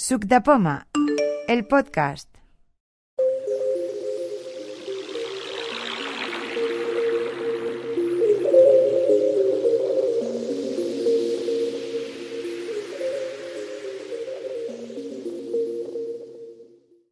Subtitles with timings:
[0.00, 0.86] Suc de Poma,
[1.46, 2.26] el podcast.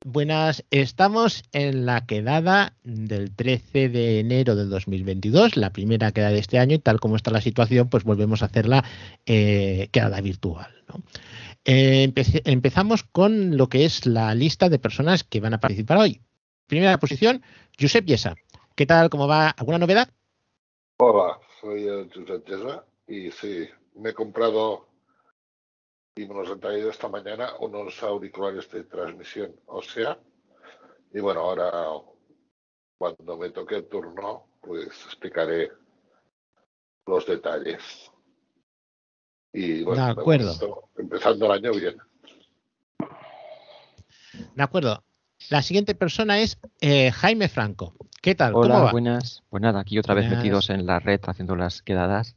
[0.02, 6.39] Buenas, estamos en la quedada del 13 de enero del 2022, la primera quedada de
[6.39, 8.82] este año y tal como está la situación, pues volvemos a hacerla
[9.27, 10.70] eh, quedada virtual.
[10.89, 11.02] ¿no?
[11.71, 12.11] Eh,
[12.46, 16.22] empezamos con lo que es la lista de personas que van a participar hoy.
[16.67, 17.43] Primera posición,
[17.79, 18.36] Josep Yesa.
[18.75, 19.11] ¿Qué tal?
[19.11, 19.50] ¿Cómo va?
[19.50, 20.09] ¿Alguna novedad?
[20.96, 24.89] Hola, soy Josep Yesa y sí, me he comprado
[26.17, 30.18] y me los han traído esta mañana unos auriculares de transmisión ósea.
[31.12, 31.71] Y bueno, ahora
[32.97, 35.70] cuando me toque el turno, pues explicaré
[37.06, 38.11] los detalles.
[39.52, 40.88] Y bueno, de acuerdo.
[40.97, 41.97] empezando el año bien.
[44.55, 45.02] De acuerdo.
[45.50, 47.95] La siguiente persona es eh, Jaime Franco.
[48.20, 48.55] ¿Qué tal?
[48.55, 48.92] Hola, ¿Cómo va?
[48.92, 49.42] buenas.
[49.48, 50.31] Pues nada, aquí otra Buenas.
[50.31, 52.34] vez metidos en la red haciendo las quedadas.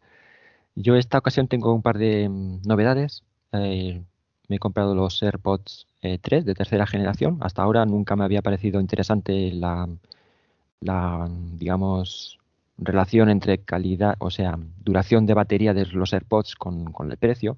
[0.75, 3.23] Yo esta ocasión tengo un par de mm, novedades.
[3.52, 4.02] Eh,
[4.47, 7.38] me he comprado los AirPods eh, 3 de tercera generación.
[7.41, 9.89] Hasta ahora nunca me había parecido interesante la,
[10.80, 12.38] la, digamos,
[12.81, 17.57] relación entre calidad, o sea, duración de batería de los AirPods con, el precio.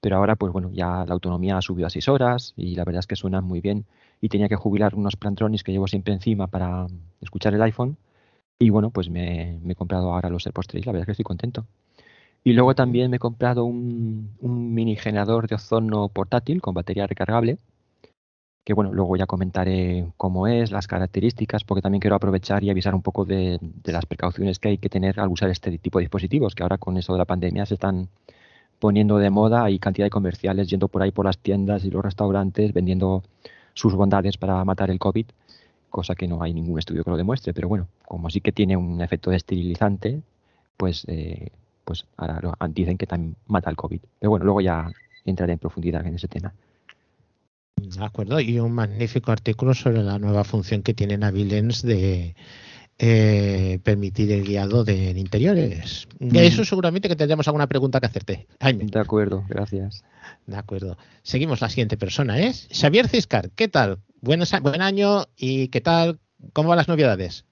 [0.00, 3.00] Pero ahora, pues bueno, ya la autonomía ha subido a 6 horas y la verdad
[3.00, 3.84] es que suenan muy bien.
[4.20, 6.86] Y tenía que jubilar unos Plantronics que llevo siempre encima para
[7.20, 7.96] escuchar el iPhone.
[8.58, 11.12] Y bueno, pues me, me he comprado ahora los AirPods 3, la verdad es que
[11.12, 11.66] estoy contento.
[12.44, 17.06] Y luego también me he comprado un, un mini generador de ozono portátil con batería
[17.06, 17.58] recargable,
[18.64, 22.94] que bueno, luego ya comentaré cómo es, las características, porque también quiero aprovechar y avisar
[22.94, 26.04] un poco de, de las precauciones que hay que tener al usar este tipo de
[26.04, 28.08] dispositivos, que ahora con eso de la pandemia se están
[28.78, 32.04] poniendo de moda, hay cantidad de comerciales yendo por ahí por las tiendas y los
[32.04, 33.22] restaurantes vendiendo
[33.74, 35.26] sus bondades para matar el COVID,
[35.88, 38.76] cosa que no hay ningún estudio que lo demuestre, pero bueno, como sí que tiene
[38.76, 40.22] un efecto esterilizante,
[40.76, 41.50] pues, eh,
[41.84, 44.00] pues ahora dicen que también mata el COVID.
[44.18, 44.90] Pero bueno, luego ya
[45.24, 46.52] entraré en profundidad en ese tema.
[47.82, 48.40] De acuerdo.
[48.40, 52.34] Y un magnífico artículo sobre la nueva función que tiene Navilens de
[52.98, 56.06] eh, permitir el guiado de interiores.
[56.20, 58.46] De eso seguramente que tendremos alguna pregunta que hacerte.
[58.60, 58.84] Jaime.
[58.84, 60.04] De acuerdo, gracias.
[60.46, 60.96] De acuerdo.
[61.22, 63.50] Seguimos la siguiente persona, es Xavier Ciscar.
[63.50, 63.98] ¿Qué tal?
[64.20, 66.20] Buenos buen año y ¿qué tal?
[66.52, 67.44] ¿Cómo van las novedades?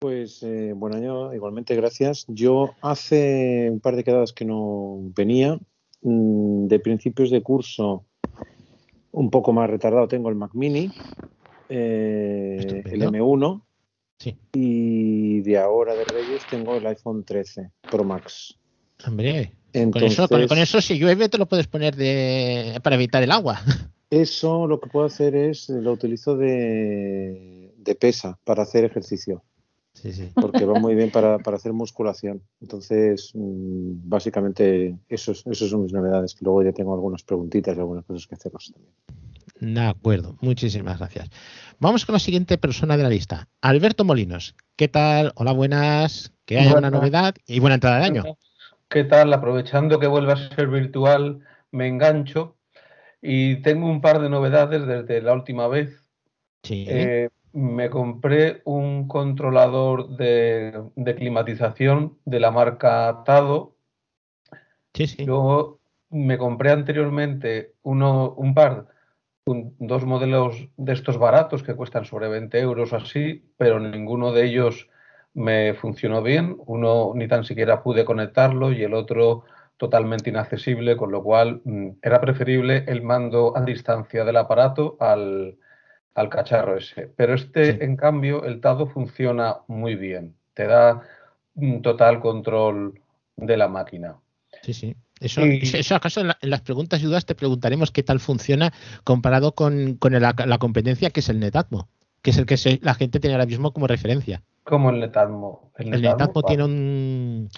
[0.00, 2.24] Pues eh, buen año, igualmente, gracias.
[2.26, 5.60] Yo hace un par de quedadas que no venía,
[6.02, 8.06] mm, de principios de curso,
[9.12, 10.90] un poco más retardado, tengo el Mac Mini,
[11.68, 13.10] eh, el Estupendo.
[13.10, 13.62] M1,
[14.18, 14.36] Sí.
[14.52, 18.58] y de ahora de Reyes tengo el iPhone 13 Pro Max.
[19.06, 23.22] Hombre, con eso, con, con eso si llueve te lo puedes poner de, para evitar
[23.22, 23.60] el agua.
[24.10, 29.42] eso lo que puedo hacer es, lo utilizo de, de pesa para hacer ejercicio.
[29.92, 30.30] Sí, sí.
[30.34, 32.42] porque va muy bien para, para hacer musculación.
[32.60, 36.36] Entonces, mm, básicamente, esos, esos son mis novedades.
[36.40, 38.94] Luego ya tengo algunas preguntitas y algunas cosas que haceros también.
[39.60, 41.28] De acuerdo, muchísimas gracias.
[41.78, 44.54] Vamos con la siguiente persona de la lista, Alberto Molinos.
[44.76, 45.32] ¿Qué tal?
[45.34, 46.32] Hola, buenas.
[46.46, 46.92] Que haya una Buenas.
[46.92, 48.24] novedad y buena entrada de año.
[48.88, 49.32] ¿Qué tal?
[49.32, 51.40] Aprovechando que vuelve a ser virtual,
[51.70, 52.56] me engancho
[53.22, 56.08] y tengo un par de novedades desde la última vez.
[56.62, 56.86] Sí.
[56.88, 63.76] Eh, me compré un controlador de, de climatización de la marca Tado.
[64.94, 65.34] sí, sí.
[65.34, 68.86] Yo me compré anteriormente uno, un par,
[69.46, 74.32] un- dos modelos de estos baratos que cuestan sobre 20 euros o así, pero ninguno
[74.32, 74.88] de ellos
[75.34, 76.56] me funcionó bien.
[76.66, 79.44] Uno ni tan siquiera pude conectarlo y el otro
[79.76, 85.58] totalmente inaccesible, con lo cual mm, era preferible el mando a distancia del aparato al,
[86.14, 87.10] al cacharro ese.
[87.16, 87.78] Pero este, Sí.
[87.82, 90.34] en cambio, el Tado funciona muy bien.
[90.54, 91.02] Te da
[91.54, 93.00] un total control
[93.36, 94.16] de la máquina.
[94.62, 94.96] Sí, sí.
[95.20, 98.20] Eso, Y- eso- acaso en, la- en las preguntas y dudas te preguntaremos qué tal
[98.20, 98.72] funciona
[99.04, 101.88] comparado con, con el- la, competencia que es el Netatmo,
[102.22, 104.42] que es el que se- la gente tiene ahora mismo como referencia.
[104.64, 105.72] Como el Netatmo.
[105.76, 106.46] El Netatmo vale.
[106.48, 107.48] tiene un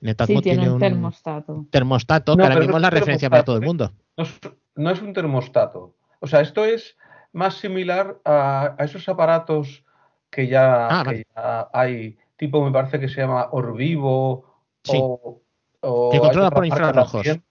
[0.00, 1.66] Netatmo Sí, tiene un un termostato.
[1.70, 3.92] termostato No, que ahora mismo es la referencia para todo el mundo.
[4.16, 4.40] No es,
[4.74, 5.94] no es un termostato.
[6.20, 6.96] O sea, esto es
[7.32, 9.84] más similar a, a esos aparatos
[10.30, 11.26] que ya, Ah, que vale.
[11.36, 14.46] ya hay, tipo me parece que se llama Orvivo
[14.84, 14.98] Sí.
[15.00, 15.40] o,
[15.80, 17.12] o Que controla por infrarrojos.
[17.22, 17.44] también.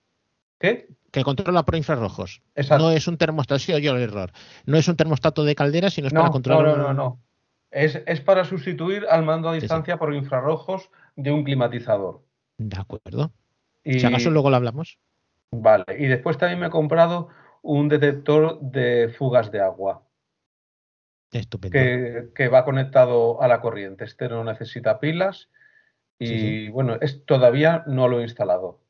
[0.60, 0.88] ¿Qué?
[1.12, 2.42] Que controla por infrarrojos.
[2.56, 2.84] Exacto.
[2.86, 4.32] No es un termostato, sí, oye el error.
[4.66, 6.78] No es un termostato de caldera, sino es No, para no, controlar.
[6.78, 7.20] no, no, un- no.
[7.70, 9.62] Es, es para sustituir al mando a Sí, sí.
[9.64, 12.22] distancia por infrarrojos de un climatizador.
[12.58, 13.32] De acuerdo.
[13.84, 14.98] Y, Si acaso luego lo hablamos.
[15.52, 17.30] Vale, y después también me he comprado
[17.62, 20.04] un detector de fugas de agua.
[21.32, 21.74] Estupendo.
[21.74, 24.04] Que, que, va conectado a la corriente.
[24.04, 25.50] Este no necesita pilas
[26.20, 26.70] y Sí, sí.
[26.70, 28.82] bueno, es, todavía no lo he instalado.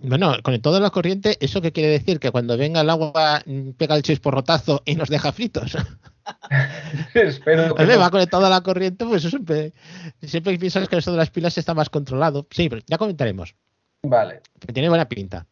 [0.00, 2.18] Bueno, con toda la corriente, ¿eso qué quiere decir?
[2.18, 5.76] Que cuando venga el agua mm, pega el chisporrotazo y nos deja fritos.
[7.14, 7.98] Espero que no.
[7.98, 9.74] va conectado a la corriente, pues eso siempre,
[10.22, 12.46] siempre piensas que eso de las pilas está más controlado.
[12.50, 13.54] Sí, pero ya comentaremos.
[14.02, 14.40] Vale.
[14.58, 15.46] Que tiene buena pinta.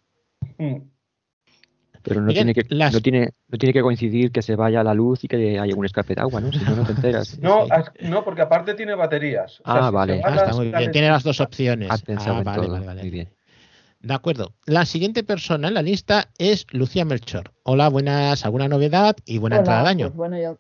[0.57, 0.77] Mm.
[2.03, 4.95] Pero no tiene, que, las- no, tiene, no tiene que coincidir que se vaya la
[4.95, 6.53] luz y que haya un escape de agua, ¿no?
[6.53, 7.39] Si no, no te enteras.
[7.41, 7.71] No, Sí.
[7.73, 9.61] as- no, porque aparte tiene baterías.
[9.61, 10.17] O sea, Ah, si vale.
[10.17, 10.91] se Ah, va está las- muy la bien.
[10.93, 11.91] Tiene las dos opciones.
[11.91, 12.73] Has pensado Ah, en vale, todo.
[12.73, 13.01] vale, vale.
[13.03, 13.29] Muy bien.
[14.01, 14.53] De acuerdo.
[14.67, 17.53] La siguiente persona en la lista es Lucía Melchor.
[17.63, 18.45] Hola, buenas.
[18.45, 20.07] ¿Alguna novedad y buena Hola, entrada de año?
[20.07, 20.59] pues bueno, yo,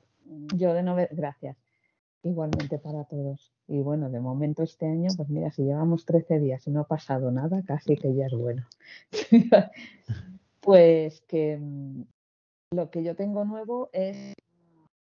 [0.54, 1.56] yo de novedad, gracias.
[2.22, 3.50] Igualmente para todos.
[3.66, 6.86] Y bueno, de momento este año, pues mira, si llevamos 13 días y no ha
[6.86, 8.64] pasado nada, casi que ya es bueno.
[10.62, 12.02] pues que mm,
[12.74, 14.32] lo que yo tengo nuevo es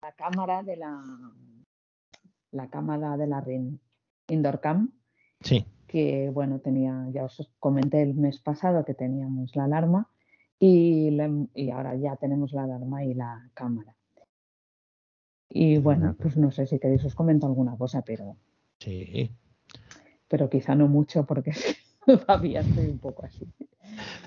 [0.03, 1.01] la cámara de la
[2.51, 3.77] la cámara de la Ring
[4.29, 4.91] Indoor Cam,
[5.41, 5.65] Sí.
[5.87, 10.09] que bueno, tenía, ya os comenté el mes pasado que teníamos la alarma
[10.59, 13.95] y, la- y ahora ya tenemos la alarma y la cámara.
[15.49, 18.35] Y bueno, pues no sé si queréis os comento alguna cosa, pero,
[18.79, 19.31] Sí.
[20.27, 21.51] pero quizá no mucho porque
[22.25, 23.45] todavía estoy un poco así.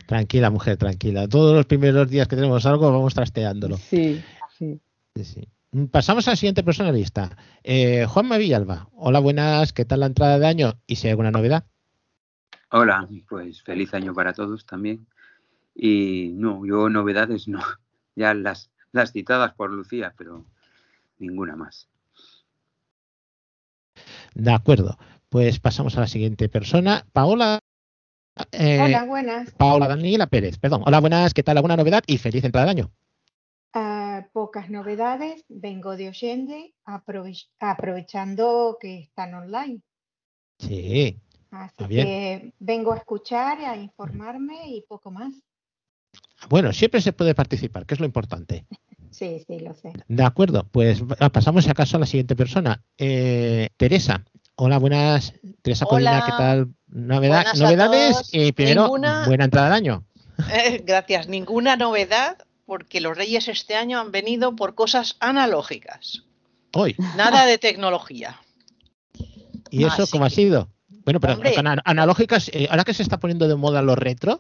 [0.06, 1.29] Tranquila, mujer, tranquila.
[1.29, 3.77] Todos los primeros días que tenemos algo vamos trasteándolo.
[3.79, 4.23] Sí,
[4.59, 4.81] sí.
[5.91, 7.37] Pasamos a la siguiente persona lista.
[7.62, 8.88] Eh, Juanma Villalba.
[8.93, 9.73] Hola, buenas.
[9.73, 10.73] ¿Qué tal la entrada de año?
[10.87, 11.65] ¿Y si hay alguna novedad?
[12.73, 15.06] Hola, pues feliz año para todos también.
[15.75, 17.61] Y no, yo novedades no,
[18.17, 20.44] ya las, las citadas por Lucía, pero
[21.19, 21.88] ninguna más.
[24.35, 24.99] De acuerdo.
[25.29, 27.06] Pues pasamos a la siguiente persona.
[27.12, 27.61] Paola.
[28.53, 29.50] Eh, Hola, buenas.
[29.53, 30.82] Paola Daniela Pérez, perdón.
[30.87, 31.35] Hola, buenas.
[31.35, 31.56] ¿Qué tal?
[31.59, 32.03] ¿Alguna novedad?
[32.06, 32.91] Y feliz entrada de año.
[33.73, 35.44] Ah, pocas novedades.
[35.49, 39.81] Vengo de Ollende, aprove- aprovechando que están online.
[40.59, 41.19] Sí.
[41.50, 42.06] Así bien.
[42.06, 45.32] que vengo a escuchar, a informarme y poco más.
[46.49, 48.65] Bueno, siempre se puede participar, que es lo importante.
[49.12, 49.93] Sí, sí, lo sé.
[50.06, 52.81] De acuerdo, pues pasamos si acaso a la siguiente persona.
[52.97, 54.25] Eh, Teresa.
[54.62, 55.32] Hola, buenas.
[55.62, 56.22] Teresa Colina.
[56.26, 56.68] ¿qué tal?
[56.88, 58.28] Novedad, novedades.
[58.30, 59.24] Y primero, Ninguna.
[59.24, 60.04] buena entrada de año.
[60.52, 61.28] Eh, gracias.
[61.28, 62.36] Ninguna novedad
[62.66, 66.24] porque los reyes este año han venido por cosas analógicas.
[66.72, 66.94] Hoy.
[67.16, 68.38] Nada de tecnología.
[69.70, 70.68] ¿Y eso Así cómo ha sido?
[71.04, 71.54] Bueno, pero Hombre.
[71.84, 74.36] analógicas, eh, ahora que se está poniendo de moda lo retro,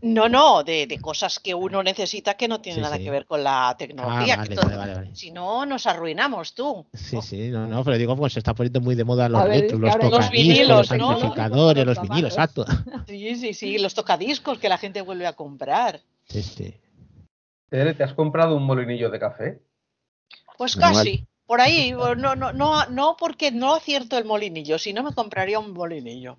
[0.00, 3.04] No, no, de, de cosas que uno necesita que no tienen Sí, nada sí.
[3.04, 4.34] que ver con la tecnología.
[4.38, 5.16] Ah, que vale, todo- vale, vale, vale.
[5.16, 6.86] Si no, nos arruinamos tú.
[6.92, 9.72] sí, sí, no, no, pero digo, pues se está poniendo muy de moda los ver,
[9.72, 11.10] los ya- Los tocadiscos, vinilos, los ¿no?
[11.10, 12.64] amplificadores, los Los vinilos, exacto.
[13.08, 16.00] Sí, sí, sí, los tocadiscos que la gente vuelve a comprar.
[16.28, 16.74] Sí, sí.
[17.68, 19.60] Tere, ¿te has comprado un molinillo de café?
[20.56, 21.26] Pues casi.
[21.46, 25.58] Por ahí, no, no, no, no porque no acierto el molinillo, si no me compraría
[25.58, 26.36] un molinillo.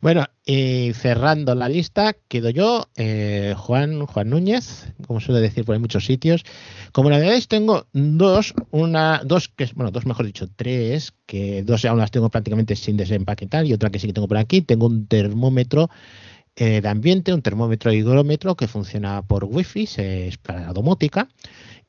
[0.00, 5.78] Bueno, y cerrando la lista, quedo yo, eh, Juan, Juan Núñez, como suele decir por
[5.78, 6.42] muchos sitios.
[6.92, 11.84] Como novedades tengo dos, una, dos que es- bueno, dos mejor dicho, tres, que dos
[11.84, 14.62] aún las tengo prácticamente sin desempaquetar y otra que sí que tengo por aquí.
[14.62, 15.88] Tengo un termómetro
[16.56, 21.28] eh, de ambiente, un termómetro higrómetro que funciona por wifi, es para la domótica.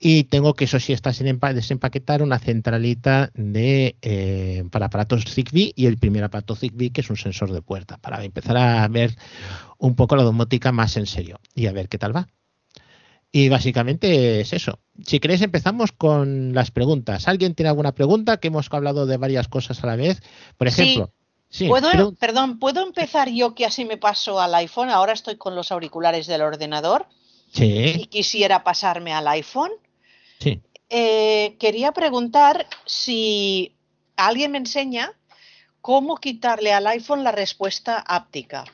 [0.06, 5.24] Y tengo que eso sí está sin empa- desempaquetar una centralita de eh, para aparatos
[5.24, 8.86] Zigbee y el primer aparato Zigbee que es un sensor de puerta para empezar a
[8.90, 9.16] ver
[9.78, 12.28] un poco la domótica más en serio y a ver qué tal va.
[13.32, 14.80] Y básicamente es eso.
[15.08, 17.30] Si queréis empezamos con las preguntas.
[17.30, 18.38] ¿Alguien tiene alguna pregunta?
[18.38, 20.22] Que hemos hablado de varias cosas a la vez.
[20.58, 21.14] Por ejemplo,
[21.50, 24.90] sí, ¿Puedo, pregun- perdón, ¿puedo empezar yo que así me paso al iPhone?
[24.90, 27.08] Ahora estoy con los auriculares del ordenador
[27.54, 29.72] y sí, quisiera pasarme al iPhone.
[30.44, 30.62] Sí.
[30.90, 33.76] Eh, quería preguntar si
[34.16, 35.14] alguien me enseña
[35.82, 38.66] cómo quitarle al iPhone la respuesta áptica.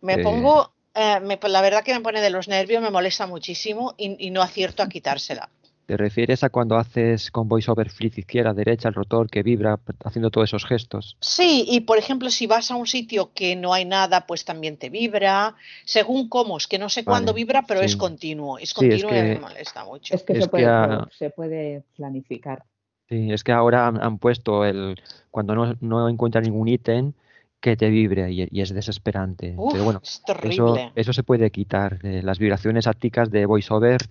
[0.00, 0.22] Me Eh.
[0.22, 4.26] pongo, eh, me- la verdad que me pone de los nervios, me molesta muchísimo y,
[4.26, 5.48] y no acierto a quitársela.
[5.90, 10.30] ¿Te refieres a cuando haces con VoiceOver flip izquierda, derecha, el rotor que vibra, haciendo
[10.30, 11.16] todos esos gestos?
[11.20, 14.76] Sí, y por ejemplo, si vas a un sitio que no hay nada, pues también
[14.76, 15.56] te vibra.
[15.84, 18.56] Según cómo, es que no sé cuándo vibra, pero es continuo.
[18.58, 20.14] Es Sí, es continuo y me molesta mucho.
[20.14, 22.62] Es que Es se, puede, que a- se puede planificar.
[23.08, 24.94] Sí, es que ahora han, han puesto el
[25.32, 27.14] cuando no, no encuentra ningún ítem
[27.60, 29.54] que te vibre y, y es desesperante.
[29.56, 30.92] Uf, Pero bueno, es eso, terrible.
[30.94, 31.98] eso se puede quitar.
[32.04, 34.02] Eh, las vibraciones ápticas de VoiceOver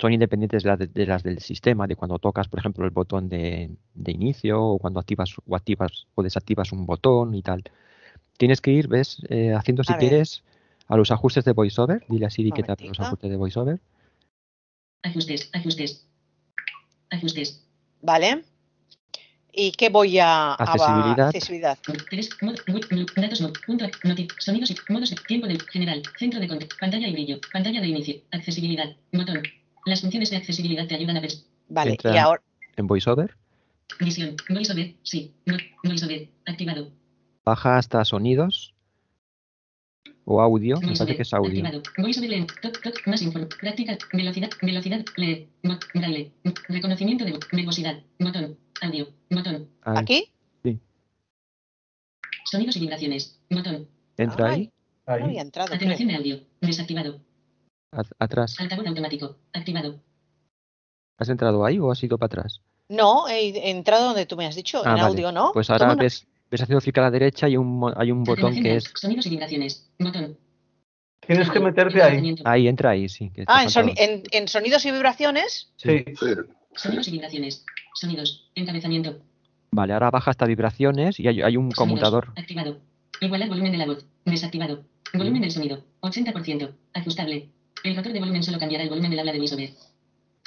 [0.00, 3.28] son independientes de, la- de las del sistema, de cuando tocas, por ejemplo, el botón
[3.28, 7.62] de, de inicio o cuando activas o activas o desactivas un botón y tal.
[8.36, 9.18] Tienes que ir, ¿ves?
[9.28, 10.08] Eh, haciendo si A ver.
[10.08, 10.42] quieres
[10.88, 12.04] a los ajustes de VoiceOver.
[12.08, 13.80] Dile a Siri que te abre los ajustes de VoiceOver.
[15.02, 16.06] Ajustes, ajustes.
[17.10, 17.64] Ajustes.
[18.02, 18.44] ¿Vale?
[19.52, 20.52] ¿Y qué voy a...
[20.52, 21.28] a- Accesibilidad.
[21.28, 21.78] accesibilidad.
[22.10, 26.02] Tres, mod, mod, mod, datos, mod, punto, noti, sonidos y modos de tiempo de general,
[26.18, 26.48] centro de
[26.80, 29.42] pantalla y brillo, pantalla de inicio, accesibilidad, botón.
[29.84, 31.32] Las funciones de accesibilidad te ayudan a ver.
[31.68, 32.42] Vale, Entra y ahora...
[32.76, 33.36] en VoiceOver.
[34.00, 36.90] Visión, VoiceOver, sí, no, VoiceOver, activado.
[37.44, 38.74] Baja hasta sonidos
[40.24, 40.76] o audio.
[40.80, 41.50] Me parece que es audio.
[41.50, 41.82] activado.
[41.98, 46.32] VoiceOver lent, toc, toc, más info, práctica, velocidad, velocidad, leer, bot, braille,
[46.68, 49.96] reconocimiento de verbosidad, botón, audio, botón, Ahí.
[49.98, 50.30] ¿Aquí?
[52.46, 54.70] sonidos y vibraciones, botón, Entra Ay,
[55.06, 55.20] ahí.
[55.20, 55.74] no había entrado.
[55.74, 57.20] atenuación de audio, desactivado,
[58.18, 58.56] atrás.
[58.60, 60.00] altavoz automático, activado.
[61.18, 62.60] ¿Has entrado ahí o has ido para atrás?
[62.88, 65.02] No, he entrado donde tú me has dicho, Ah, en vale.
[65.06, 65.52] audio, ¿no?
[65.52, 68.24] Pues Toma ahora una- ves, ves haciendo clic a la derecha y un, hay un
[68.24, 68.92] botón que es.
[68.94, 70.36] Sonidos y vibraciones, botón.
[71.26, 72.34] Tienes que meterte ahí.
[72.44, 73.30] Ahí, entra ahí, sí.
[73.30, 75.72] que Ah, en, soni- en- en sonidos y vibraciones.
[75.76, 76.04] Sí.
[76.18, 76.26] Sí,
[76.76, 77.64] Sonidos y vibraciones.
[77.94, 78.50] Sonidos.
[78.56, 79.20] Encabezamiento.
[79.70, 81.78] Vale, ahora baja hasta vibraciones y hay, hay un Sonidos.
[81.78, 82.32] conmutador.
[82.36, 82.78] Activado.
[83.20, 84.04] Igualar volumen de la voz.
[84.24, 84.82] Desactivado.
[85.14, 85.82] Volumen del sonido.
[86.00, 86.74] 80%.
[86.92, 87.48] Ajustable.
[87.84, 89.70] El rotor de volumen solo cambiará el volumen del habla de VoiceOver.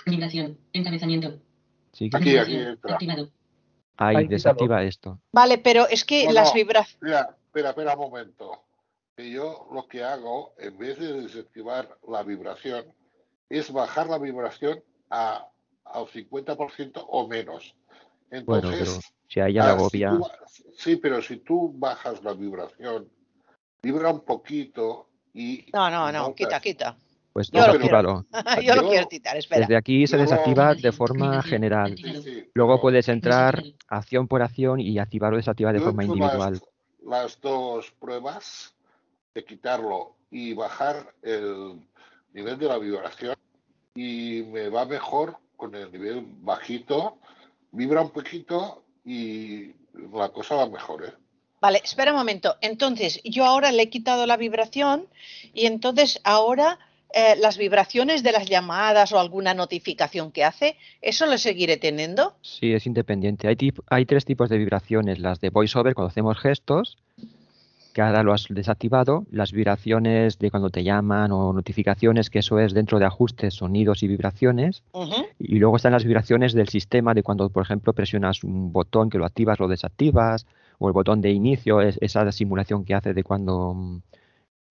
[0.07, 0.57] Vibración.
[0.73, 1.39] Encabezamiento.
[2.13, 2.57] Aquí, aquí.
[2.83, 3.29] Activado.
[3.97, 5.19] Ahí, desactiva esto.
[5.31, 6.97] Vale, pero es que No, las vibraciones.
[7.01, 8.63] Mira, espera, espera un momento.
[9.15, 12.85] Que yo lo que hago, en vez de desactivar la vibración,
[13.49, 15.47] es bajar la vibración a,
[15.85, 17.75] al 50% o menos.
[18.45, 18.91] Bueno, Entonces, pero
[19.27, 20.09] si le ah, si agobia.
[20.09, 20.39] tú ba-
[20.75, 23.07] sí, pero si tú bajas la vibración,
[23.83, 25.65] vibra un poquito y...
[25.71, 26.97] No, no, no, notas- quita, quita.
[27.37, 28.25] Pues Yo lo desactívalo.
[28.63, 29.61] Yo lo quiero quitar, espera.
[29.61, 31.95] Desde aquí se desactiva de forma general.
[32.55, 36.53] Luego puedes entrar acción por acción y activar o desactivar de yo forma individual.
[36.53, 36.63] Las,
[37.05, 38.73] las dos pruebas
[39.35, 41.79] de quitarlo y bajar el
[42.33, 43.35] nivel de la vibración
[43.93, 47.19] y me va mejor con el nivel bajito,
[47.71, 49.73] vibra un poquito y
[50.11, 51.13] la cosa va mejor, ¿eh?
[51.61, 52.55] Vale, espera un momento.
[52.61, 55.07] Entonces, yo ahora le he quitado la vibración
[55.53, 56.79] y entonces ahora
[57.13, 62.35] eh, las vibraciones de las llamadas o alguna notificación que hace, ¿eso lo seguiré teniendo?
[62.41, 63.47] Sí, es independiente.
[63.47, 65.19] Hay, tip- hay tres tipos de vibraciones.
[65.19, 66.97] Las de voiceover cuando hacemos gestos,
[67.93, 69.25] que ahora lo has desactivado.
[69.31, 74.03] Las vibraciones de cuando te llaman o notificaciones, que eso es dentro de ajustes, sonidos
[74.03, 74.83] y vibraciones.
[75.39, 79.17] Y luego están las vibraciones del sistema de cuando, por ejemplo, presionas un botón que
[79.17, 80.45] lo activas, lo desactivas,
[80.77, 84.01] o el botón de inicio, es, esa simulación que hace de cuando mm,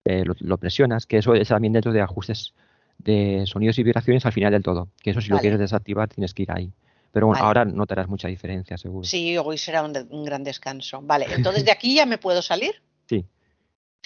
[0.07, 2.55] eh, lo, lo presionas, que eso es también dentro de ajustes
[2.99, 4.89] de sonidos y vibraciones al final del todo.
[5.03, 6.73] Que eso si lo quieres desactivar tienes que ir ahí.
[7.13, 7.47] Pero bueno, Vale.
[7.47, 9.05] ahora notarás mucha diferencia, seguro.
[9.05, 11.01] Sí, hoy será un, de- un gran descanso.
[11.03, 12.73] Vale, entonces de aquí ya me puedo salir.
[13.09, 13.25] Sí.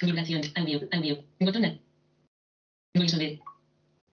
[0.03, 0.43] Vibración.
[0.57, 0.81] Audio.
[0.93, 1.25] Audio.
[1.41, 1.81] Botón.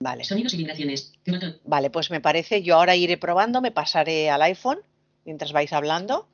[0.00, 0.24] Vale.
[0.24, 1.12] Sonidos y vibraciones.
[1.26, 1.56] Botón.
[1.64, 4.78] Vale, pues me parece, yo ahora iré probando, me pasaré al iPhone
[5.24, 6.28] mientras vais hablando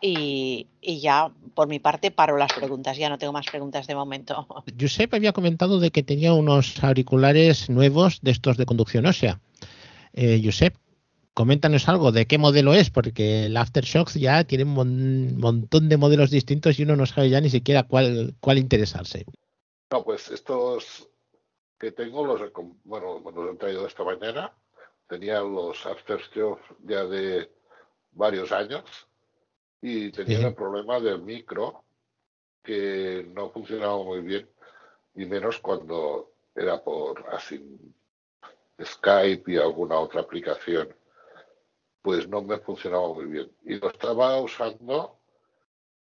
[0.00, 3.94] y, y ya por mi parte paro las preguntas, ya no tengo más preguntas de
[3.94, 4.46] momento.
[4.80, 9.40] Josep había comentado de que tenía unos auriculares nuevos de estos de conducción ósea.
[10.12, 10.76] Eh, Josep,
[11.32, 15.96] coméntanos algo de qué modelo es, porque el Aftershocks ya tiene un mon- montón de
[15.96, 19.24] modelos distintos y uno no sabe ya ni siquiera cuál, cuál interesarse.
[19.90, 21.08] No, pues estos
[21.78, 22.50] que tengo los he,
[22.84, 24.52] bueno, los he traído esta mañana.
[25.08, 27.50] Tenía los Aftershock ya de
[28.12, 28.82] varios años
[29.86, 30.44] y tenía Sí.
[30.46, 31.84] el problema del micro
[32.62, 34.48] que no funcionaba muy bien
[35.14, 37.62] y menos cuando era por así
[38.82, 40.88] Skype y alguna otra aplicación
[42.00, 45.18] pues no me funcionaba muy bien y lo estaba usando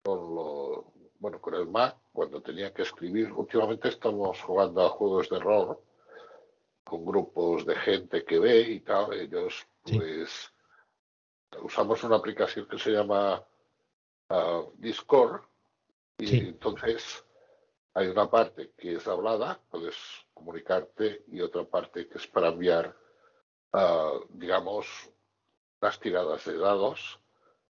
[0.03, 5.29] con lo bueno con el Mac cuando tenía que escribir últimamente estamos jugando a juegos
[5.29, 5.77] de rol
[6.83, 9.97] con grupos de gente que ve y tal ellos Sí.
[9.97, 10.53] pues
[11.63, 13.41] usamos una aplicación que se llama
[14.29, 15.41] ah, Discord
[16.17, 16.37] y Sí.
[16.39, 17.25] entonces
[17.93, 19.95] hay una parte que es hablada, puedes
[20.33, 22.95] comunicarte, y otra parte que es para enviar,
[23.73, 24.87] ah, digamos,
[25.81, 27.19] unas tiradas de dados,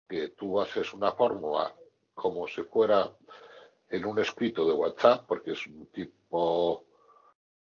[0.08, 1.74] que tú haces una fórmula
[2.14, 3.16] como si fuera
[3.88, 6.84] en un escrito de WhatsApp, porque es un tipo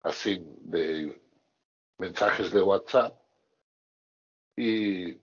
[0.02, 1.22] así de
[1.98, 3.20] mensajes de WhatsApp,
[4.56, 5.14] y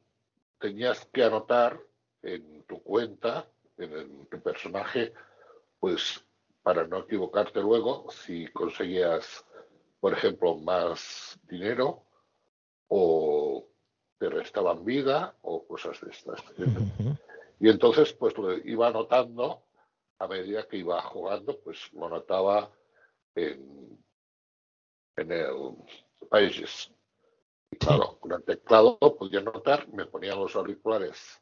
[0.58, 1.80] tenías que anotar
[2.23, 3.46] en tu cuenta,
[3.78, 5.12] en el- tu personaje,
[5.78, 6.25] pues
[6.62, 9.45] para no equivocarte luego, si conseguías,
[10.00, 12.02] por ejemplo, más dinero
[12.88, 13.66] o
[14.18, 16.42] te restaban vida o cosas de estas.
[17.61, 19.62] Y entonces, pues lo iba anotando
[20.18, 22.71] a medida que iba jugando, pues lo anotaba
[23.35, 24.02] en,
[25.16, 25.76] en el
[26.28, 26.90] Pages.
[27.71, 31.40] Y claro, con el teclado podía notar, me ponía los auriculares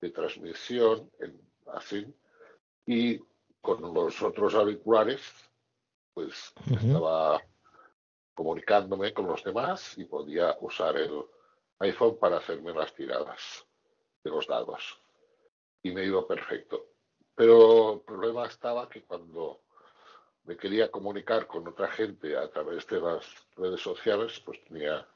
[0.00, 1.40] de transmisión en,
[1.72, 2.06] así
[2.86, 3.18] y
[3.60, 5.20] con los otros auriculares
[6.14, 7.40] pues estaba
[8.34, 11.24] comunicándome con los demás y podía usar el
[11.78, 13.66] iPhone para hacerme las tiradas
[14.22, 15.00] de los dados.
[15.82, 16.86] Y me iba perfecto.
[17.34, 19.62] Pero el problema estaba que cuando
[20.44, 23.26] me quería comunicar con otra gente a través de las
[23.56, 25.06] redes sociales, pues tenía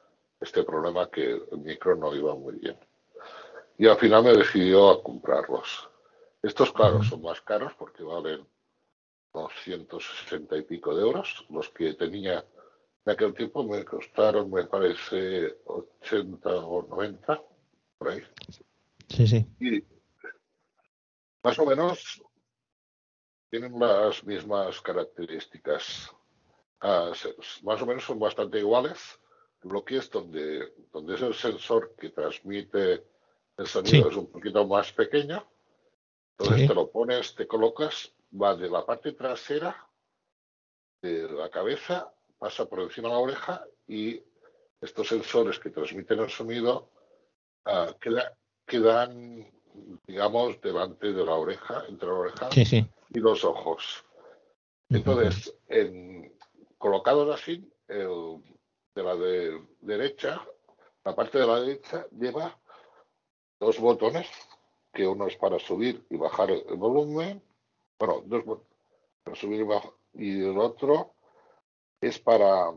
[0.41, 2.79] este problema que el micro no iba muy bien.
[3.79, 5.89] Y al final me decidió a comprarlos.
[6.47, 8.47] Estos, claro, son más caros porque valen
[9.35, 11.45] 260 y pico de euros.
[11.51, 12.45] Los que tenía
[13.05, 17.43] en aquel tiempo me costaron, me parece, 80 o 90,
[17.99, 18.23] por ahí.
[19.09, 19.45] Sí, sí.
[19.59, 19.85] Y
[21.43, 22.23] más o menos
[23.51, 26.15] tienen las mismas características.
[26.81, 27.11] Ah,
[27.65, 29.19] más o menos son bastante iguales.
[29.63, 33.03] Lo que es donde, donde es el sensor que transmite
[33.57, 35.45] el sonido es un poquito más pequeño.
[36.39, 39.89] Entonces te lo pones, te colocas, va de la parte trasera
[41.03, 44.23] de la cabeza, pasa por encima de la oreja y
[44.81, 46.91] estos sensores que transmiten el sonido
[47.67, 47.93] uh,
[48.67, 49.51] quedan,
[50.07, 52.49] digamos, delante de la oreja, entre la oreja
[53.11, 54.05] y los ojos.
[54.91, 56.37] Entonces, en,
[56.79, 58.43] colocados así, el,
[58.95, 60.45] de la de derecha,
[61.05, 62.59] la parte de la derecha lleva
[63.59, 64.29] dos botones,
[64.97, 67.43] que uno es para subir y bajar el volumen,
[67.99, 68.61] bueno, dos
[69.23, 71.13] para subir y bajar, y el otro
[72.01, 72.73] es para,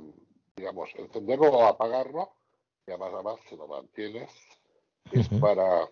[0.54, 2.34] digamos, encenderlo o apagarlo,
[2.86, 4.30] y además, además se lo mantienes,
[5.14, 5.90] es para,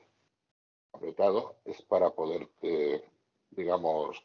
[0.91, 2.49] apretado, es para poder,
[3.51, 4.21] digamos,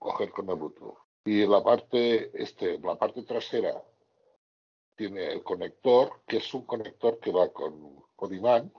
[0.00, 0.98] coger con el Bluetooth.
[1.26, 3.84] Y la parte, este, la parte trasera
[4.96, 8.72] tiene el conector, que es un conector que va con, con imán.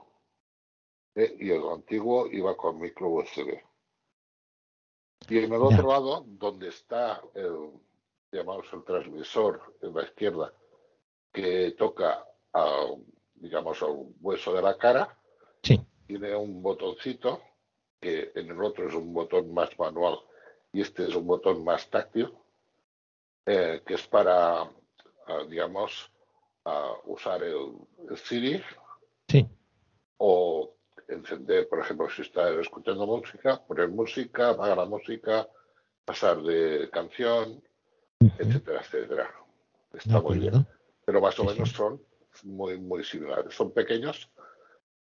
[1.14, 3.60] Y el antiguo iba con micro USB.
[5.28, 7.70] Y en el otro lado, donde está el,
[8.32, 10.52] llamamos el transmisor en la izquierda,
[11.32, 12.86] que toca a,
[13.34, 15.16] digamos, a un hueso de la cara,
[16.06, 17.40] tiene un botoncito,
[18.00, 20.18] que en el otro es un botón más manual
[20.72, 22.32] y este es un botón más táctil,
[23.46, 24.68] eh, que es para,
[25.48, 26.10] digamos,
[27.04, 27.76] usar el,
[28.08, 28.62] el Siri
[30.18, 30.74] o
[31.12, 35.48] encender, por ejemplo, si está escuchando música, poner música, apagar la música,
[36.04, 37.62] pasar de canción,
[38.20, 39.34] etcétera, etcétera.
[39.92, 40.66] Está muy bien.
[41.04, 42.00] Pero más o menos son
[42.44, 43.54] muy, muy similares.
[43.54, 44.30] Son pequeños,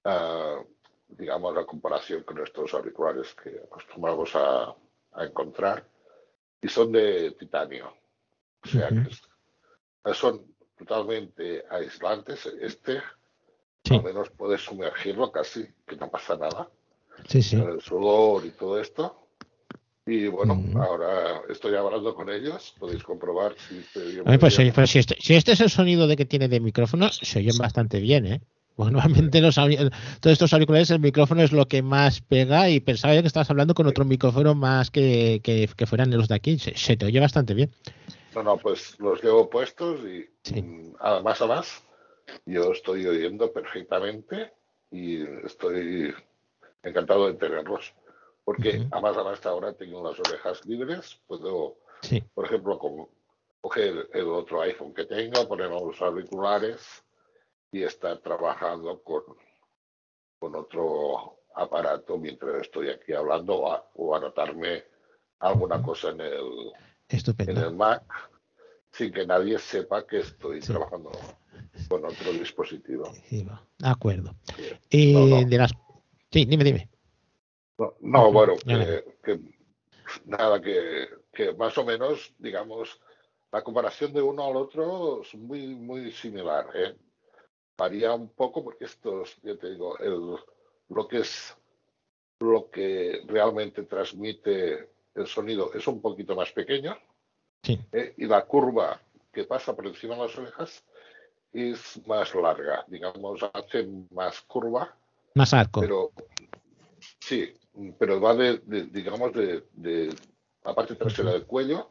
[0.06, 0.66] uh,
[1.08, 4.76] digamos, la comparación con estos auriculares que acostumbramos a,
[5.14, 5.86] a encontrar,
[6.62, 7.94] y son de titanio.
[8.64, 12.46] O sea, que son totalmente aislantes.
[12.46, 13.02] Este
[13.90, 16.70] al menos puedes sumergirlo casi, que no pasa nada.
[17.28, 17.56] Sí, sí.
[17.56, 19.16] El sudor y todo esto.
[20.06, 23.86] Y bueno, ahora estoy hablando con ellos, podéis comprobar si
[24.24, 27.40] pues, pues si, este, si, este, es el sonido de que tiene de micrófono, se
[27.40, 28.42] oyen bastante bien, ¿eh?
[28.76, 29.92] Bueno, normalmente los, todos
[30.24, 33.86] estos auriculares, el micrófono es lo que más pega y pensaba que estabas hablando con
[33.88, 36.58] otro micrófono más que, que, que fueran los de aquí.
[36.58, 37.70] Se, te oye bastante bien.
[38.34, 40.30] No, no, pues los llevo puestos y
[41.02, 41.84] además, además,
[42.46, 44.54] yo estoy oyendo perfectamente
[44.92, 46.14] y estoy
[46.84, 47.94] encantado de tenerlos.
[48.44, 51.78] Porque además, a esta hora tengo las orejas libres, puedo,
[52.34, 52.80] por ejemplo,
[53.62, 57.04] coger el otro iPhone que tengo, poner los auriculares
[57.72, 59.24] y estar trabajando con,
[60.40, 63.62] con otro aparato mientras estoy aquí hablando
[63.96, 64.84] o, anotarme
[65.40, 66.74] alguna cosa en el,
[67.10, 68.04] en el Mac
[68.92, 71.12] sin que nadie sepa que estoy trabajando
[71.88, 73.12] con otro dispositivo.
[73.30, 73.48] de
[73.84, 74.36] acuerdo.
[74.90, 75.72] Y de las...
[76.32, 76.90] Sí, dime, dime.
[78.02, 79.40] No, bueno, que,
[80.26, 83.00] nada, que, que, más o menos, digamos,
[83.52, 86.68] la comparación de uno al otro es muy, muy similar.
[86.76, 86.96] ¿eh?
[87.78, 90.36] Varía un poco porque estos, yo te digo, el,
[90.90, 91.56] lo que es
[92.42, 96.98] lo que realmente transmite el sonido es un poquito más pequeño
[97.64, 97.80] sí.
[97.92, 98.14] ¿eh?
[98.18, 99.00] y la curva
[99.32, 100.84] que pasa por encima de las orejas
[101.54, 104.96] es más larga, digamos, hace más curva.
[105.36, 105.82] Más arco.
[105.82, 106.12] Pero
[107.20, 107.54] sí,
[107.98, 108.60] pero va de,
[108.92, 110.14] digamos, de, de,
[110.64, 111.90] la parte trasera del cuello,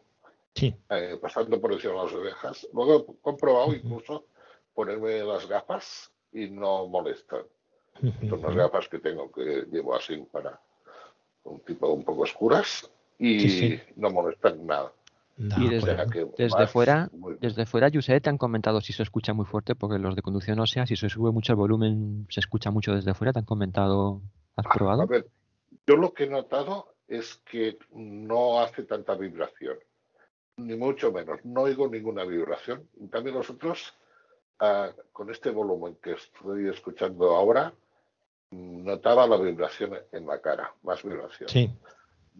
[0.54, 0.74] sí.
[0.90, 2.68] eh, pasando por encima de las orejas.
[2.72, 4.26] Luego he comprobado incluso
[4.74, 7.42] ponerme las gafas y no molestan.
[8.28, 10.60] Son las gafas que tengo que llevo así para
[11.44, 14.92] un tipo un poco oscuras y no molestan nada.
[15.38, 19.76] Y desde, que fuera, muy desde fuera, te han comentado si se escucha muy fuerte,
[19.76, 23.14] porque los de conducción ósea, si se sube mucho el volumen, se escucha mucho desde
[23.14, 23.32] fuera.
[23.32, 24.20] ¿Te han comentado?
[24.56, 25.06] ¿Has A probado?
[25.06, 25.28] ver,
[25.86, 29.78] yo lo que he notado es que no hace tanta vibración,
[30.56, 31.38] ni mucho menos.
[31.44, 32.88] No oigo ninguna vibración.
[33.00, 33.94] En cambio, nosotros,
[34.58, 37.72] ah, con este volumen que estoy escuchando ahora,
[38.50, 41.48] notaba la vibración en la cara, más vibración.
[41.48, 41.70] Sí,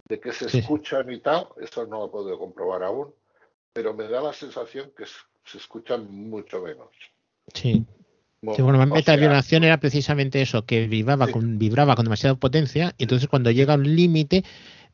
[0.08, 0.58] De que se Sí.
[0.58, 3.08] escuchan y tal, eso no lo he podido comprobar aún,
[3.72, 5.04] pero me da la sensación que
[5.44, 6.88] se escuchan mucho menos.
[7.54, 7.84] sí.
[8.40, 11.32] Mo- Sí, bueno, o sea, vibración era precisamente eso, que vibraba, Sí.
[11.32, 14.44] con, vibraba con demasiada potencia y entonces cuando llega a un límite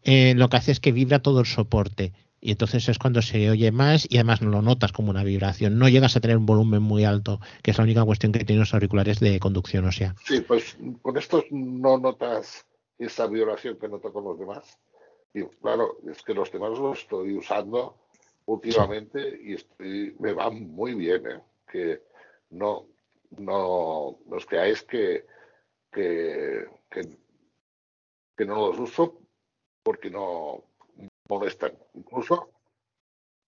[0.02, 3.50] eh, lo que hace es que vibra todo el soporte y entonces es cuando se
[3.50, 6.46] oye más y además no lo notas como una vibración, no llegas a tener un
[6.46, 10.14] volumen muy alto, que es la única cuestión que tienen los auriculares de conducción ósea.
[10.24, 12.64] Sí, pues con estos no notas
[12.98, 14.78] esa vibración que noto con los demás.
[15.34, 17.96] Y claro, es que los demás los estoy usando
[18.46, 21.40] últimamente y estoy, me van muy bien, ¿eh?
[21.66, 22.02] Que
[22.50, 22.86] no,
[23.30, 25.26] no, no os creáis que,
[25.90, 26.68] que,
[28.36, 29.18] que, no los uso
[29.82, 30.62] porque no
[31.28, 31.76] molestan.
[31.94, 32.50] Incluso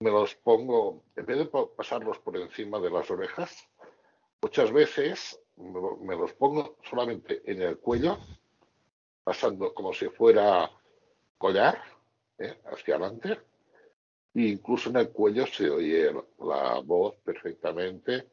[0.01, 1.45] me los pongo, en vez de
[1.75, 3.65] pasarlos por encima de las orejas,
[4.41, 8.17] muchas veces me los pongo solamente en el cuello,
[9.23, 10.69] pasando como si fuera
[11.37, 11.79] collar,
[12.39, 12.57] ¿eh?
[12.71, 13.39] hacia adelante,
[14.35, 18.27] e incluso en el cuello se oye la voz perfectamente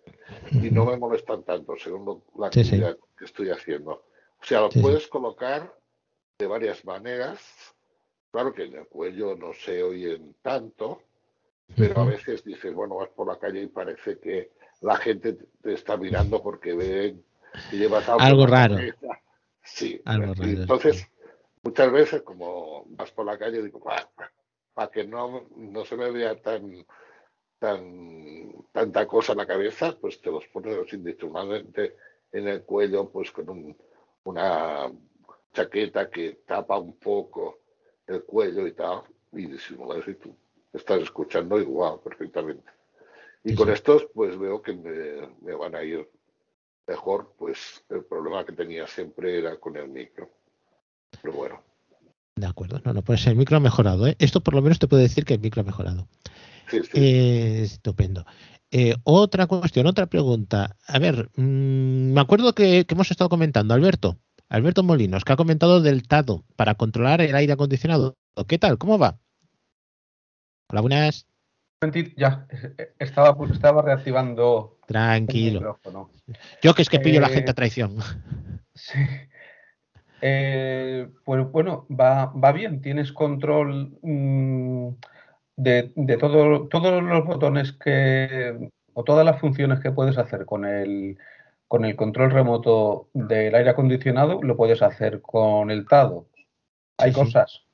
[0.53, 2.71] y no me molestan tanto según la Sí, sí.
[2.77, 3.93] actividad que estoy haciendo.
[4.41, 4.83] O sea, lo Sí, sí.
[4.83, 5.75] puedes colocar
[6.39, 7.41] de varias maneras.
[8.31, 11.01] Claro que en el cuello no se oyen tanto,
[11.77, 14.51] pero a veces dices, bueno, vas por la calle y parece que
[14.83, 17.25] la gente te está mirando porque ven
[17.71, 18.77] que llevas algo, Algo raro.
[19.63, 21.07] Sí, Algo raro, entonces sí.
[21.65, 23.81] Muchas veces como vas por la calle digo,
[24.75, 26.87] para que no, no se me vea tan,
[27.59, 31.97] tan tanta cosa en la cabeza, pues te los pones indiscriminadamente
[32.33, 33.77] en el cuello, pues con un-
[34.25, 34.91] una
[35.53, 37.61] chaqueta que tapa un poco
[38.07, 40.37] el cuello y tal, y disimulas y tú
[40.73, 42.71] estás escuchando igual perfectamente.
[43.45, 46.09] Y Sí, con estos, pues veo que me, me van a ir
[46.87, 50.31] mejor, pues el problema que tenía siempre era con el micro.
[51.23, 51.63] Pero bueno,
[52.37, 54.07] De acuerdo, no, no, pues el micro ha mejorado.
[54.07, 54.17] ¿eh?
[54.19, 56.09] Esto por lo menos te puedo decir que el micro ha mejorado.
[56.71, 56.89] sí, sí.
[56.95, 58.25] Eh, estupendo.
[58.71, 60.77] Eh, otra cuestión, otra pregunta.
[60.87, 65.37] A ver, mm, me acuerdo que, que hemos estado comentando, Alberto, Alberto Molinos, que ha
[65.37, 68.17] comentado del TADO para controlar el aire acondicionado.
[68.49, 68.79] ¿Qué tal?
[68.79, 69.21] ¿Cómo va?
[70.71, 71.27] Hola, buenas.
[72.17, 72.49] Ya,
[72.99, 75.61] estaba, estaba reactivando el Tranquilo.
[75.61, 76.11] micrófono.
[76.63, 77.97] Yo que es que pillo la Eh, gente a traición.
[78.75, 78.99] Sí.
[80.27, 82.81] Eh, pues bueno, va, va bien.
[82.81, 84.89] Tienes control mm,
[85.57, 90.65] de, de todo, todos los botones que, o todas las funciones que puedes hacer con
[90.65, 91.19] el,
[91.69, 96.27] con el control remoto del aire acondicionado, lo puedes hacer con el TADO.
[96.97, 97.21] Hay sí.
[97.21, 97.67] cosas.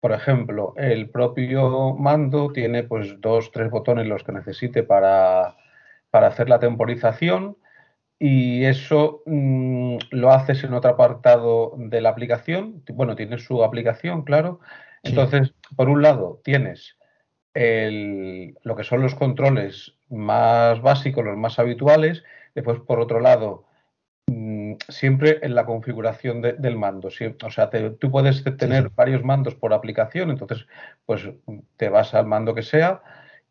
[0.00, 5.56] Por ejemplo, el propio mando tiene pues dos, tres botones los que necesite para,
[6.10, 7.56] para hacer la temporización
[8.18, 12.82] y eso mm, lo haces en otro apartado de la aplicación.
[12.92, 14.60] Bueno, tienes su aplicación, claro.
[15.02, 15.10] Sí.
[15.10, 16.96] Entonces, por un lado, tienes
[17.54, 22.22] el- lo que son los controles más básicos, los más habituales.
[22.54, 23.66] Después, por otro lado,
[24.28, 27.08] mm, siempre en la configuración de- del mando.
[27.08, 28.88] O sea, te- tú puedes te- tener sí.
[28.96, 30.66] varios mandos por aplicación, entonces,
[31.04, 31.28] pues
[31.76, 33.02] te vas al mando que sea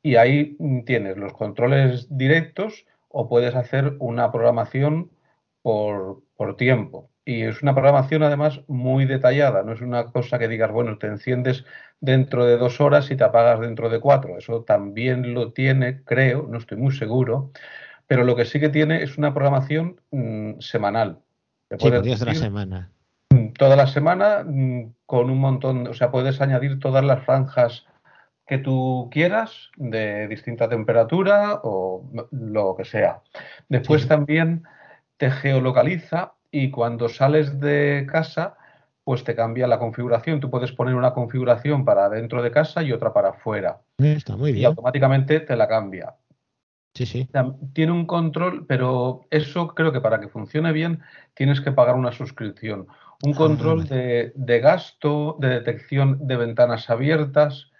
[0.01, 2.86] y ahí mm, tienes los controles directos
[3.17, 5.10] o puedes hacer una programación
[5.62, 7.10] por, por tiempo.
[7.23, 11.08] Y es una programación además muy detallada, no es una cosa que digas, bueno, te
[11.08, 11.63] enciendes
[12.01, 14.38] dentro de dos horas y te apagas dentro de cuatro.
[14.38, 17.51] Eso también lo tiene, creo, no estoy muy seguro,
[18.06, 21.19] pero lo que sí que tiene es una programación mm, semanal.
[21.69, 22.91] Te Sí, días de la semana.
[23.58, 27.86] toda la semana mm, con un montón, o sea, puedes añadir todas las franjas
[28.47, 33.21] que tú quieras de distinta temperatura o lo que sea.
[33.69, 34.08] Después Sí.
[34.08, 34.63] también
[35.17, 38.55] te geolocaliza y cuando sales de casa,
[39.03, 40.39] pues te cambia la configuración.
[40.39, 44.51] Tú puedes poner una configuración para dentro de casa y otra para afuera Está muy
[44.51, 44.65] y bien.
[44.67, 46.15] automáticamente te la cambia.
[46.93, 47.29] Sí, sí.
[47.73, 51.01] Tiene un control, pero eso creo que para que funcione bien
[51.34, 52.88] tienes que pagar una suscripción.
[53.23, 53.89] Un Ah, control vale.
[53.95, 57.71] de, de gasto, de detección de ventanas abiertas,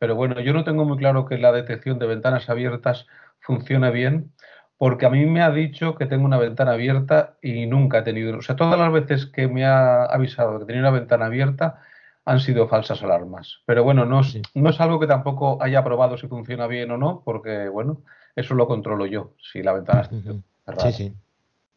[0.00, 3.06] pero bueno, yo no tengo muy claro que la detección de ventanas abiertas
[3.38, 4.32] funcione bien,
[4.78, 8.38] porque a mí me ha dicho que tengo una ventana abierta y nunca he tenido,
[8.38, 11.82] o sea, todas las veces que me ha avisado que tenía una ventana abierta,
[12.24, 13.58] han sido falsas alarmas.
[13.66, 16.96] Pero bueno, no es, no es algo que tampoco haya probado si funciona bien o
[16.96, 18.00] no, porque bueno,
[18.34, 20.16] eso lo controlo yo, si la ventana está
[20.64, 20.92] cerrada.
[20.92, 21.14] Sí, sí.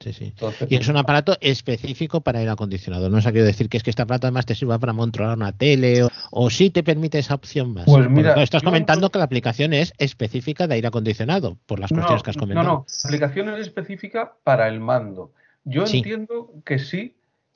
[0.04, 0.26] Sí, sí.
[0.26, 3.10] Entonces, Y es un aparato específico para aire acondicionado.
[3.10, 5.54] No os quiero decir que es que este aparato además te sirva para controlar una
[5.54, 7.86] tele o, o sí te permite esa opción más.
[7.86, 11.98] Pues mira, estás comentando que la aplicación es específica de aire acondicionado por las No,
[12.00, 12.68] cuestiones que has no, comentado.
[12.68, 15.32] no, la aplicación es específica para el mando.
[15.64, 15.98] Yo Sí.
[16.00, 17.16] entiendo que sí,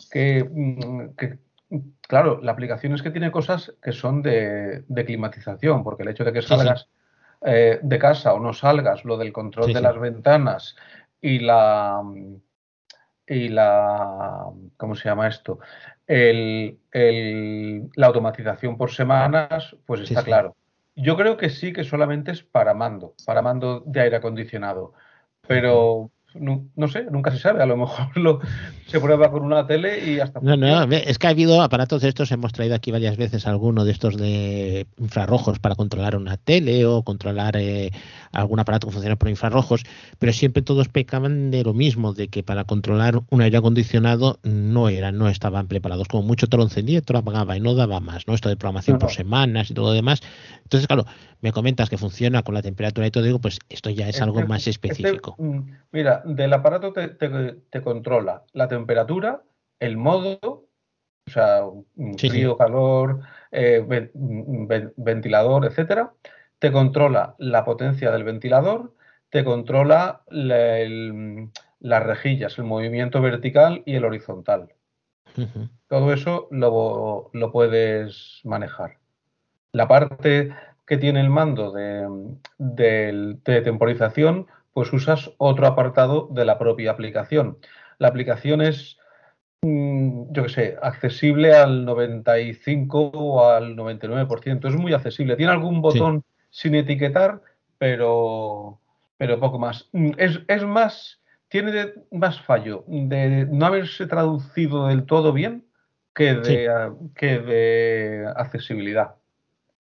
[0.09, 1.37] que, mm, que,
[2.07, 6.23] claro, la aplicación es que tiene cosas que son de, de climatización, porque el hecho
[6.23, 6.87] de que Sí, salgas
[7.45, 9.83] eh, de casa o no salgas, lo del control Sí, de sí.
[9.83, 10.75] las ventanas
[11.21, 12.01] y la
[13.25, 14.45] y la
[14.77, 15.59] ¿cómo se llama esto?
[16.05, 20.27] El, el- la automatización por semanas, pues Sí, está sí.
[20.27, 20.55] claro.
[20.95, 24.93] Yo creo que sí que solamente es para mando, para mando de aire acondicionado.
[25.41, 27.61] Pero no, no sé, nunca se sabe.
[27.61, 28.39] A lo mejor lo,
[28.85, 32.09] se prueba con una tele y hasta No, no, es que ha habido aparatos de
[32.09, 36.85] estos, hemos traído aquí varias veces alguno de estos de infrarrojos para controlar una tele
[36.85, 37.91] o controlar eh,
[38.31, 39.83] algún aparato que funciona por infrarrojos,
[40.19, 44.89] pero siempre todos pecaban de lo mismo, de que para controlar un aire acondicionado no
[44.89, 46.07] eran, no estaban preparados.
[46.07, 48.33] Como mucho te lo encendía, te lo apagaba y no daba más, ¿no?
[48.33, 50.21] Esto de programación No, por semanas y todo lo demás.
[50.63, 51.05] Entonces, claro,
[51.41, 54.45] me comentas que funciona con la temperatura y todo, digo, pues esto ya es algo
[54.47, 55.35] más este, específico.
[55.37, 55.59] mm,
[55.91, 59.43] mira, del aparato te, te- te controla la temperatura,
[59.79, 61.61] el modo, o sea,
[62.17, 62.29] sí.
[62.29, 66.13] frío, calor, eh, mm, ven- ventilador, etcétera.
[66.59, 68.93] Te controla la potencia del ventilador,
[69.29, 71.49] te controla la- el-
[71.79, 74.73] las rejillas, el movimiento vertical y el horizontal.
[75.87, 78.97] Todo eso lo, lo puedes manejar.
[79.71, 80.51] La parte
[80.85, 82.07] que tiene el mando de,
[82.57, 87.57] de temporización, pues usas otro apartado de la propia aplicación.
[87.97, 88.99] La aplicación es,
[89.63, 94.67] mm, yo qué sé, accesible al 95 o al 99%.
[94.67, 95.35] Es muy accesible.
[95.35, 97.41] Tiene algún botón sin etiquetar,
[97.79, 98.79] pero,
[99.17, 99.89] pero poco más.
[99.93, 105.65] Mm, Es, es más, tiene de- más fallo de no haberse traducido del todo bien
[106.13, 107.09] que de, Sí.
[107.15, 109.15] que de accesibilidad.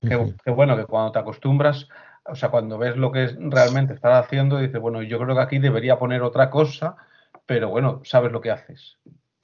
[0.08, 0.36] Que, Ujú.
[0.46, 1.88] que bueno, que cuando te acostumbras,
[2.28, 5.42] o sea, cuando ves lo que es realmente estar haciendo, dices, bueno, yo creo que
[5.42, 6.98] aquí debería poner otra cosa,
[7.46, 8.98] pero bueno, sabes lo que haces.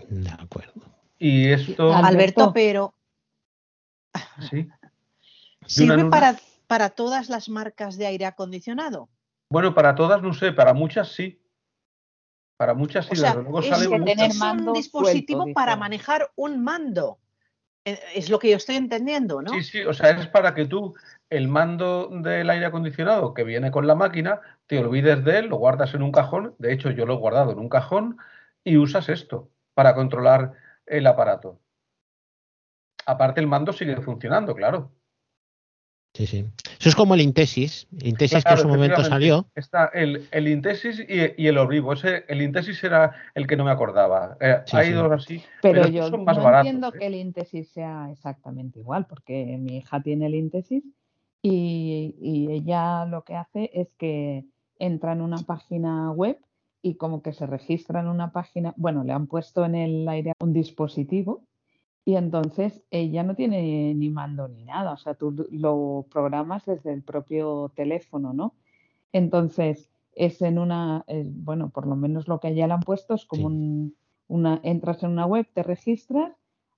[0.10, 0.74] De acuerdo.
[1.18, 2.52] Y esto, Alberto.
[2.54, 2.94] Pero
[4.50, 4.68] sí.
[5.66, 6.36] ¿sirve para,
[6.68, 9.10] para todas las marcas de aire acondicionado?
[9.50, 11.40] Bueno, para todas no sé, para muchas sí.
[12.58, 15.56] Para muchas sí, O sea, luego es, salen que tener es mando un dispositivo suelto,
[15.56, 17.20] para manejar un mando.
[17.86, 19.54] Eh, Es lo que yo estoy entendiendo, ¿no?
[19.54, 20.94] Sí, sí, o sea, es para que tú
[21.30, 25.58] el mando del aire acondicionado que viene con la máquina, te olvides de él, lo
[25.58, 28.18] guardas en un cajón, de hecho yo lo he guardado en un cajón
[28.64, 30.54] y usas esto para controlar
[30.86, 31.60] el aparato.
[33.06, 34.92] Aparte el mando sigue funcionando, claro.
[36.14, 36.46] Sí, sí.
[36.80, 37.88] Eso es como el Intesis.
[38.00, 39.48] El Intesis que en su momento salió.
[39.56, 41.94] Está el, el Intesis y, y el Orbivo.
[41.94, 44.38] Ese, el Intesis era el que no me acordaba.
[44.40, 44.94] Eh, Sí, hay sí.
[44.94, 46.68] dos así, Pero, pero, yo estos son más no baratos.
[46.68, 47.00] entiendo ¿eh?
[47.00, 50.84] que el íntesis sea exactamente igual, porque mi hija tiene el íntesis
[51.42, 54.46] y, y ella lo que hace es que
[54.78, 56.38] entra en una página web
[56.84, 60.34] y como que se registra en una página, bueno, le han puesto en el aire
[60.42, 61.44] un dispositivo
[62.06, 66.92] y entonces ella no tiene ni mando ni nada, o sea, tú lo programas desde
[66.94, 68.56] el propio teléfono, ¿no?
[69.14, 72.82] Entonces, es en una, eh, bueno, por lo menos lo que a ella le han
[72.82, 73.56] puesto es como Sí.
[73.56, 73.96] un,
[74.28, 76.34] una, entras en una web, te registras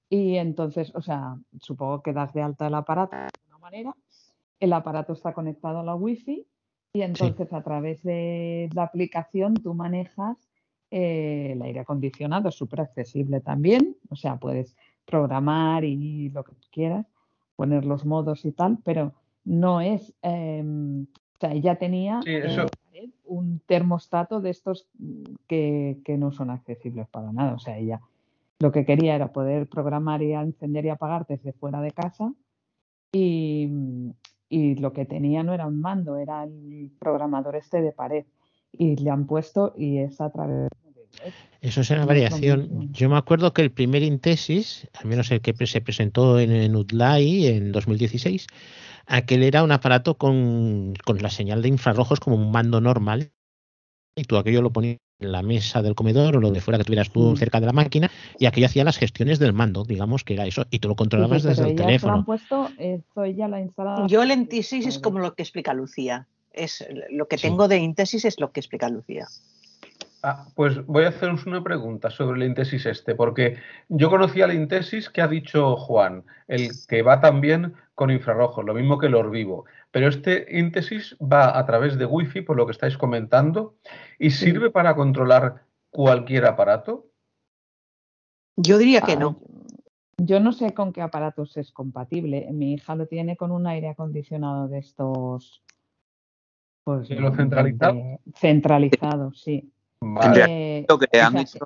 [0.09, 3.95] y entonces, o sea, supongo que das de alta el aparato de alguna manera,
[4.59, 6.47] el aparato está conectado a la wifi
[6.93, 10.37] y entonces a través de la aplicación tú manejas
[10.91, 16.53] eh, el aire acondicionado, es súper accesible también, o sea, puedes programar y lo que
[16.53, 17.05] tú quieras,
[17.55, 19.13] poner los modos y tal, pero
[19.43, 22.31] no es, em, o sea, ella tenía Sí,
[22.93, 27.77] eh, un termostato de estos mm, que, que no son accesibles para nada, o sea,
[27.77, 28.01] ella
[28.59, 32.33] lo que quería era poder programar y encender y apagar desde fuera de casa
[33.11, 33.69] y,
[34.49, 38.25] y lo que tenía no era un mando, era el programador este de pared
[38.71, 40.69] y le han puesto y es a través.
[41.61, 42.91] Eso es una variación.
[42.91, 46.75] Yo me acuerdo que el primer Intesis, al menos el que se presentó en, en
[46.75, 48.47] UDLAI en 2016,
[49.07, 53.31] aquel era un aparato con, con la señal de infrarrojos como un mando normal.
[54.15, 56.83] Y tú aquello lo ponías en la mesa del comedor o lo de fuera que
[56.83, 60.33] tuvieras tú cerca de la máquina y aquello hacía las gestiones del mando, digamos que
[60.35, 60.65] era eso.
[60.69, 62.25] Y tú lo Sí, sí, controlabas desde pero el lo han teléfono.
[62.25, 64.07] puesto, esto instalado.
[64.07, 66.27] Yo el Intesis es como lo que explica Lucía.
[66.53, 67.47] Es lo que Sí.
[67.47, 69.27] tengo de Intesis es lo que explica Lucía.
[70.27, 73.57] Ah, pues voy a haceros una pregunta sobre el Intesis este, porque
[73.89, 78.73] yo conocía el Intesis que ha dicho Juan, el que va también con infrarrojos, lo
[78.73, 79.65] mismo que el Orvivo.
[79.91, 83.75] Pero este Intesis va a través de Wi-Fi, por lo que estáis comentando,
[84.17, 87.05] y sirve para controlar cualquier aparato.
[88.55, 89.39] Yo diría que Ah, no.
[90.17, 92.47] Yo no sé con qué aparatos es compatible.
[92.51, 95.61] Mi hija lo tiene con un aire acondicionado de estos.
[96.83, 97.95] Pues, ¿De los centralizados?
[97.95, 99.71] de- centralizados, sí.
[100.15, 100.45] Vale.
[100.47, 101.59] Eh, Lo que le han hecho,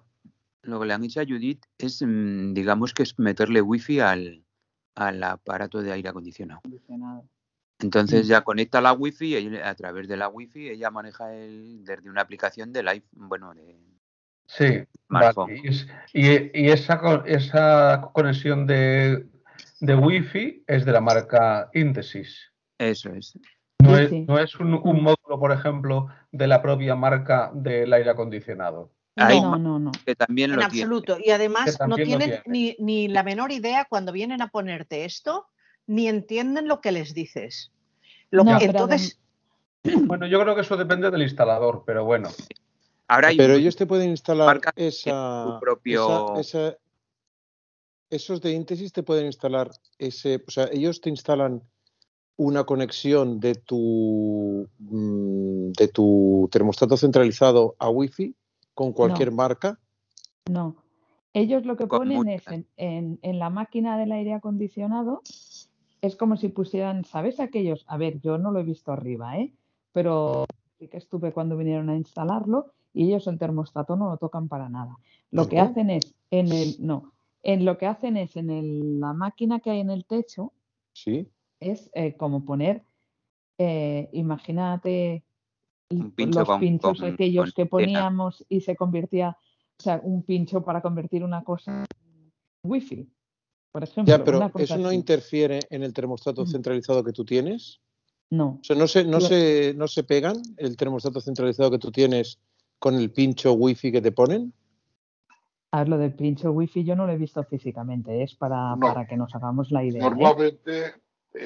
[0.63, 4.43] lo que le han hecho a Judith es, mm, digamos que es meterle wifi al,
[4.95, 6.61] al aparato de aire acondicionado.
[7.81, 8.29] Entonces Mm.
[8.29, 12.21] ya conecta la wifi y a través de la wifi ella maneja el desde una
[12.21, 13.77] aplicación del iPhone, bueno, de
[14.47, 14.65] Sí,
[15.07, 15.31] vale.
[15.31, 15.55] smartphone.
[15.63, 19.27] Y, es- y- y esa, esa conexión de,
[19.79, 22.51] de Wi-Fi es de la marca Intesis.
[22.79, 23.37] Eso es.
[23.99, 24.25] No es, sí.
[24.27, 28.89] no es un, un módulo, por ejemplo, de la propia marca del aire acondicionado.
[29.15, 29.91] Hay No, no, no.
[30.05, 30.83] que también En lo tiene.
[30.83, 31.17] absoluto.
[31.23, 32.43] Y además no tienen tiene.
[32.45, 35.47] ni, ni la menor idea cuando vienen a ponerte esto,
[35.87, 37.71] ni entienden lo que les dices.
[38.31, 39.19] Lo No, que- pero entonces,
[39.83, 42.29] Bueno, yo creo que eso depende del instalador, pero bueno.
[43.07, 46.77] Ahora hay Pero un- ellos te pueden instalar esa, propio- esa- esa-
[48.09, 51.61] esos de Intesis te pueden instalar ese, o sea, ellos te instalan
[52.39, 58.33] una conexión de tu mm, de tu termostato centralizado a Wi-Fi
[58.73, 59.77] con cualquier marca.
[60.49, 60.77] No.
[61.33, 62.41] Ellos lo que Con ponen muchas.
[62.47, 65.21] es en, en- en la máquina del aire acondicionado,
[66.01, 67.83] es como si pusieran, ¿sabes aquellos?
[67.89, 69.51] A ver, yo no lo he visto arriba, ¿eh?
[69.91, 70.45] Pero
[70.79, 74.69] sí que estuve cuando vinieron a instalarlo y ellos el termostato no lo tocan para
[74.69, 74.95] nada.
[75.31, 75.63] Lo que ¿No?
[75.63, 77.11] hacen es en el, no,
[77.43, 80.53] en lo que hacen es en el- la máquina que hay en el techo,
[80.93, 81.27] Sí.
[81.59, 82.83] Es eh, como poner,
[83.57, 85.23] eh, imagínate
[86.15, 89.29] pincho los con- pinchos con- aquellos con que poníamos y se convertía,
[89.79, 92.31] o sea, un pincho para convertir una cosa en
[92.63, 93.09] wifi,
[93.71, 96.47] por ejemplo, Ya, pero una cosa eso no interfiere en el termostato Mm.
[96.47, 97.81] centralizado que tú tienes.
[98.31, 101.79] No, O sea, no se, no Lo- se, no se pegan el termostato centralizado que
[101.79, 102.39] tú tienes
[102.77, 104.53] con el pincho Wi-Fi que te ponen.
[105.71, 108.87] a ver, lo del pincho wifi yo no lo he visto físicamente, es para, No.
[108.87, 110.07] para que nos hagamos la idea.
[110.07, 110.93] ¿eh?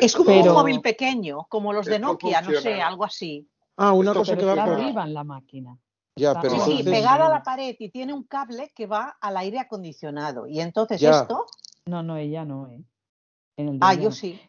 [0.02, 3.48] Es como Pero- un móvil pequeño, como los de Nokia, no sé, algo así.
[3.78, 4.74] Ah, una Esto cosa que va por.
[4.76, 5.78] arriba en la máquina.
[6.16, 9.18] Ya, Está pero Sí, sí, pegada a la pared y tiene un cable que va
[9.20, 10.46] al aire acondicionado.
[10.48, 11.22] Y entonces Ya.
[11.22, 11.46] esto,
[11.86, 12.84] No, no, ella no, ¿eh?
[13.58, 14.40] En el de ah, ella yo sí.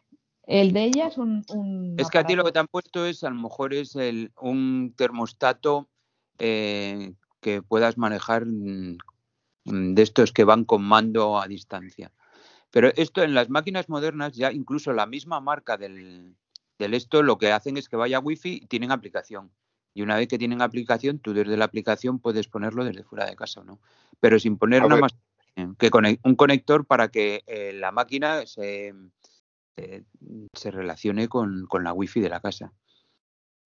[0.47, 3.05] El de ella es un, un Es que a ti lo que te han puesto
[3.05, 5.87] es, a lo mejor es el, un termostato
[6.37, 8.97] eh, que puedas manejar mm,
[9.65, 12.11] de estos que van con mando a distancia.
[12.75, 16.35] Pero esto en las máquinas modernas, ya incluso la misma marca del,
[16.77, 19.49] del esto, lo que hacen es que vaya wifi y tienen aplicación.
[19.93, 23.37] Y una vez que tienen aplicación, tú desde la aplicación puedes ponerlo desde fuera de
[23.37, 23.79] casa o no.
[24.19, 25.15] Pero sin poner nada más
[25.55, 25.89] eh, que
[26.25, 28.93] un conector para que eh, la máquina se,
[29.77, 30.03] eh,
[30.51, 32.73] se relacione con, con la wifi de la casa.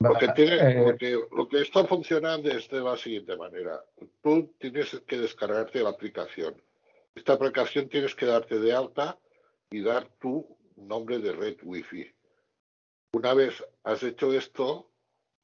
[0.02, 3.84] Lo que, tiene, lo, que, lo que está funcionando es de la siguiente manera.
[4.22, 6.62] Tú tienes que descargarte la aplicación.
[7.16, 9.18] Esta aplicación tienes que darte de alta
[9.70, 10.46] y dar tu
[10.78, 12.12] nombre de red Wi-Fi.
[13.14, 14.90] Una vez has hecho esto,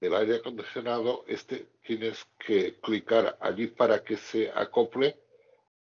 [0.01, 5.17] el aire acondicionado, este tienes que clicar allí para que se acople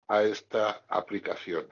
[0.09, 1.66] a esta aplicación.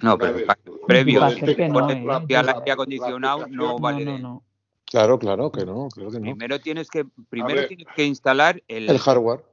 [0.00, 0.46] No, Una pero vez-
[0.86, 2.02] previo, ser que no, ¿eh?
[2.42, 4.04] la- aire acondicionado la no vale.
[4.04, 4.44] no, de- no, no.
[4.86, 6.22] Claro, claro que no, claro que no.
[6.24, 7.68] Primero tienes que primero ver.
[7.68, 9.44] tienes que instalar el, El hardware.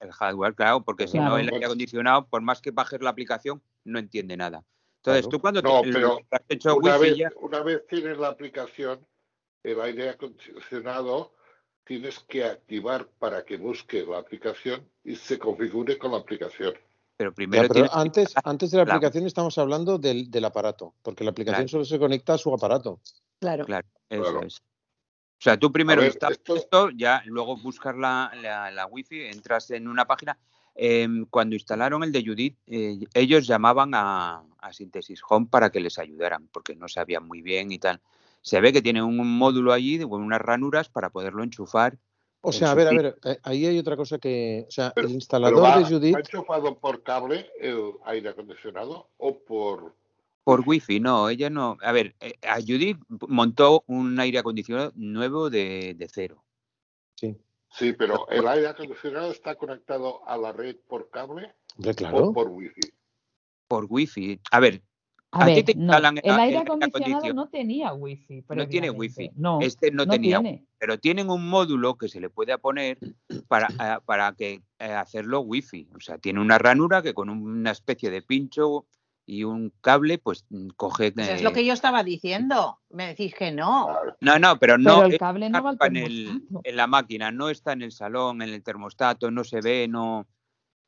[0.00, 3.62] El hardware, claro, porque si no el aire acondicionado, por más que bajes la aplicación,
[3.84, 4.64] no entiende nada.
[4.96, 5.28] Entonces, Claro.
[5.28, 8.28] tú cuando No, te, pero has hecho Una wifi vez, ya, una vez tienes la
[8.28, 9.06] aplicación,
[9.62, 11.34] el aire acondicionado,
[11.84, 16.74] tienes que activar para que busque la aplicación y se configure con la aplicación.
[17.16, 20.44] pero Ya, primero pero tienes que antes, antes de la aplicación estamos hablando del, del
[20.44, 21.68] aparato, porque la aplicación Claro.
[21.68, 23.00] solo se conecta a su aparato.
[23.38, 23.66] Claro.
[23.66, 24.46] Claro, eso Claro.
[24.46, 24.62] es.
[25.40, 26.90] O sea, tú primero ver, instalas esto- esto...
[26.90, 30.36] ya luego buscas la, la, la wifi, entras en una página.
[30.74, 35.80] Em, cuando instalaron el de Judith, eh, ellos llamaban a, a Synthesis Home para que
[35.80, 38.00] les ayudaran, porque no sabían muy bien y tal.
[38.42, 41.96] Se ve que tienen un módulo allí con unas ranuras para poderlo enchufar.
[42.42, 45.08] O sea, a ver, a ver, eh, ahí hay otra cosa que, o sea, Pero-
[45.08, 49.94] el instalador va, de Judith, ¿va enchufado por cable el aire acondicionado o por
[50.44, 51.76] Por wifi, no, ella no.
[51.82, 56.44] A ver, eh, a Judith montó un aire acondicionado nuevo de, de cero.
[57.14, 57.36] sí,
[57.72, 62.32] Sí, pero el aire acondicionado está conectado a la red por cable o claro.
[62.32, 62.80] por wifi.
[63.68, 64.40] Por wifi.
[64.50, 64.82] A ver,
[65.30, 68.66] A, A ti ver, te no, instalan el el aire acondicionado no tenía wifi No
[68.66, 69.30] tiene wifi.
[69.36, 70.66] No, Este no, no tenía, tiene.
[70.78, 72.98] pero tienen un módulo que se le puede poner
[73.46, 75.88] para, eh, para que eh, hacerlo wifi.
[75.94, 78.86] O sea, tiene una ranura que con una especie de pincho
[79.30, 81.12] y un cable, pues mm, coge.
[81.12, 82.80] Pues es lo que yo estaba diciendo.
[82.88, 83.96] Me decís que no.
[84.20, 87.30] No, no, pero no Pero el cable no va al en, el- en la máquina,
[87.30, 90.18] no está en el salón, en el termostato, no se ve, no.
[90.20, 90.26] O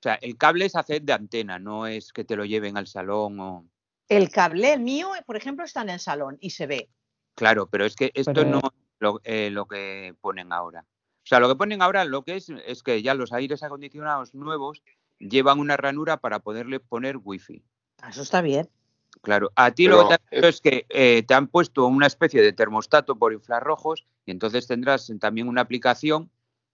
[0.02, 3.38] sea, el cable es hacer de antena, no es que te lo lleven al salón
[3.38, 3.64] o.
[4.08, 6.90] El cable, el mío, por ejemplo, está en el salón y se ve.
[7.36, 10.80] Claro, pero es que esto Pero- no es lo, eh, lo que ponen ahora.
[10.80, 14.34] O sea, lo que ponen ahora lo que es es que ya los aires acondicionados
[14.34, 14.82] nuevos
[15.20, 17.62] llevan una ranura para poderle poner wifi.
[18.02, 18.68] Ah, Eso está bien.
[19.22, 22.06] Claro, a ti Pero lo que te han es- que eh, te han puesto una
[22.06, 26.30] especie de termostato por infrarrojos y entonces tendrás también una aplicación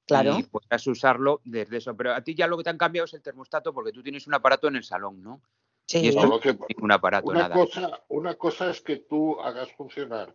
[0.07, 0.39] Claro.
[0.39, 1.95] y podrás usarlo desde eso.
[1.95, 4.27] Pero a ti ya lo que te han cambiado es el termostato porque tú tienes
[4.27, 5.43] un aparato en el salón, ¿no?
[5.87, 5.99] Sí.
[5.99, 7.55] Y esto No, no lo que- es ningún aparato, una nada.
[7.55, 10.35] cosa, una cosa es que tú hagas funcionar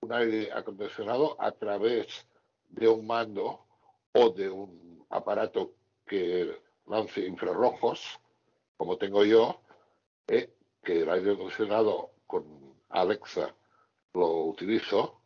[0.00, 2.26] un aire acondicionado a través
[2.68, 3.64] de un mando
[4.12, 5.72] o de un aparato
[6.06, 8.20] que lance infrarrojos,
[8.76, 9.60] como tengo yo,
[10.28, 10.50] eh,
[10.82, 12.44] que el aire acondicionado con
[12.90, 13.54] Alexa
[14.14, 15.20] lo utilizo,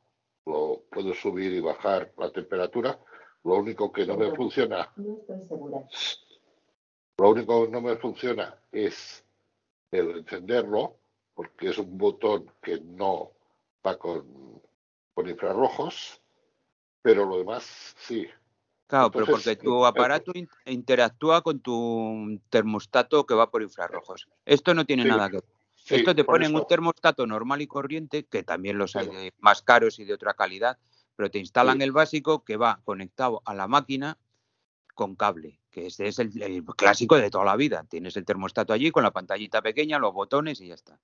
[0.47, 2.99] lo puedo subir y bajar la temperatura.
[3.45, 5.85] Lo único que no me funciona, lo
[7.31, 9.25] único que no me funciona es
[9.91, 10.97] el encenderlo,
[11.35, 13.33] porque es un botón que no
[13.87, 14.61] va con,
[15.15, 16.21] con infrarrojos,
[17.03, 18.29] pero lo demás sí.
[18.91, 24.29] Claro, pero porque tu eh, aparato in- interactúa con tu termostato que va por infrarrojos.
[24.45, 25.45] Esto no tiene Sí, nada que ver.
[25.77, 29.63] sí, Esto te ponen un termostato normal y corriente, que también los hay de más
[29.63, 30.77] caros y de otra calidad,
[31.15, 31.85] pero te instalan Sí.
[31.85, 34.19] el básico que va conectado a la máquina
[34.97, 37.85] con cable, que ese es el, el clásico de toda la vida.
[37.89, 40.99] Tienes el termostato allí con la pantallita pequeña, los botones y ya está.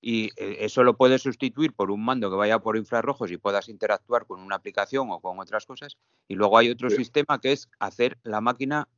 [0.00, 3.68] Y eh, eso lo puedes sustituir por un mando que vaya por infrarrojos y puedas
[3.68, 5.96] interactuar con una aplicación o con otras cosas.
[6.26, 6.96] Y luego hay otro Sí.
[6.96, 8.88] sistema que es hacer la máquina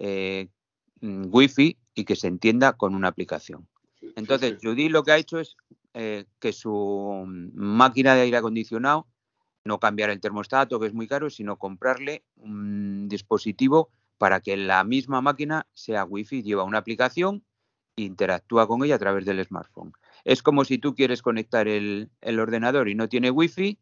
[0.00, 0.48] eh,
[1.02, 3.68] mm, wifi y que se entienda con una aplicación.
[4.00, 4.66] sí, Entonces, sí.
[4.66, 5.56] Judy lo que ha hecho es
[5.94, 9.06] eh, que su mm, máquina de aire acondicionado
[9.64, 14.84] no cambiar el termostato, que es muy caro, sino comprarle un dispositivo para que la
[14.84, 17.44] misma máquina sea wifi, lleva una aplicación
[17.96, 19.92] e interactúa con ella a través del smartphone.
[20.24, 23.78] Es como si tú quieres conectar el, el ordenador y no tiene wifi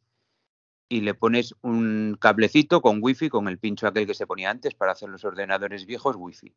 [0.88, 4.74] y le pones un cablecito con wifi, con el pincho aquel que se ponía antes
[4.74, 6.54] para hacer los ordenadores viejos wifi.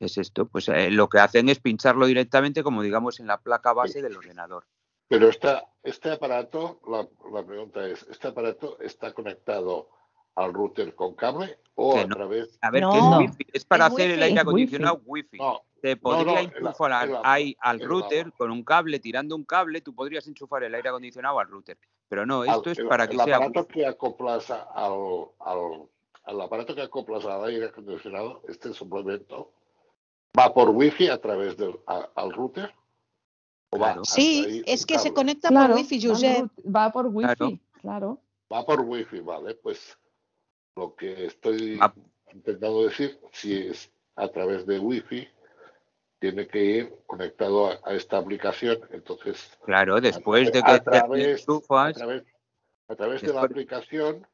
[0.00, 3.72] Es esto, pues eh, lo que hacen es pincharlo directamente, como digamos, en la placa
[3.74, 4.66] base del ordenador.
[5.08, 9.90] Pero esta, este aparato, la, la pregunta es, ¿este aparato está conectado
[10.36, 12.14] al router con cable o Que a no.
[12.16, 12.58] través?
[12.62, 13.46] A ver, No, ¿qué es wifi?
[13.52, 15.36] Es para es hacer el aire acondicionado wifi.
[15.38, 18.62] No, Te no, podría en la- enchufar en la- ahí al la- router con un
[18.64, 21.78] cable, tirando un cable, tú podrías enchufar el aire acondicionado al router.
[22.08, 23.72] Pero no, esto al- es el, para que el sea aparato wifi.
[23.72, 24.62] que acoplas al,
[25.38, 25.88] al,
[26.24, 29.52] al aparato que acoplas al aire acondicionado, este suplemento,
[30.38, 32.72] va por wifi a través del a- al router
[33.70, 34.02] o va Claro.
[34.02, 36.46] hasta Sí, es que se conecta Claro, por wifi, Josep.
[36.66, 37.58] va por wifi, Claro.
[37.80, 38.18] claro.
[38.52, 39.96] Va por wifi, vale, pues
[40.76, 41.92] lo que estoy Ah.
[42.32, 45.26] intentando decir, si es a través de wifi,
[46.20, 50.72] tiene que ir conectado a, a esta aplicación, entonces Claro, después a, de a que
[50.78, 52.22] te través, a través,
[52.88, 54.26] a través de la aplicación,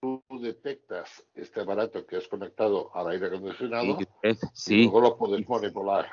[0.00, 5.16] tú detectas este aparato que es conectado al aire acondicionado sí, y sí, luego lo
[5.16, 6.06] puedes manipular.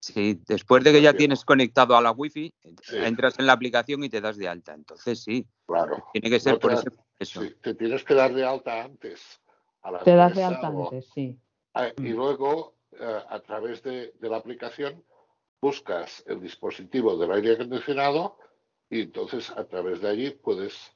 [0.00, 2.96] sí, después de que ya tienes conectado a la wifi, Sí.
[2.98, 4.74] entras en la aplicación y te das de alta.
[4.74, 6.04] Entonces sí, Claro.
[6.12, 7.42] tiene que ser No te por das- ese proceso.
[7.42, 9.40] Sí, te tienes que dar de alta antes.
[9.80, 11.38] A la Te das de alta o- antes, sí.
[11.74, 12.16] Ah, Y Mm.
[12.16, 15.02] luego, a través de, de la aplicación,
[15.60, 18.38] buscas el dispositivo del aire acondicionado
[18.90, 20.92] y entonces a través de allí puedes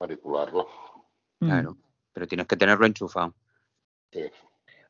[0.00, 0.68] manipularlo.
[1.40, 1.46] Mm.
[1.46, 1.76] Claro,
[2.12, 3.34] pero tienes que tenerlo enchufado.
[4.12, 4.24] Sí.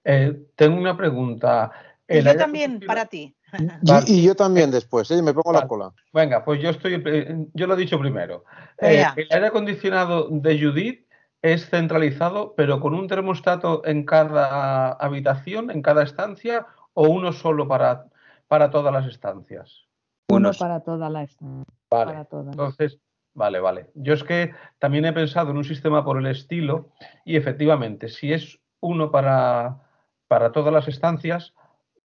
[0.05, 1.73] Eh, tengo una pregunta.
[2.09, 3.35] Y yo también, para ti.
[3.83, 4.05] Vale.
[4.07, 5.21] Y, y yo también después, ¿eh?
[5.23, 5.69] me pongo la Vale.
[5.69, 5.95] cola.
[6.13, 8.45] Venga, pues yo estoy, eh, yo lo he dicho primero.
[8.79, 11.06] Eh, el aire acondicionado de Judith
[11.43, 17.69] es centralizado, pero con un termostato en cada habitación, en cada estancia, o uno solo
[17.69, 18.07] para,
[18.49, 19.87] para todas las estancias.
[20.29, 21.65] Uno para toda la estancia.
[21.91, 22.13] Vale.
[22.13, 22.47] Para todas.
[22.49, 22.99] Entonces,
[23.35, 23.91] vale, vale.
[23.95, 26.89] Yo es que también he pensado en un sistema por el estilo
[27.25, 29.83] y efectivamente, si es uno para,
[30.29, 31.55] para todas las estancias,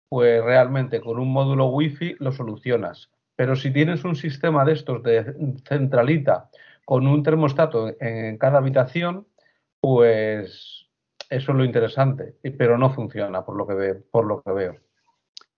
[0.08, 3.10] pues realmente con un módulo wifi lo solucionas.
[3.36, 5.34] Pero si tienes un sistema de estos de
[5.66, 6.50] centralita
[6.90, 9.28] con un termostato en cada habitación,
[9.78, 10.88] pues
[11.28, 14.76] eso es lo interesante, pero no funciona por lo que veo, por lo que veo,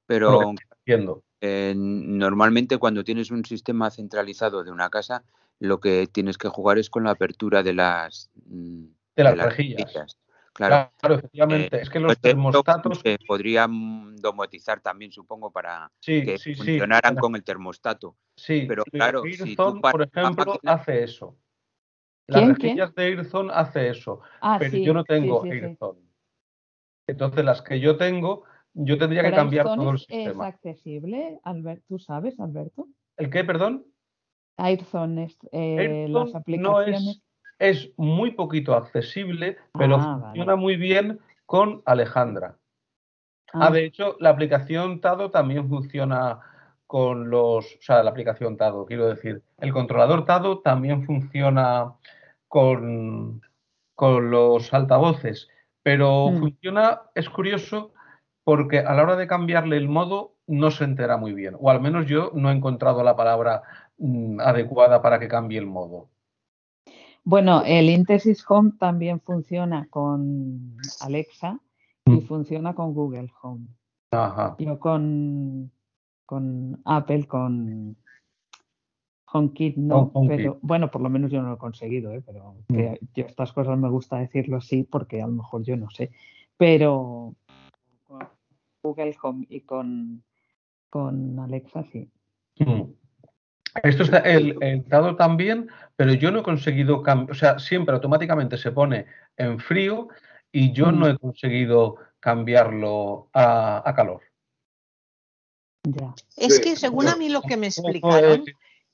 [0.05, 0.53] Pero
[0.85, 5.25] que eh, normalmente cuando tienes un sistema centralizado de una casa,
[5.59, 8.85] lo que tienes que jugar es con la apertura de las mm,
[9.17, 10.19] de las, rejillas.
[10.53, 10.91] Claro.
[11.03, 11.81] efectivamente.
[11.81, 18.17] es que los termostatos se podrían domotizar también, supongo, para que funcionaran con el termostato.
[18.37, 21.37] Sí, pero claro, si por ejemplo, hace eso.
[22.27, 26.01] Las rejillas de Airzone hace eso, ah, pero yo no tengo Airzone.
[27.07, 28.45] Entonces, las que yo tengo,
[28.75, 30.49] yo tendría que cambiar todo el sistema.
[30.49, 31.85] ¿Es accesible, Alberto?
[31.89, 32.87] ¿Tú sabes, Alberto?
[33.17, 33.85] ¿El qué, perdón?
[34.57, 37.01] Airzone, eh, las aplicaciones.
[37.03, 37.23] es,
[37.97, 42.57] muy poquito accesible, pero ah, funciona muy bien con Alejandra.
[43.53, 43.67] Ah.
[43.67, 43.71] ah.
[43.71, 46.41] de hecho, la aplicación Tado también funciona
[46.87, 51.95] con los, o sea, la aplicación Tado, quiero decir, el controlador Tado también funciona
[52.49, 53.41] con,
[53.95, 55.49] con los altavoces,
[55.83, 56.39] pero mm.
[56.39, 57.95] funciona, es curioso,
[58.45, 61.81] porque a la hora de cambiarle el modo no se entera muy bien, o al
[61.81, 63.63] menos yo no he encontrado la palabra
[63.99, 66.12] mm, adecuada para que cambie el modo.
[67.25, 71.61] Bueno, el Intersys Home también funciona con Alexa
[72.05, 72.23] y mm.
[72.23, 73.67] funciona con Google Home.
[74.11, 74.57] Ajá.
[74.59, 75.71] Yo con
[76.33, 77.95] con Apple, con
[79.31, 82.23] HomeKit no, pero bueno, por lo menos yo no lo he conseguido, ¿eh?
[82.25, 82.75] pero mm.
[82.75, 86.11] que yo estas cosas me gusta decirlo así porque a lo mejor yo no sé,
[86.57, 87.35] pero
[88.05, 88.29] con
[88.83, 90.23] Google Home y con,
[90.89, 92.11] con Alexa sí.
[92.59, 92.83] Mm.
[93.83, 98.59] Esto está el, dado también, pero yo no he conseguido cambiar, o sea, siempre automáticamente
[98.59, 99.07] se pone
[99.37, 100.09] en frío
[100.51, 104.23] y yo no he conseguido cambiarlo a calor.
[106.37, 108.45] Es que según a mí lo que me explicaron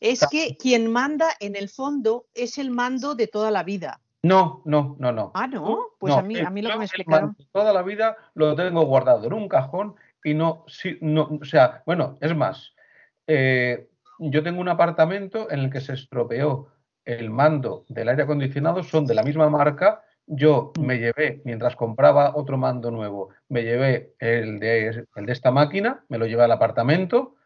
[0.00, 4.00] es que quien manda en el fondo es el mando de toda la vida.
[4.22, 5.30] No, no, no, no.
[5.34, 5.88] Ah, no.
[5.98, 7.36] Pues a, mí, a mí lo que me explicaron.
[7.52, 11.82] Toda la vida lo tengo guardado en un cajón y no, sí, no o sea,
[11.86, 12.74] bueno, es más,
[13.26, 13.88] eh,
[14.18, 16.68] yo tengo un apartamento en el que se estropeó
[17.04, 20.84] el mando del aire acondicionado, son de la misma marca, yo mm.
[20.84, 26.04] me llevé, mientras compraba otro mando nuevo, me llevé el de, el de esta máquina,
[26.08, 27.36] me lo llevé al apartamento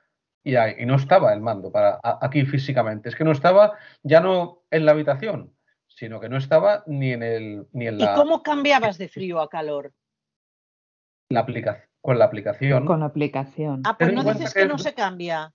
[0.42, 3.08] y, ahí, y no estaba el mando para aquí físicamente.
[3.08, 5.54] Es que no estaba ya no en la habitación,
[5.86, 8.12] sino que no estaba ni en el ni en la.
[8.12, 9.92] ¿Y cómo cambiabas de frío a calor?
[11.28, 12.84] La aplicación, con la aplicación.
[12.84, 13.82] Con la aplicación.
[13.84, 15.54] Ah, pues no dices que, no se cambia.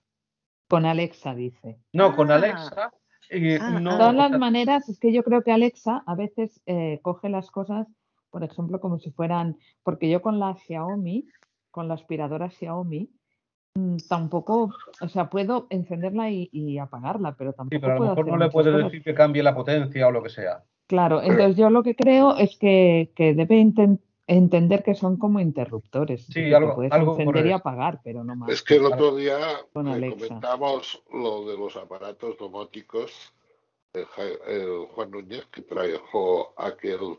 [0.68, 1.78] Con Alexa dice.
[1.92, 2.36] No, con ah.
[2.36, 2.92] Alexa
[3.30, 3.36] Ah,
[3.78, 7.50] de todas las maneras, es que yo creo que Alexa a veces eh, coge las
[7.50, 7.86] cosas,
[8.30, 11.26] por ejemplo, como si fueran, porque yo con la Xiaomi,
[11.70, 13.10] con la aspiradora Xiaomi,
[13.74, 17.76] mm, tampoco, o sea, puedo encenderla y, apagarla, pero tampoco.
[17.76, 20.22] Sí, pero a lo mejor no le puedes decir que cambie la potencia o lo
[20.22, 20.64] que sea.
[20.86, 23.60] Claro, entonces yo lo que creo es que, debe
[24.28, 26.26] entender que son como interruptores.
[26.26, 28.50] Sí, algo, puedes algo encender y apagar, pero no más.
[28.50, 29.38] Es que el otro día
[29.72, 33.32] comentamos lo de los aparatos domóticos,
[33.94, 37.18] el, Juan Núñez que trajo aquel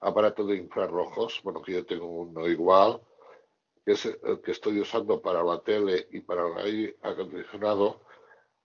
[0.00, 3.00] aparato de infrarrojos, bueno, que yo tengo uno igual,
[3.86, 8.00] que es el que estoy usando para la tele y para el aire acondicionado.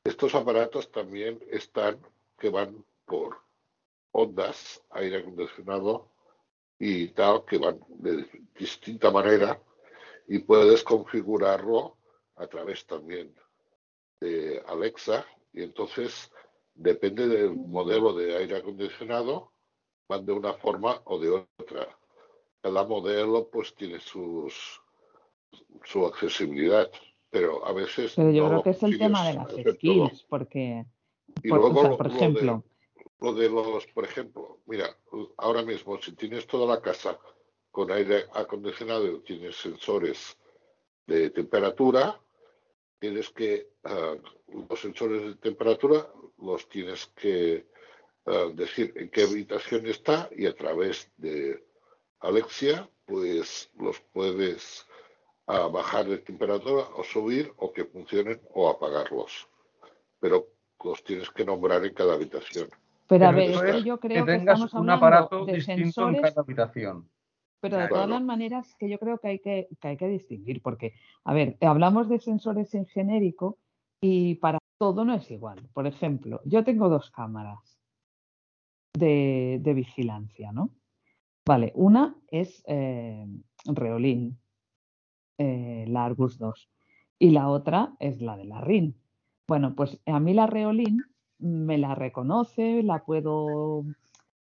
[0.04, 2.00] Estos aparatos también están
[2.40, 3.38] que van por
[4.12, 6.08] ondas, aire acondicionado,
[6.86, 8.28] y tal, que van de
[8.60, 9.58] distinta manera
[10.28, 11.96] y puedes configurarlo
[12.36, 13.34] a través también
[14.20, 16.30] de Alexa y entonces
[16.76, 19.54] depende del modelo de aire acondicionado,
[20.10, 21.88] van de una forma o de otra.
[22.62, 24.82] Cada modelo pues tiene sus
[25.86, 26.92] su accesibilidad,
[27.30, 28.14] pero a veces...
[28.18, 30.86] Pero yo creo que es el tema de las skills, porque,
[31.48, 32.64] por, ejemplo
[33.24, 34.98] lo de los, por ejemplo, mira,
[35.38, 37.18] ahora mismo si tienes toda la casa
[37.72, 40.38] con aire acondicionado, tienes sensores
[41.08, 42.20] de temperatura,
[43.00, 44.18] tienes que, ah,
[44.70, 46.06] los sensores de temperatura
[46.38, 47.66] los tienes que
[48.26, 51.64] ah, decir en qué habitación está y a través de
[52.20, 54.86] Alexia, pues los puedes
[55.48, 59.48] ah, bajar de temperatura o subir o que funcionen o apagarlos.
[60.20, 60.50] Pero
[60.84, 62.70] los tienes que nombrar en cada habitación.
[63.08, 67.10] Pero, a ver, yo creo que, estamos un aparato de sensores, en cada habitación.
[67.60, 70.94] Pero de todas las maneras que yo creo que hay que, hay que distinguir, porque,
[71.24, 73.58] a ver, hablamos de sensores en genérico
[74.02, 75.70] y para todo no es igual.
[75.74, 77.80] Por ejemplo, yo tengo dos cámaras
[78.94, 80.72] de, vigilancia, ¿no?
[81.46, 83.26] Vale, una es eh,
[83.66, 84.38] Reolin,
[85.38, 86.70] eh, la Argus 2,
[87.20, 88.96] y la otra es la de la RIN.
[89.48, 91.04] Bueno, pues a mí la Reolin
[91.44, 93.86] me la reconoce, la puedo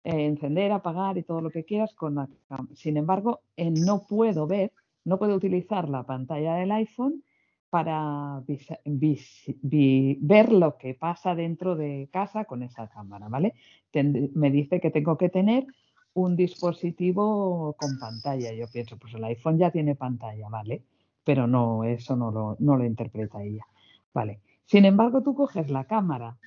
[0.04, 2.30] eh, encender, apagar y todo lo que quieras con la
[2.74, 4.74] Sin embargo, no puedo ver,
[5.06, 7.24] no puedo utilizar la pantalla del iPhone
[7.70, 8.42] para
[9.72, 13.54] ver lo que pasa dentro de casa con esa cámara, ¿vale?
[14.34, 15.68] Me dice que tengo que tener
[16.14, 18.52] un dispositivo con pantalla.
[18.54, 20.84] Yo pienso, pues el iPhone ya tiene pantalla, ¿vale?
[21.24, 23.68] Pero no, eso no lo, no lo interpreta ella.
[24.14, 24.42] Vale.
[24.66, 26.38] Sin embargo, tú coges la cámara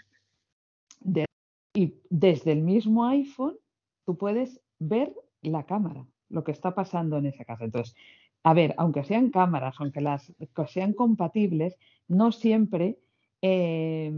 [1.75, 3.57] y desde el mismo iPhone
[4.05, 7.65] tú puedes ver la cámara, lo que está pasando en esa casa.
[7.65, 7.95] Entonces,
[8.43, 10.33] a ver, aunque sean cámaras, aunque las
[10.69, 11.77] sean compatibles,
[12.09, 12.99] no siempre
[13.41, 14.13] eh,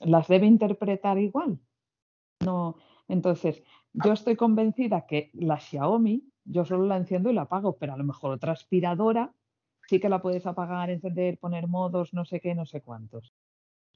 [0.00, 1.58] las debe interpretar igual.
[2.40, 2.76] No,
[3.08, 3.62] entonces,
[3.92, 7.96] yo estoy convencida que la Xiaomi, yo solo la enciendo y la apago, pero a
[7.96, 9.32] lo mejor otra aspiradora
[9.88, 13.32] sí que la puedes apagar, encender, poner modos, no sé qué, no sé cuántos.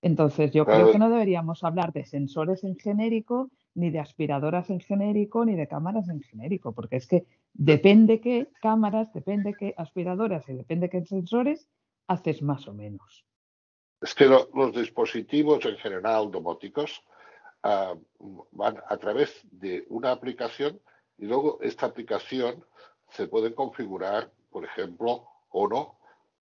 [0.03, 4.81] Entonces, yo creo que no deberíamos hablar de sensores en genérico, ni de aspiradoras en
[4.81, 10.49] genérico, ni de cámaras en genérico, porque es que depende qué cámaras, depende qué aspiradoras
[10.49, 11.69] y depende qué sensores
[12.07, 13.25] haces más o menos.
[14.01, 17.03] Es que lo- los dispositivos en general domóticos
[17.65, 17.95] ah,
[18.53, 20.81] van a través de una aplicación
[21.19, 22.65] y luego esta aplicación
[23.09, 25.99] se puede configurar, por ejemplo, o no,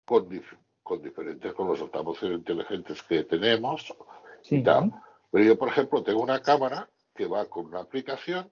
[0.05, 0.29] con,
[0.83, 3.93] con diferentes, con los altavoces inteligentes que tenemos
[4.43, 4.63] y Sí.
[4.63, 4.91] tal.
[5.31, 8.49] Pero yo, por ejemplo, tengo una cámara que va con una aplicación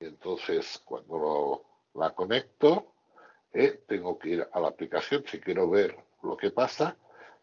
[0.00, 2.92] y entonces cuando lo- la conecto,
[3.52, 6.96] eh, tengo que ir a la aplicación si quiero ver lo que pasa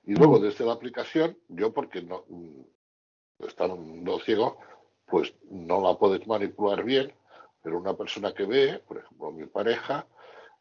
[0.03, 0.41] y luego Mm.
[0.41, 2.61] desde la aplicación, yo porque no mm,
[3.39, 4.57] estando ciego,
[5.07, 7.13] pues no la puedes manipular bien,
[7.63, 10.05] pero una persona que ve, por ejemplo mi pareja,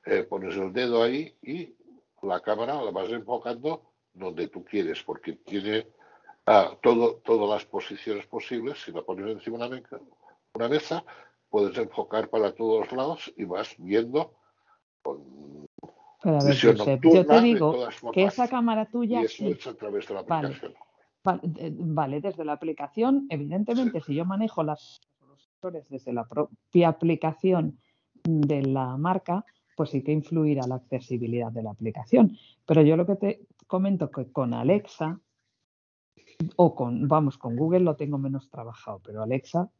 [0.06, 1.74] eh, pones el dedo ahí y
[2.22, 5.86] la cámara la vas enfocando donde tú quieres, porque tiene
[6.46, 8.82] ah, todo, todas las posiciones posibles.
[8.82, 10.00] Si la pones encima de una, meca-
[10.54, 11.04] una mesa,
[11.48, 14.34] puedes enfocar para todos lados y vas viendo
[15.02, 15.66] con
[16.22, 17.76] Pero ver, visión Josep, yo te de digo
[18.12, 20.48] que esa cámara Y tuya, eso sí, es a través de la Vale.
[20.48, 20.74] aplicación.
[21.58, 26.88] Eh, Vale, desde la aplicación, evidentemente, si yo manejo las los sensores desde la propia
[26.88, 27.78] aplicación
[28.24, 29.44] de la marca,
[29.80, 32.36] pues sí que influirá la accesibilidad de la aplicación.
[32.66, 35.18] Pero yo lo que te comento que con Alexa
[36.56, 39.70] o con, vamos, con Google lo tengo menos trabajado, pero Alexa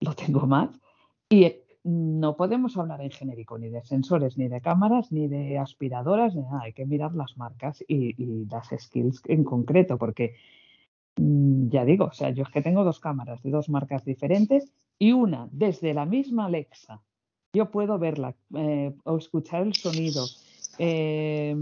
[0.00, 0.78] lo tengo más.
[1.30, 5.56] Y eh, no podemos hablar en genérico ni de sensores, ni de cámaras, ni de
[5.56, 6.64] aspiradoras, ni nada.
[6.64, 10.34] Hay que mirar las marcas y, y las skills en concreto, porque
[11.18, 14.72] Mm, Ya digo, o sea, yo es que tengo dos cámaras de dos marcas diferentes
[14.98, 17.02] y una desde la misma Alexa.
[17.58, 20.24] Yo puedo verla eh, o escuchar el sonido,
[20.78, 21.56] eh,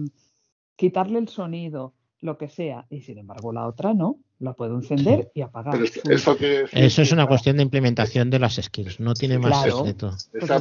[0.76, 2.84] quitarle el sonido, lo que sea.
[2.90, 5.72] Y sin embargo, la otra no, la puedo encender y apagar.
[5.72, 9.00] Pero es- Su- eso quiere decir Eso es una cuestión de implementación de las skills,
[9.00, 9.78] no tiene más Claro.
[9.78, 10.10] secreto.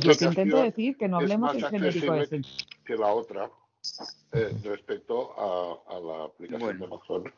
[0.06, 2.42] Pues intento decir, que no hablemos en genérico de
[2.86, 3.52] que la otra
[4.32, 6.80] eh, respecto a, a la aplicación Bueno.
[6.80, 7.34] de Amazon.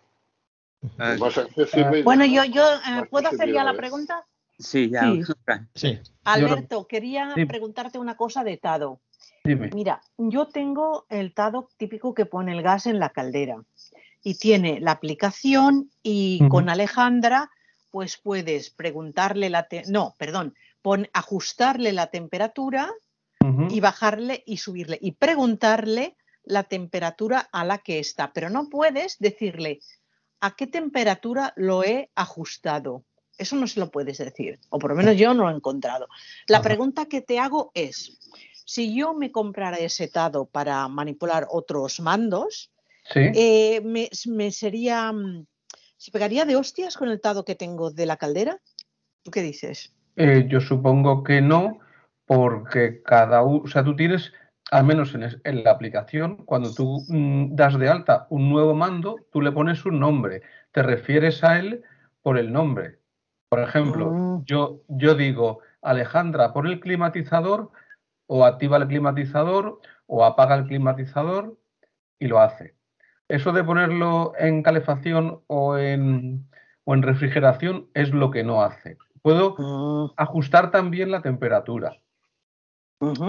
[0.99, 4.23] Ah, Bueno, yo, yo eh, ¿puedo hacer ya la pregunta?
[4.59, 5.11] Sí, ya.
[5.11, 5.21] Sí.
[5.45, 5.69] Fran.
[5.75, 5.99] Sí.
[6.23, 7.45] Alberto, quería Sí.
[7.45, 9.01] preguntarte una cosa de Tado.
[9.43, 9.69] Dime.
[9.73, 13.63] Mira, yo tengo el Tado típico que pone el gas en la caldera
[14.23, 17.49] y tiene la aplicación y con Alejandra
[17.91, 22.91] pues puedes preguntarle la te- no, perdón, pon ajustarle la temperatura
[23.69, 29.17] y bajarle y subirle y preguntarle la temperatura a la que está, pero no puedes
[29.19, 29.79] decirle
[30.41, 33.03] a qué temperatura lo he ajustado.
[33.37, 36.07] Eso no se lo puedes decir, o por lo menos yo no lo he encontrado.
[36.47, 38.17] La pregunta que te hago es,
[38.65, 42.71] si yo me comprara ese Tado para manipular otros mandos,
[43.13, 43.21] Sí.
[43.33, 45.11] eh, me, me sería...
[45.11, 45.45] mm,
[45.95, 48.59] ¿Se pegaría de hostias con el Tado que tengo de la caldera?
[49.23, 49.93] ¿Tú qué dices?
[50.15, 51.79] Eh, yo supongo que no,
[52.25, 54.31] porque cada uno, o sea, tú tienes,
[54.71, 58.73] al menos en, es- en la aplicación, cuando tú mm, das de alta un nuevo
[58.75, 61.83] mando, tú le pones un nombre, te refieres a él
[62.21, 62.99] por el nombre.
[63.49, 64.43] Por ejemplo, Mm.
[64.45, 67.71] yo, yo digo, Alejandra, pon el climatizador,
[68.27, 71.57] o activa el climatizador, o apaga el climatizador,
[72.19, 72.75] y lo hace.
[73.29, 76.49] Eso de ponerlo en calefacción o en,
[76.85, 78.97] o en refrigeración es lo que no hace.
[79.21, 81.97] Puedo Mm, ajustar también la temperatura.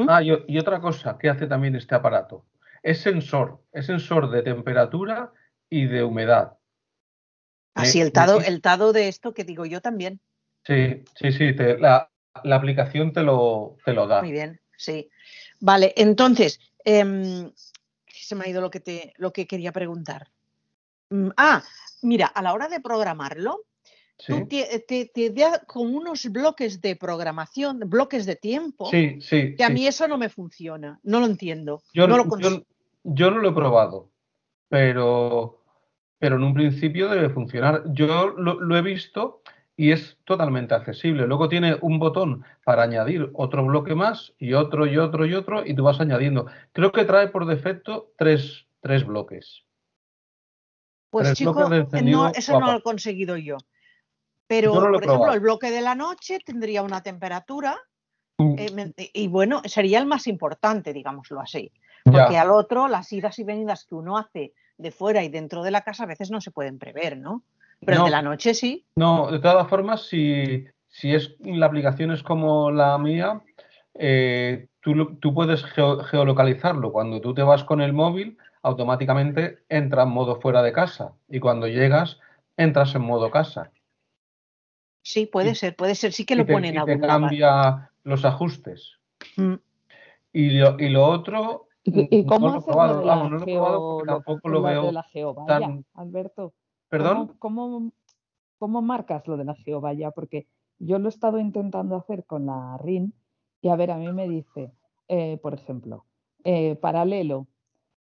[0.09, 2.47] Ah, y, y otra cosa que hace también este aparato
[2.83, 5.33] es sensor, es sensor de temperatura
[5.69, 6.58] y de humedad.
[7.75, 10.21] Así Me- el Tado, el Tado de esto que digo yo también.
[10.65, 12.11] Sí, sí, sí, te- la,
[12.45, 14.21] la aplicación te lo, te lo da.
[14.21, 15.09] Muy bien, sí.
[15.61, 17.51] Vale, entonces, em,
[18.07, 20.29] se me ha ido lo que, te, lo que quería preguntar.
[21.11, 21.63] Mm, ah,
[22.03, 23.65] mira, a la hora de programarlo,
[24.21, 29.21] Sí, tú te, te- te da como unos bloques de programación, bloques de tiempo, sí,
[29.21, 29.55] sí.
[29.55, 31.83] que a mí eso no me funciona, no lo entiendo.
[31.93, 32.25] Yo, no lo
[33.05, 34.11] yo no lo he probado.
[34.69, 35.58] pero,
[36.19, 37.83] pero en un principio debe funcionar.
[37.87, 39.43] Yo lo, lo he visto
[39.77, 41.27] y es totalmente accesible.
[41.27, 45.65] Luego tiene un botón para añadir otro bloque más y otro y otro y otro
[45.65, 46.47] y tú vas añadiendo.
[46.73, 49.65] Creo que trae por defecto tres, tres bloques.
[51.11, 51.55] Pues Tres chico,
[52.03, 53.57] no, eso no lo he conseguido yo.
[54.47, 57.79] Pero, Yo no por ejemplo, el bloque de la noche tendría una temperatura
[58.39, 58.55] Mm.
[58.57, 61.73] eh, y bueno, sería el más importante, digámoslo así.
[62.05, 62.13] Ya.
[62.13, 65.71] Porque al otro, las idas y venidas que uno hace de fuera y dentro de
[65.71, 67.43] la casa a veces no se pueden prever, ¿no?
[67.85, 68.85] Pero el de la noche sí.
[68.97, 73.41] No, de todas formas, si, si es, la aplicación es como la mía,
[73.95, 76.93] eh, tú, tú puedes geo- geolocalizarlo.
[76.93, 81.13] Cuando tú te vas con el móvil, automáticamente entra en modo fuera de casa.
[81.29, 82.19] Y cuando llegas,
[82.57, 83.71] entras en modo casa.
[85.03, 86.13] Sí, puede ser, puede ser.
[86.13, 88.99] Sí que y lo te, ponen y te cambia los ajustes.
[89.37, 89.55] Mm.
[90.33, 91.68] Y lo, y lo otro,
[92.11, 94.07] ¿Y, cómo lo he haces lo probado, de la, vamos, no lo he probado lo-
[94.07, 95.85] tampoco lo lo de veo la geovalla, tan...
[95.95, 96.55] Alberto?
[96.89, 97.35] ¿Perdón?
[97.39, 97.93] ¿Cómo, cómo,
[98.59, 100.11] cómo marcas lo de la geovalla?
[100.11, 100.47] Porque
[100.79, 103.15] yo lo he estado intentando hacer con la RIN
[103.61, 104.73] y a ver, a mí me dice,
[105.09, 106.05] eh, por ejemplo,
[106.45, 107.49] eh, paralelo,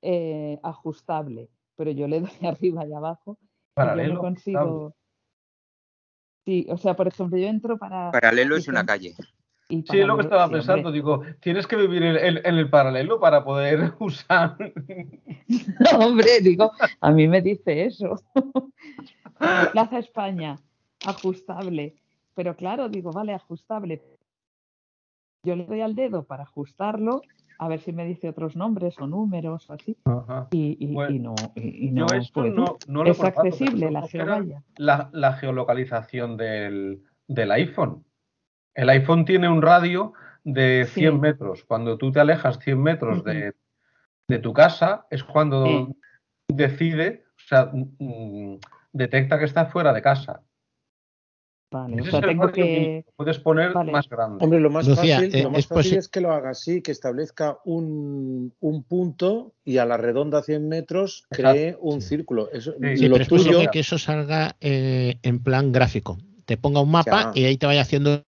[0.02, 4.96] eh, ajustable, pero yo le doy arriba y abajo y yo Paralelo, no consigo...
[6.46, 8.12] Sí, o sea, por ejemplo, yo entro para...
[8.12, 9.16] Paralelo es una calle.
[9.80, 10.92] Y Sí, es lo que estaba pensando.
[10.92, 14.56] Digo, tienes que vivir en, en- en el paralelo para poder usar.
[15.48, 16.72] No, hombre, digo,
[17.02, 18.16] a mí me dice eso.
[19.72, 20.58] Plaza España,
[21.06, 21.96] ajustable.
[22.36, 24.02] Pero claro, digo, vale, ajustable.
[25.46, 27.22] Yo le doy al dedo para ajustarlo,
[27.60, 29.98] a ver si me dice otros nombres o números o así.
[30.06, 30.48] Ajá.
[30.52, 32.56] Y, y- Bueno, y no, y, Yo no esto puedo.
[32.56, 34.64] no, no lo he es accesible la geovalla.
[34.78, 38.04] La, la geolocalización del, del iPhone.
[38.76, 40.14] El iPhone tiene un radio
[40.44, 41.20] de 100 Sí.
[41.20, 41.64] metros.
[41.66, 43.54] Cuando tú te alejas 100 metros de,
[44.28, 45.96] de tu casa, es cuando Sí.
[46.50, 48.58] decide, o sea, mm,
[48.92, 50.42] detecta que estás fuera de casa.
[51.72, 52.62] Vale, o Ese sea, es el tengo que.
[52.62, 53.92] que puedes poner Vale.
[53.92, 54.44] más grande.
[54.44, 56.84] Hombre, lo más Lucía, fácil, eh, lo más es fácil es que lo haga así,
[56.84, 62.10] que establezca un, un punto y a la redonda 100 metros cree un sí.
[62.10, 62.52] círculo.
[62.52, 66.20] Eso, Sí, lo pero es tuyo, posible que eso salga eh, en plan gráfico.
[66.46, 67.42] Te ponga un mapa Ya.
[67.42, 68.22] y ahí te vaya haciendo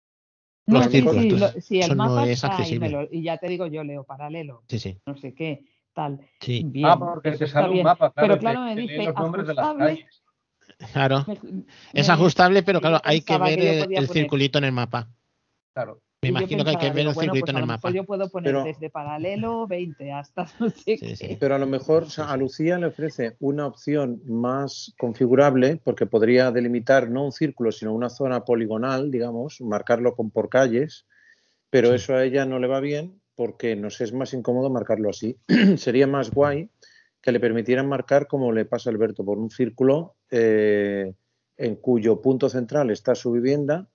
[0.67, 1.23] los sí, círculos.
[1.23, 2.89] sí, lo- sí, el eso no mapa es está y, accesible.
[2.91, 6.21] lo- y ya te digo yo, leo paralelo, Sí, sí, no sé qué, tal.
[6.41, 6.62] sí.
[6.67, 7.85] Bien, Ah, porque eso te está sale un bien.
[7.85, 10.07] mapa, claro, Pero claro, me dice ajustable.
[10.93, 11.25] Claro.
[11.27, 15.09] me- Es ajustable, pero claro, hay que ver el, el poner- circulito en el mapa.
[15.75, 16.01] Claro.
[16.33, 17.91] Me imagino que hay que ver el bueno, circuito pues en a el mapa.
[17.91, 21.37] yo puedo poner Pero- desde paralelo 20 hasta no sé Sí, sí.
[21.39, 26.07] pero a lo mejor o sea, a Lucía le ofrece una opción más configurable porque
[26.07, 31.07] podría delimitar no un círculo, sino una zona poligonal, digamos, marcarlo con, por calles,
[31.70, 31.95] pero Sí.
[31.97, 35.37] eso a ella no le va bien porque nos es más incómodo marcarlo así.
[35.77, 36.70] Sería más guay
[37.20, 41.14] que le permitieran marcar como le pasa a Alberto por un círculo eh,
[41.57, 43.89] en cuyo punto central está su vivienda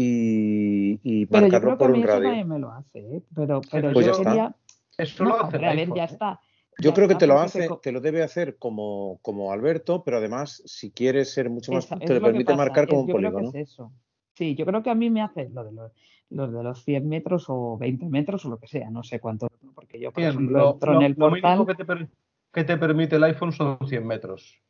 [0.00, 2.28] y, y Pero yo marcarlo creo que a por mí un eso radio.
[2.28, 3.22] también me lo hace, ¿eh?
[3.34, 4.30] pero, pero Pues yo ya está.
[4.30, 4.56] quería...
[4.96, 6.40] Eso No, lo hace hombre, a ver, ya está.
[6.80, 10.18] Yo ya creo que te lo hace, te lo debe hacer como, como Alberto, pero
[10.18, 13.00] además, si quieres ser mucho más, Esa- te es lo permite pasa, marcar es- como
[13.02, 13.58] un yo creo que polígono.
[13.60, 13.92] es eso.
[14.34, 15.92] Sí, yo creo que a mí me hace lo de los,
[16.30, 19.48] los de los 100 metros o 20 metros o lo que sea, no sé cuánto,
[19.74, 21.66] porque yo, por Bien, ejemplo, lo, entro en lo- el lo portal.
[21.66, 22.08] que te, per-
[22.52, 24.60] que te permite el iPhone son 100 metros.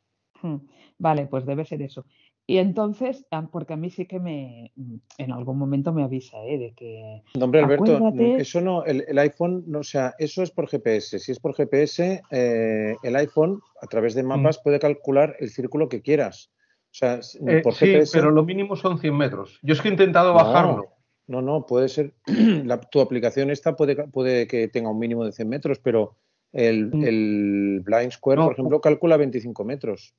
[0.41, 0.57] Hmm,
[0.97, 2.05] Vale, pues debe ser eso.
[2.49, 6.43] Y entonces, ah, porque a mí sí que me, mm, en algún momento me avisa,
[6.45, 6.57] ¿eh?
[6.57, 10.41] De que No, hombre, Alberto, acuérdate, eso no, el, el iPhone, no, o sea, eso
[10.41, 11.19] es por GPS.
[11.19, 15.89] Si es por GPS, eh, el iPhone, a través de mapas, puede calcular el círculo
[15.89, 16.49] que quieras.
[16.85, 18.17] O sea, Eh, por sí, GPS.
[18.17, 19.59] pero lo mínimo son 100 metros.
[19.61, 20.87] Yo es que he intentado No, bajarlo.
[21.27, 22.15] No, no, puede ser.
[22.65, 26.15] la- tu aplicación esta puede, puede que tenga un mínimo de 100 metros, pero
[26.51, 27.03] el, Mm.
[27.03, 28.45] el Blind Square, No.
[28.45, 30.15] por ejemplo, calcula 25 metros.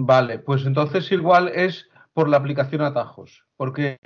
[0.00, 3.98] Vale, pues entonces igual es por la aplicación atajos, porque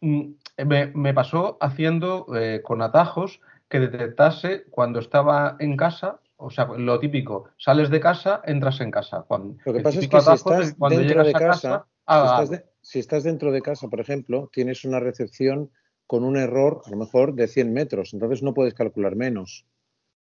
[0.00, 0.22] mm,
[0.64, 6.66] me, me pasó haciendo eh, con atajos que detectase cuando estaba en casa, o sea,
[6.66, 9.24] lo típico, sales de casa, entras en casa.
[9.26, 11.86] Cuando, Lo que pasa es que si estás cuando dentro llegas de a casa, casa,
[12.06, 12.50] si estás, algo.
[12.52, 15.70] de- si estás dentro de casa, por ejemplo, tienes una recepción
[16.06, 19.66] con un error, a lo mejor, de 100 metros, entonces no puedes calcular menos.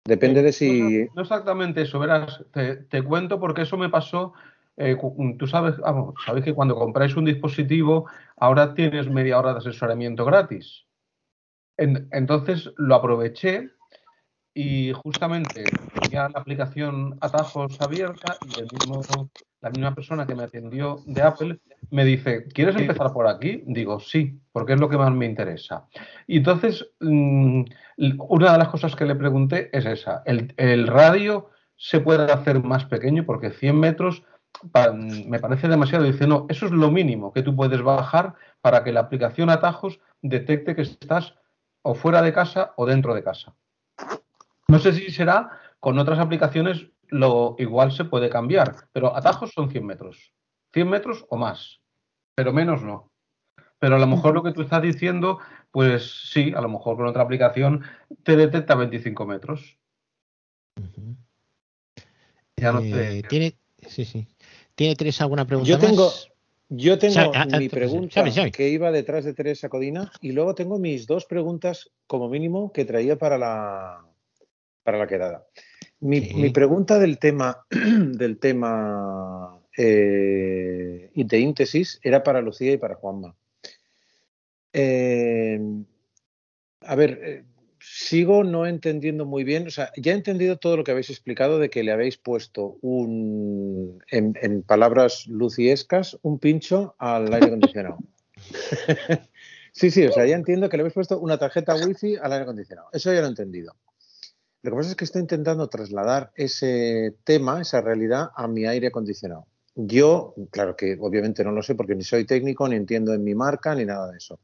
[0.05, 1.09] Depende Eh, de no, si...
[1.15, 4.33] no exactamente eso, verás, te, te cuento porque eso me pasó.
[4.77, 8.07] Eh, cu- tú sabes, vamos, sabes que cuando compráis un dispositivo,
[8.37, 10.85] ahora tienes media hora de asesoramiento gratis.
[11.77, 13.69] En- entonces lo aproveché
[14.53, 15.63] y justamente
[16.01, 18.49] tenía la aplicación Atajos abierta y
[19.61, 21.59] la misma persona que me atendió de Apple
[21.89, 23.63] me dice, ¿quieres empezar por aquí?
[23.65, 25.87] Digo, sí, porque es lo que más me interesa.
[26.27, 27.63] Y entonces, mm,
[28.29, 32.61] una de las cosas que le pregunté es esa, el, el radio se puede hacer
[32.63, 34.23] más pequeño porque 100 metros
[34.93, 36.05] me parece demasiado.
[36.05, 39.99] Dice, no, eso es lo mínimo que tú puedes bajar para que la aplicación Atajos
[40.21, 41.35] detecte que estás
[41.83, 43.55] o fuera de casa o dentro de casa.
[44.67, 49.69] No sé si será con otras aplicaciones lo igual se puede cambiar, pero atajos son
[49.69, 50.33] 100 metros.
[50.73, 51.81] 100 metros o más,
[52.35, 53.11] pero menos no.
[53.77, 55.39] Pero a lo mejor lo que tú estás diciendo,
[55.69, 57.83] pues sí, a lo mejor con otra aplicación
[58.23, 59.77] te detecta 25 metros.
[62.55, 63.19] Ya no te...
[63.19, 64.27] Eh, ¿Tiene, sí, sí.
[64.75, 66.29] ¿Tiene Teresa alguna pregunta yo tengo, más?
[66.69, 71.25] Yo tengo mi pregunta que iba detrás de Teresa Codina y luego tengo mis dos
[71.25, 74.05] preguntas como mínimo que traía para la,
[74.83, 75.45] para la quedada.
[75.99, 83.35] Mi, pregunta del tema del tema eh, de íntesis era para Lucía y para Juanma.
[84.73, 85.61] Eh,
[86.81, 87.43] a ver, eh,
[87.95, 91.59] sigo no entendiendo muy bien, o sea, ya he entendido todo lo que habéis explicado
[91.59, 97.99] de que le habéis puesto un, en, palabras luciescas, un pincho al aire acondicionado.
[99.73, 102.43] sí, sí, o sea, ya entiendo que le habéis puesto una tarjeta wifi al aire
[102.43, 102.89] acondicionado.
[102.93, 103.75] Eso ya lo he entendido.
[104.63, 108.87] Lo que pasa es que estoy intentando trasladar ese tema, esa realidad, a mi aire
[108.87, 109.45] acondicionado.
[109.75, 113.35] Yo, claro que obviamente no lo sé porque ni soy técnico, ni entiendo en mi
[113.35, 114.39] marca, ni nada de eso.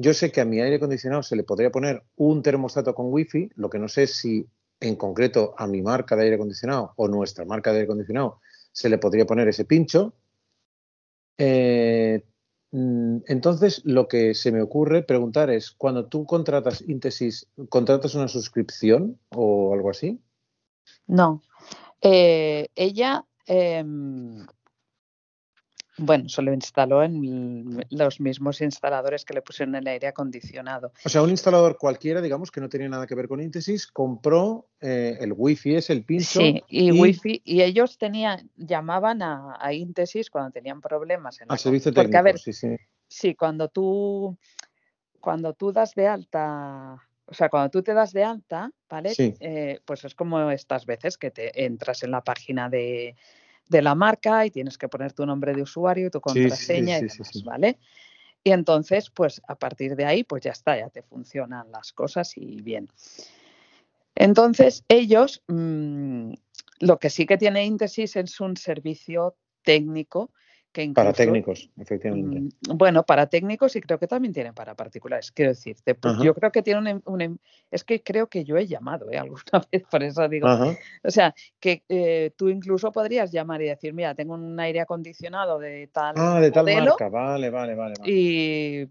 [0.00, 3.50] Yo sé que a mi aire acondicionado se le podría poner un termostato con wifi,
[3.56, 4.46] lo que no sé si
[4.80, 8.40] en concreto a mi marca de aire acondicionado o nuestra marca de aire acondicionado
[8.72, 10.14] se le podría poner ese pincho.
[11.36, 12.24] Eh,
[12.72, 18.28] Mm, entonces, lo que se me ocurre preguntar es, cuando tú contratas Íntesis, ¿contratas una
[18.28, 20.20] suscripción o algo así?
[21.06, 21.42] No.
[22.00, 24.46] Eh, ella em,
[26.00, 30.92] bueno, se lo instaló en los mismos instaladores que le pusieron el aire acondicionado.
[31.04, 34.68] O sea, un instalador cualquiera, digamos, que no tenía nada que ver con Intesis, compró
[34.80, 36.40] eh, el wifi, es el pincho.
[36.40, 41.40] Sí, y, wifi, y ellos tenían, llamaban a, a Intesis cuando tenían problemas.
[41.40, 42.76] En a servicio técnico, a ver, sí, sí.
[43.06, 44.36] Sí, cuando tú,
[45.20, 49.14] cuando tú das de alta o sea, cuando tú te das de alta, ¿vale?
[49.14, 49.34] Sí.
[49.38, 53.14] Eh, pues es como estas veces que te entras en la página de,
[53.70, 57.02] de la marca y tienes que poner tu nombre de usuario y tu contraseña y
[57.02, 57.78] demás, ¿vale?
[58.42, 62.36] Y entonces, pues a partir de ahí, pues ya está, ya te funcionan las cosas
[62.36, 62.88] y bien.
[64.16, 66.32] Entonces, ellos, mm,
[66.80, 70.30] lo que sí que tiene Íntesis es un servicio técnico
[70.94, 72.40] para técnicos, efectivamente.
[72.40, 75.32] Mm, bueno, para técnicos y creo que también tienen para particulares.
[75.32, 77.38] Quiero decir, pues yo creo que tiene un, em,
[77.70, 79.18] Es que creo que yo he llamado ¿eh?
[79.18, 80.48] alguna vez, por eso digo.
[81.02, 85.58] O sea, que eh, tú incluso podrías llamar y decir, mira, tengo un aire acondicionado
[85.58, 86.14] de tal.
[86.16, 87.94] Ah, de tal marca, vale, vale, vale.
[88.04, 88.86] Y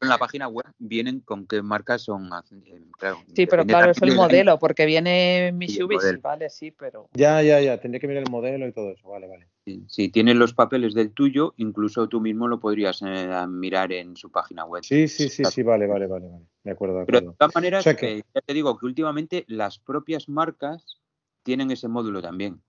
[0.00, 2.30] en la página web vienen con qué marcas son.
[2.50, 7.08] Eh, sí, pero claro, es el modelo, porque viene Mitsubishi, vale, sí, pero.
[7.12, 9.48] Ya, ya, ya, tendría que mirar el modelo y todo eso, vale, vale.
[9.86, 14.30] Si tienes los papeles del tuyo, incluso tú mismo lo podrías eh, mirar en su
[14.30, 14.84] página web.
[14.84, 16.44] Sí, sí, sí, sí, vale, vale, vale, vale.
[16.64, 20.28] De acuerdo, de Pero de todas maneras, eh, ya te digo que últimamente las propias
[20.28, 20.98] marcas
[21.42, 22.60] tienen ese módulo también.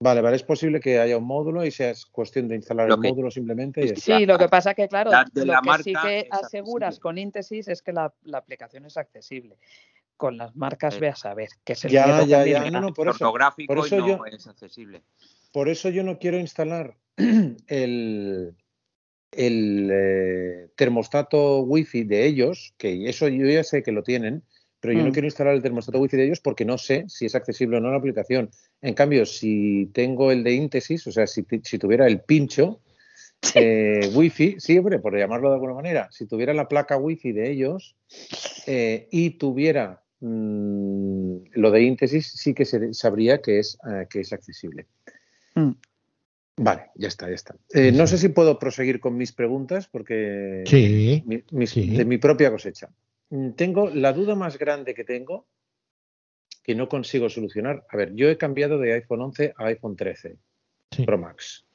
[0.00, 3.30] Vale, vale, es posible que haya un módulo y sea cuestión de instalar el módulo
[3.30, 3.96] simplemente.
[3.96, 7.92] sí, lo que pasa que, claro, lo que sí que aseguras con Íntesis es que
[7.92, 9.56] la, aplicación es accesible.
[10.16, 12.70] Con las marcas ve a saber que es el ya, ya, ya.
[12.70, 13.32] No, por eso,
[13.66, 15.02] por eso no yo, es accesible.
[15.54, 16.96] Por eso yo no quiero instalar
[17.68, 18.56] el,
[19.30, 24.42] el eh, termostato wifi de ellos, que eso yo ya sé que lo tienen,
[24.80, 25.12] pero yo no mm.
[25.12, 27.92] quiero instalar el termostato wifi de ellos porque no sé si es accesible o no
[27.92, 28.50] la aplicación.
[28.82, 31.44] En cambio, si tengo el de íntesis, o sea, si,
[31.78, 32.80] tuviera el pincho
[33.54, 37.52] eh, wifi, sí, hombre, por llamarlo de alguna manera, si tuviera la placa wifi de
[37.52, 37.94] ellos
[38.66, 44.18] eh, y tuviera mm, lo de íntesis, sí que se, sabría que es, eh, que
[44.18, 44.88] es accesible.
[45.54, 45.72] Mm.
[46.56, 47.56] Vale, ya está, ya está.
[47.92, 52.90] no sé si puedo proseguir con mis preguntas porque sí, de mi propia cosecha.
[53.30, 55.46] Mm, tengo la duda más grande que tengo
[56.62, 57.84] que no consigo solucionar.
[57.90, 60.38] A ver, yo he cambiado de iPhone 11 a iPhone 13
[61.04, 61.66] Pro Max.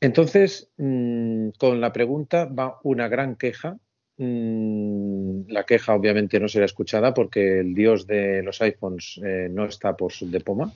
[0.00, 3.78] Entonces, mm, con la pregunta va una gran queja.
[4.16, 9.96] La queja obviamente no será escuchada porque el dios de los iPhones eh, no está
[9.96, 10.72] por su de poma.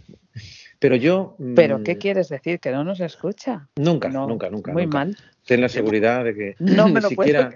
[0.79, 1.37] Pero yo.
[1.57, 2.61] ¿Pero qué quieres decir?
[2.61, 3.69] ¿Que no nos escucha?
[3.77, 4.73] Nunca, nunca, nunca.
[4.73, 5.17] Muy mal.
[5.45, 7.55] Ten la seguridad de que no siquiera,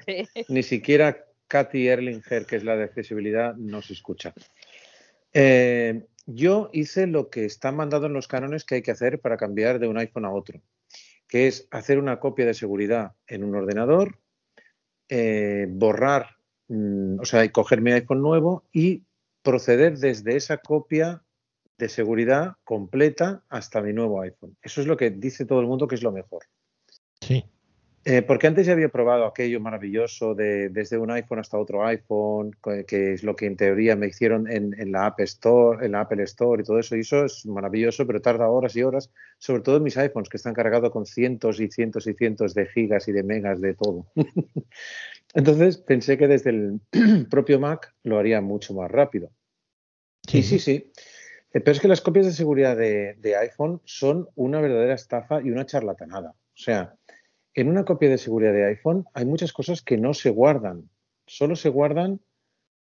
[0.49, 4.35] ni siquiera Katy Erlinger, que es la de accesibilidad, no se escucha.
[5.33, 9.37] Eh, yo hice lo que está mandado en los cánones que hay que hacer para
[9.37, 10.61] cambiar de un iPhone a otro,
[11.29, 14.19] que es hacer una copia de seguridad en un ordenador,
[15.09, 16.37] eh, borrar,
[16.69, 19.03] mm, o sea, coger mi iPhone nuevo y
[19.43, 21.23] proceder desde esa copia
[21.79, 24.57] de seguridad completa hasta mi nuevo iPhone.
[24.63, 26.45] Eso es lo que dice todo el mundo que es lo mejor.
[27.21, 27.45] Sí.
[28.05, 32.51] Eh, porque antes ya había probado aquello maravilloso de desde un iPhone hasta otro iPhone,
[32.87, 36.25] que es lo que en teoría me hicieron en, la App Store, en la Apple
[36.25, 36.97] Store y todo eso.
[36.97, 39.09] Y eso es maravilloso, pero tarda horas y horas,
[39.39, 42.67] sobre todo en mis iPhones, que están cargados con cientos y cientos y cientos de
[42.67, 44.07] gigas y de megas de todo.
[45.35, 46.81] Entonces pensé que desde el
[47.31, 49.31] propio Mac lo haría mucho más rápido.
[50.27, 50.93] Sí, sí, sí.
[51.55, 55.41] Eh, pero es que las copias de seguridad de, de iPhone son una verdadera estafa
[55.43, 56.31] y una charlatanada.
[56.31, 56.95] O sea,
[57.55, 60.89] en una copia de seguridad de iPhone hay muchas cosas que no se guardan,
[61.27, 62.21] solo se guardan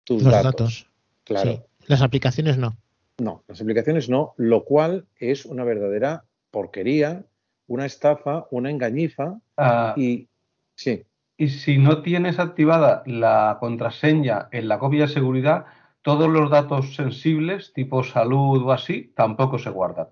[0.03, 0.89] tus Los datos.
[1.25, 1.65] Claro.
[1.87, 2.77] Las aplicaciones no.
[3.19, 7.25] No, las aplicaciones no, lo cual es una verdadera porquería,
[7.67, 10.27] una estafa, una engañifa Ah, y
[10.75, 11.03] sí.
[11.37, 15.65] y si no tienes activada la contraseña en la copia de seguridad,
[16.01, 20.07] todos los datos sensibles, tipo salud o así, tampoco se guardan.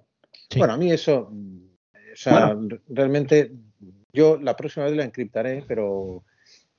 [0.50, 0.60] Sí.
[0.60, 3.52] Bueno, a mí eso, o sea, realmente
[4.14, 6.24] yo la próxima vez la encriptaré, pero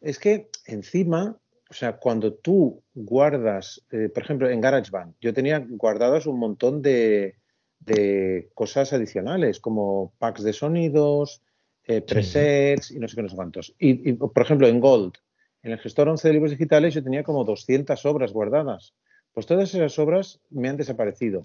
[0.01, 1.37] es que encima,
[1.69, 6.83] o sea, cuando tú guardas, eh, por ejemplo, en GarageBand, yo tenía guardadas un montón
[6.83, 7.37] de,
[7.81, 11.43] de cosas adicionales, como packs de sonidos,
[11.85, 13.75] eh, presets y no sé qué, no sé cuántos.
[13.79, 15.15] Y, y, por ejemplo, en Gold,
[15.63, 18.95] en el gestor 11 de libros digitales, yo tenía como 200 obras guardadas.
[19.33, 21.43] Pues todas esas obras me han desaparecido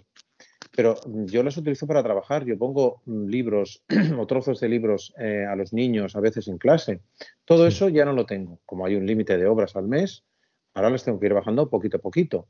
[0.76, 2.46] pero mm, yo las utilizo para trabajar.
[2.46, 3.84] Yo pongo mm, libros
[4.20, 7.02] o trozos de libros eh, a los niños a veces en clase.
[7.46, 8.60] Todo eso ya no lo tengo.
[8.66, 10.24] Como hay un límite de obras al mes,
[10.74, 12.48] ahora las tengo que ir bajando poquito a poquito.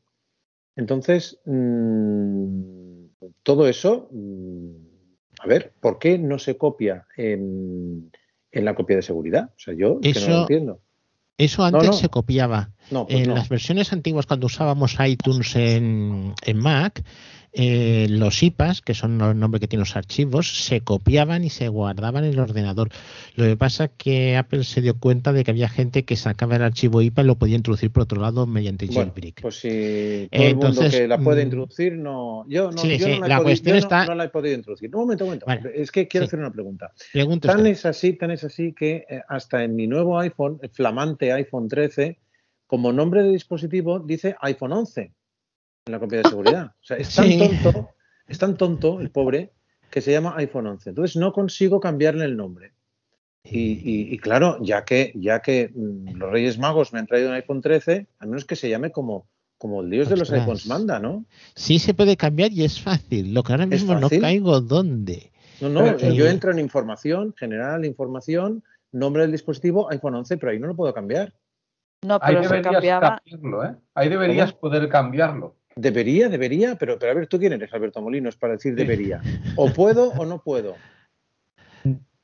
[0.76, 3.06] Entonces, mm,
[3.44, 4.10] todo eso,
[5.40, 8.12] a ver, ¿por qué no se copia en,
[8.52, 9.52] en la copia de seguridad?
[9.56, 10.82] O sea, yo es que no lo Eso- entiendo.
[11.38, 11.94] Eso antes no.
[11.94, 12.70] se copiaba.
[12.92, 17.04] No, pues en las versiones antiguas, cuando usábamos iTunes en, en Mac,
[17.58, 21.70] eh, los IPAs, que son los nombres que tienen los archivos, se copiaban y se
[21.70, 22.90] guardaban en el ordenador.
[23.36, 26.58] Lo que pasa es que Apple se dio cuenta de que había gente que sacaba
[26.58, 29.42] el archivo IPA y lo podía introducir por otro lado mediante Bueno, jailbreak.
[29.42, 29.70] pues si
[30.32, 32.46] todo el mundo Entonces, que la puede mm, introducir, no.
[32.50, 34.24] Yo no, sí, yo sí, no la, he la podido- cuestión no- está- no la
[34.26, 34.90] he podido introducir.
[34.94, 35.46] Un momento, un momento.
[35.46, 35.72] Vale.
[35.76, 36.28] Es que quiero Sí.
[36.28, 36.92] hacer una pregunta.
[37.14, 37.72] Pregunta Tan usted.
[37.72, 41.68] es así, tan es así que eh, hasta en mi nuevo iPhone, el flamante iPhone
[41.70, 42.20] 13,
[42.68, 45.12] como nombre de dispositivo dice iPhone 11
[45.86, 46.66] en la copia de seguridad.
[46.82, 47.38] O sea, es tan Sí.
[47.38, 47.90] tonto,
[48.28, 49.52] es tan tonto el pobre
[49.92, 50.90] que se llama iPhone 11.
[50.90, 52.74] Entonces no consigo cambiarle el nombre.
[53.44, 57.30] Y, y- y claro, ya que, ya que mm, los Reyes Magos me han traído
[57.30, 59.28] un iPhone 13, al menos que se llame como,
[59.60, 61.24] como el Dios de los iPhones manda, ¿no?
[61.54, 63.36] Sí se puede cambiar y es fácil.
[63.36, 65.32] Lo que ahora ¿Es mismo no caigo dónde.
[65.62, 70.38] No, no, Pero, yo eh, entro en información, general, información, nombre del dispositivo, iPhone 11,
[70.38, 71.32] pero ahí no lo puedo cambiar.
[72.02, 73.22] No, Ahí pero se deberías cambiaba.
[73.24, 73.76] cambiarlo, ¿eh?
[73.94, 75.56] Ahí deberías poder cambiarlo.
[75.78, 79.22] Debería, debería, pero, pero a ver, ¿tú quién eres, Alberto Molinos, para decir debería?
[79.58, 80.78] O puedo o no puedo.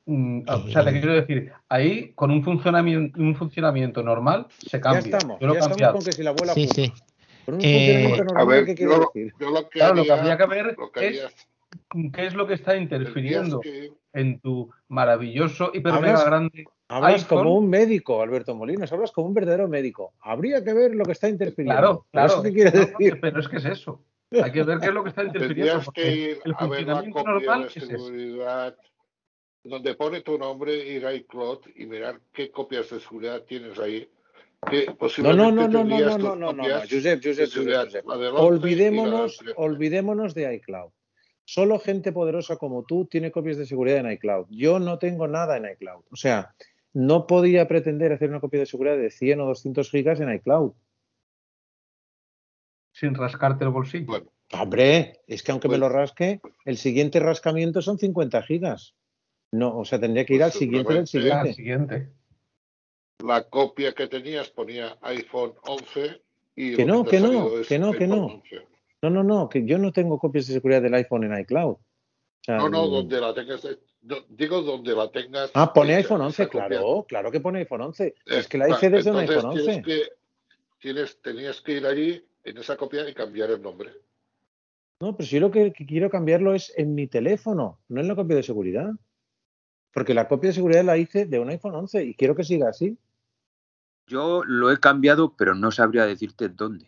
[0.06, 5.18] O sea, te quiero decir, ahí con un funcionamiento, un funcionamiento normal se Ya cambia.
[5.18, 6.92] estamos, Yo lo ya estamos con que si la abuela Sí, sí.
[7.44, 9.34] Con un Eh, funcionamiento A normal, ver, ¿qué yo, quiere lo- decir?
[9.38, 12.46] yo lo que Claro, lo que habría que ver que es haría qué es lo
[12.46, 17.38] que está interfiriendo que en tu maravilloso hiper mega grande Hablas iPhone.
[17.38, 20.12] como un médico, Alberto Molinos, hablas como un verdadero médico.
[20.20, 21.72] Habría que ver lo que está interfiriendo.
[21.80, 22.32] Claro, ¿Pero claro.
[22.34, 23.18] ¿Eso qué quiere No, no, decir?
[23.20, 24.04] pero es que es eso.
[24.30, 25.92] Hay que ver qué es lo que está interfiriendo.
[25.94, 28.76] que ir el a ver la funcionamiento copia normal de es seguridad
[29.64, 34.08] donde pone tu nombre, ir a iCloud y mirar qué copias de seguridad tienes ahí.
[34.68, 37.84] Que No, posiblemente no, no, no, no, no, no, no, no, copias Josep, Josep, Josep,
[37.84, 38.06] Josep.
[38.06, 39.54] la del 11 y la del Olvidémonos, 13.
[39.56, 40.90] olvidémonos de iCloud.
[41.44, 44.46] Solo gente poderosa como tú tiene copias de seguridad en iCloud.
[44.50, 46.04] Yo no tengo nada en iCloud.
[46.10, 46.54] O sea,
[46.94, 50.72] no podía pretender hacer una copia de seguridad de 100 o 200 gigas en iCloud.
[52.92, 54.06] Sin rascarte el bolsillo.
[54.06, 58.94] Bueno, Hombre, es que aunque me Pues- lo rasque, el siguiente rascamiento son 50 gigas.
[59.50, 61.92] No, o sea, tendría que ir Pues al siguiente del seguramente- Al siguiente.
[61.94, 62.22] siguiente.
[63.24, 66.22] la copia que tenías ponía iPhone 11
[66.56, 68.26] y Que no, que no, que no, que no.
[68.26, 68.66] 11.
[69.00, 71.74] No, no, no, que yo no tengo copias de seguridad del iPhone en iCloud.
[71.74, 71.80] O
[72.40, 75.50] sea, No, no, donde la tengas, de- no, digo donde la tengas.
[75.54, 76.66] Ah, pone hecha, iPhone esa 11, copia.
[76.68, 78.06] claro, claro que pone iPhone 11.
[78.06, 79.82] Eh, Es que la hice desde un iPhone tienes 11.
[79.82, 80.08] que-
[80.80, 83.92] tienes, tenías que ir allí en esa copia y cambiar el nombre.
[85.00, 88.08] No, pero si yo lo que, que quiero cambiarlo es en mi teléfono, no en
[88.08, 88.90] la copia de seguridad.
[89.92, 92.68] Porque la copia de seguridad la hice de un iPhone 11 y quiero que siga
[92.68, 92.96] así.
[94.06, 96.86] Yo lo he cambiado, pero no sabría decirte dónde.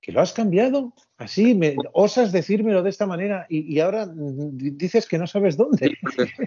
[0.00, 0.94] ¿Que lo has cambiado?
[1.18, 5.58] Así, me, osas decírmelo de esta manera y, y ahora di- dices que no sabes
[5.58, 5.98] dónde.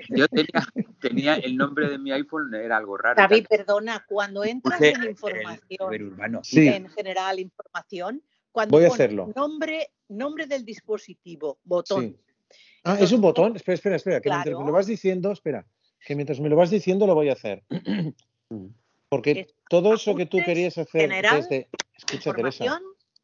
[0.09, 0.65] Yo tenía,
[0.99, 3.15] tenía el nombre de mi iPhone, era algo raro.
[3.21, 6.41] David, perdona, cuando entras Puse en información, urbano.
[6.43, 6.67] Sí.
[6.67, 9.31] en general información, cuando Voy a hacerlo.
[9.35, 12.17] nombre nombre del dispositivo, botón.
[12.49, 12.57] Sí.
[12.83, 13.55] Ah, es un botón.
[13.55, 14.21] Espera, espera, espera.
[14.21, 15.65] Que mientras me lo vas diciendo, espera.
[16.05, 17.63] Que mientras me lo vas diciendo lo voy a hacer.
[19.09, 21.69] Porque todo eso que tú querías hacer general, desde.
[21.95, 22.81] Escucha, Teresa.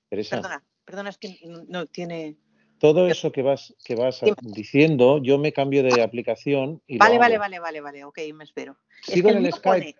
[0.09, 0.37] Teresa.
[0.37, 2.35] Perdona, perdona, es que no- tiene.
[2.79, 7.37] Todo eso que vas, que vas diciendo, yo me cambio de aplicación y Vale, vale,
[7.37, 8.77] vale, vale, vale, ok, me espero.
[9.05, 9.69] Es Sigo que en el Skype.
[9.69, 9.95] pone-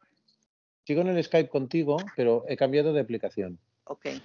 [0.86, 3.60] Sigo en el Skype contigo, pero he cambiado de aplicación.
[3.84, 4.05] ok.
[4.05, 4.22] Eh,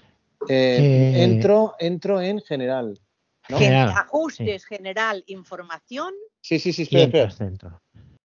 [0.49, 3.01] Eh, entro, entro en general.
[3.49, 3.59] ¿no?
[3.59, 6.15] Gen- General, ajustes, general, información.
[6.41, 7.83] Sí, sí, sí, espera, espera.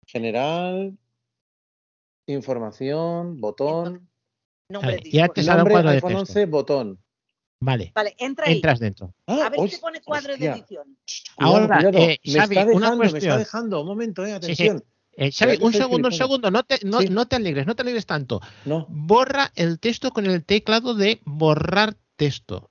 [0.07, 0.97] General,
[2.27, 4.09] información, botón.
[4.69, 6.33] Nombre Vale, ya te sale un Nombre cuadro de iPhone texto.
[6.33, 7.02] 11, botón.
[7.65, 8.57] Vale, Vale, entra ahí.
[8.57, 9.15] entras dentro.
[9.27, 10.53] Ah, A ver hoy- si pone cuadro hostia.
[10.53, 10.97] de edición.
[11.39, 11.99] Ahora, cuidado.
[11.99, 13.81] eh, me Xavi, está una dejando, me está dejando.
[13.83, 14.37] Un momento, eh, Sí, sí.
[14.69, 14.85] atención.
[15.15, 17.09] Eh, Xavi, un segundo, un segundo, no te, no, Sí.
[17.09, 18.41] no te alegres, no te alegres tanto.
[18.65, 18.87] No.
[18.89, 22.71] Borra el texto con el teclado de borrar texto.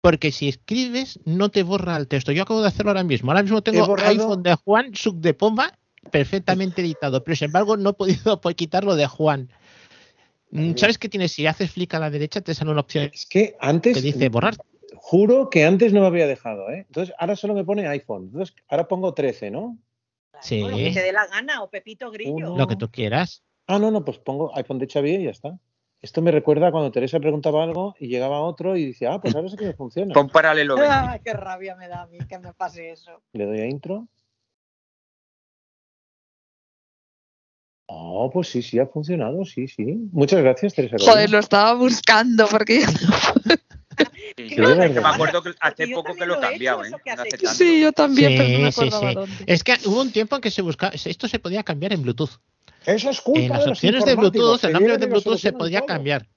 [0.00, 2.30] Porque si escribes, no te borra el texto.
[2.32, 3.30] Yo acabo de hacerlo ahora mismo.
[3.30, 5.76] Ahora mismo tengo iPhone de Juan, sub de Pomba,
[6.12, 7.24] perfectamente editado.
[7.24, 9.50] Pero sin embargo, no he podido quitarlo de Juan.
[10.50, 11.32] Mm, ¿Sabes qué tienes?
[11.32, 13.94] Si haces flick a la derecha, te sale una opción Es que antes.
[13.94, 14.54] que dice borrar.
[14.96, 16.84] Juro que antes no me había dejado, ¿eh?
[16.86, 18.24] Entonces, ahora solo me pone iPhone.
[18.24, 19.78] Entonces, ahora pongo 13, ¿no?
[20.40, 22.32] Sí, Lo que te dé la gana, o Pepito Grillo.
[22.32, 22.56] Uno.
[22.56, 23.42] lo que tú quieras.
[23.66, 25.58] Ah, no, no, pues pongo iPhone de Xavier y ya está.
[26.00, 29.48] Esto me recuerda cuando Teresa preguntaba algo y llegaba otro y decía, ah, pues ahora
[29.48, 30.14] sí que me funciona.
[30.14, 30.94] Pon paralelo 20.
[30.94, 33.20] Ay, qué rabia me da a mí que me pase eso.
[33.32, 34.06] Le doy a intro.
[37.90, 39.96] Oh, pues sí, sí, ha funcionado, sí, sí.
[40.12, 40.96] Muchas gracias, Teresa.
[41.00, 42.82] Joder, lo estaba buscando porque
[44.36, 46.90] Sí, Sí, yo me acuerdo que hace poco que lo he cambiado, ¿eh?
[46.90, 49.14] No sí, yo también, pero no me Sí, sí, acordaba sí.
[49.14, 49.44] dónde.
[49.46, 52.38] Es que hubo un tiempo en que se buscaba, esto se podía cambiar en Bluetooth.
[52.86, 55.52] Eso es culpa En las de los opciones de Bluetooth, el nombre de Bluetooth se
[55.52, 55.86] podía todo.
[55.88, 56.28] cambiar.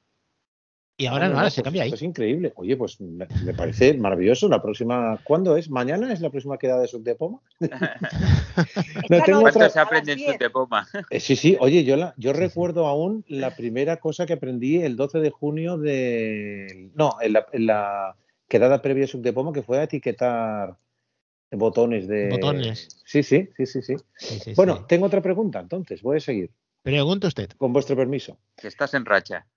[1.02, 1.88] Y ahora Ah, no, ahora pues se cambia ahí.
[1.90, 2.54] Esto es increíble.
[2.58, 4.48] Oye, pues me, me parece maravilloso.
[4.48, 5.68] La próxima, ¿cuándo es?
[5.72, 7.40] ¿Mañana es la próxima quedada de Subdepoma?
[7.60, 10.38] no, tengo otra- ¿Cuánto se aprende en su 10.
[10.38, 10.88] tepoma?
[11.10, 14.96] Eh, sí, sí, oye, yo, la, yo recuerdo aún la primera cosa que aprendí el
[14.96, 16.92] 12 de junio de...
[16.94, 18.16] No, en la, en la
[18.48, 20.78] quedada previa a Subdepoma, que fue a etiquetar
[21.52, 22.30] botones de...
[22.30, 22.90] Botones.
[23.06, 23.96] Sí, sí, sí, sí, sí.
[24.18, 24.84] Sí, sí, Bueno, sí.
[24.88, 26.52] tengo otra pregunta, entonces, voy a seguir,
[26.84, 27.50] Pregunta usted.
[27.58, 28.38] con vuestro permiso.
[28.56, 29.48] Que estás en racha.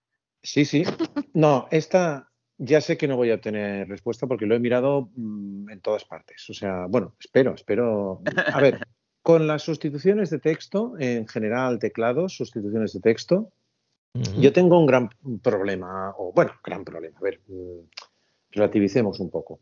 [0.45, 0.85] Sí, sí.
[1.33, 5.71] No, esta ya sé que no voy a tener respuesta porque lo he mirado mm,
[5.71, 6.49] en todas partes.
[6.51, 8.23] O sea, bueno, espero, espero.
[8.53, 8.87] A ver,
[9.23, 13.51] con las sustituciones de texto, en general, teclados, sustituciones de texto,
[14.39, 15.11] yo tengo un gran
[15.43, 17.19] problema, o bueno, gran problema.
[17.19, 17.81] A ver, mm,
[18.53, 19.59] relativicemos un poco.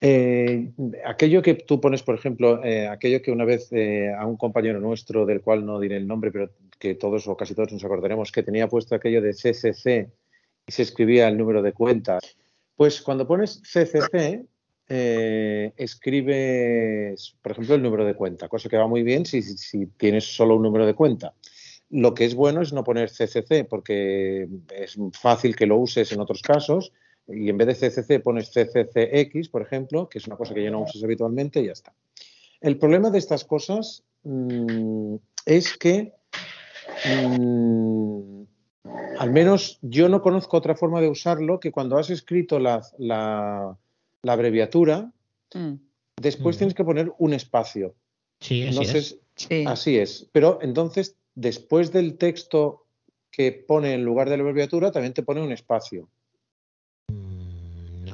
[0.00, 0.72] Eh,
[1.06, 4.78] aquello que tú pones, por ejemplo, eh, aquello que una vez eh, a un compañero
[4.80, 8.30] nuestro, del cual no diré el nombre, pero que todos o casi todos nos acordaremos,
[8.30, 10.10] que tenía puesto aquello de CCC
[10.66, 12.18] y se escribía el número de cuenta.
[12.76, 14.44] Pues cuando pones CCC,
[15.76, 19.86] escribes, por ejemplo, el número de cuenta, cosa que va muy bien si, si- si
[19.96, 21.34] tienes solo un número de cuenta.
[21.90, 26.20] Lo que es bueno es no poner CCC porque es fácil que lo uses en
[26.20, 26.92] otros casos
[27.28, 30.70] y en vez de CCC pones CCCX, por ejemplo, que es una cosa que ya
[30.70, 31.92] no usas habitualmente y ya está.
[32.60, 36.12] El problema de estas cosas mm, es que
[37.04, 38.42] mm,
[39.18, 43.76] al menos yo no conozco otra forma de usarlo que cuando has escrito la, la-
[44.22, 45.12] la abreviatura,
[45.54, 45.74] Mm,
[46.20, 47.94] después tienes que poner un espacio.
[48.40, 49.18] Sí, así No sé es.
[49.36, 49.64] sí.
[49.66, 50.28] Así es.
[50.32, 52.84] Pero entonces, después del texto
[53.30, 56.08] que pone en lugar de la abreviatura, también te pone un espacio.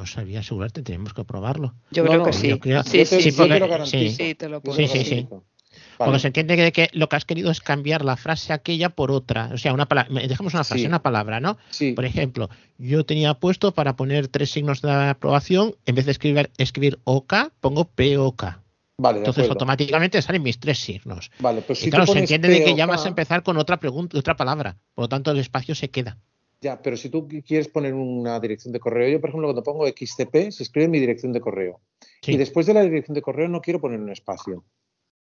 [0.03, 1.75] No sabía asegurarte, tenemos que probarlo.
[1.93, 2.41] Yo No, creo no, que sí.
[2.61, 3.33] Sí, Yo sí, sí, sí.
[3.39, 4.17] porque- garantizo.
[4.17, 5.29] Sí, te lo puedo Sí, sí, sí.
[5.31, 6.19] Porque Vale.
[6.19, 9.51] se entiende que, que lo que has querido es cambiar la frase aquella por otra.
[9.55, 10.89] O sea, una palabra, dejamos una frase, Sí.
[10.89, 11.57] una palabra, ¿no?
[11.71, 16.11] Sí, Por ejemplo, yo tenía puesto para poner tres signos de aprobación, en vez de
[16.11, 18.59] escribir, escribir OK, pongo POK.
[18.99, 21.31] vale, Entonces automáticamente salen mis tres signos.
[21.39, 23.77] Vale, pues y si claro, se entiende de que ya vas a empezar con otra
[23.79, 24.79] pregunta, otra palabra.
[24.95, 26.19] Por lo tanto, el espacio se queda.
[26.63, 29.87] Ya, pero si tú quieres poner una dirección de correo, yo por ejemplo cuando pongo
[29.87, 31.81] XCP se escribe mi dirección de correo.
[32.23, 34.65] Sí, Y después de la dirección de correo no quiero poner un espacio.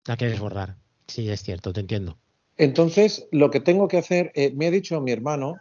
[0.07, 0.77] la quieres borrar.
[1.07, 2.19] Sí, es cierto, te entiendo.
[2.57, 5.57] Entonces, lo que tengo que hacer, eh, me ha dicho mi hermano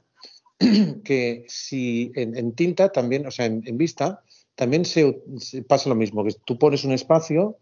[1.03, 4.23] que si en, en tinta también, o sea, en, en vista,
[4.55, 7.57] también se, se pasa lo mismo, que tú pones un espacio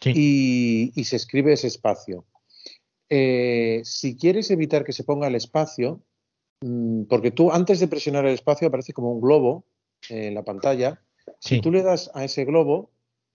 [0.00, 0.12] Sí.
[0.16, 2.24] y, y se escribe ese espacio.
[3.08, 6.00] Eh, si quieres evitar que se ponga el espacio,
[7.08, 9.64] porque tú antes de presionar el espacio aparece como un globo
[10.08, 11.00] en la pantalla,
[11.38, 11.60] si Sí.
[11.60, 12.90] tú le das a ese globo,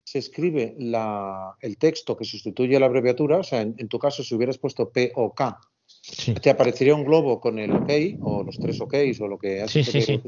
[0.06, 4.24] se escribe la- el texto que sustituye la abreviatura, o sea, en, en tu caso,
[4.24, 5.42] si hubieras puesto POK,
[5.86, 6.34] Sí.
[6.34, 7.90] te aparecería un globo con el OK
[8.22, 9.80] o los tres OKs o lo que has Sí.
[9.80, 10.20] Entonces,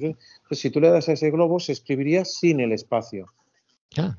[0.51, 3.27] si tú le das a ese globo, se escribiría sin el espacio.
[3.91, 4.15] Ya,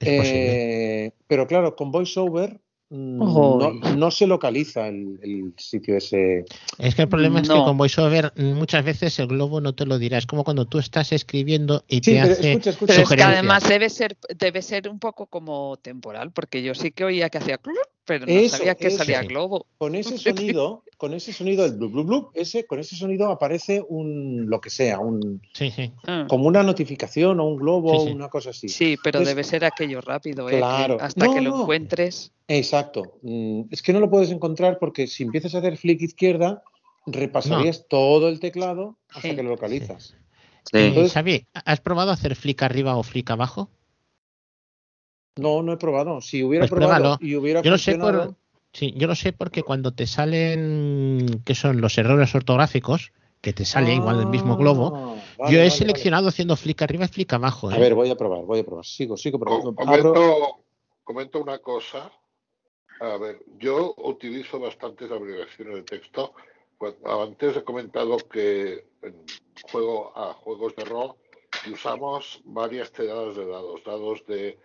[0.00, 2.58] es Eh, pero claro, con VoiceOver mm,
[2.90, 3.80] no, Uy.
[3.96, 6.44] no se localiza el, el sitio ese.
[6.78, 9.84] Es que el problema es que con VoiceOver mm, muchas veces el globo no te
[9.84, 10.16] lo dirá.
[10.16, 12.92] Es como cuando tú estás escribiendo y Sí, te pero hace escucha, escucha.
[12.94, 16.90] Pero es que además debe ser, debe ser un poco como temporal, porque yo sí
[16.90, 17.58] que oía que hacía
[18.08, 18.96] pero no Eso, sabía que eso.
[18.98, 19.66] salía globo.
[19.78, 20.16] Con ese
[20.56, 24.60] sonido, con ese sonido, el blub, blub, blub, ese, con ese sonido aparece un, lo
[24.60, 25.92] que sea, un, Sí, sí.
[26.06, 28.12] Ah, como una notificación o un globo, Sí, sí.
[28.14, 28.68] una cosa así.
[28.68, 30.52] Sí, pero Entonces- debe ser aquello rápido, ¿eh?
[30.52, 30.96] que Claro.
[31.00, 31.62] hasta No, que lo no.
[31.62, 32.32] encuentres.
[32.48, 33.18] Exacto.
[33.22, 36.62] Mm, Es que no lo puedes encontrar porque si empiezas a hacer flick izquierda,
[37.06, 39.36] repasarías todo el teclado hasta Sí.
[39.36, 40.14] que lo localizas.
[40.70, 40.76] Sí.
[40.78, 43.70] Eh, Entonces- Xavi, ¿has probado hacer flick arriba o flick abajo?
[45.38, 46.20] No, no he probado.
[46.20, 47.18] Si hubiera Pues probado pruébalo.
[47.20, 48.34] y hubiera Yo lo sé por,
[48.72, 53.64] sí, yo lo sé porque cuando te salen que son los errores ortográficos, que te
[53.64, 57.08] sale igual el mismo globo, Ah, yo vale, he vale, seleccionado haciendo flick arriba y
[57.08, 57.68] flick abajo.
[57.68, 57.76] vale.
[57.76, 57.80] ¿eh?
[57.80, 58.84] A ver, voy a probar, voy a probar.
[58.84, 59.74] Sigo, sigo probando.
[59.78, 60.64] Abro-
[61.04, 62.10] Comento, una cosa.
[63.00, 66.34] A ver, yo utilizo bastantes abreviaciones de texto.
[66.76, 69.14] Cu- Antes he comentado que en
[69.70, 71.14] juego a juegos de rol
[71.66, 74.58] y usamos varias tiradas de dados, dados de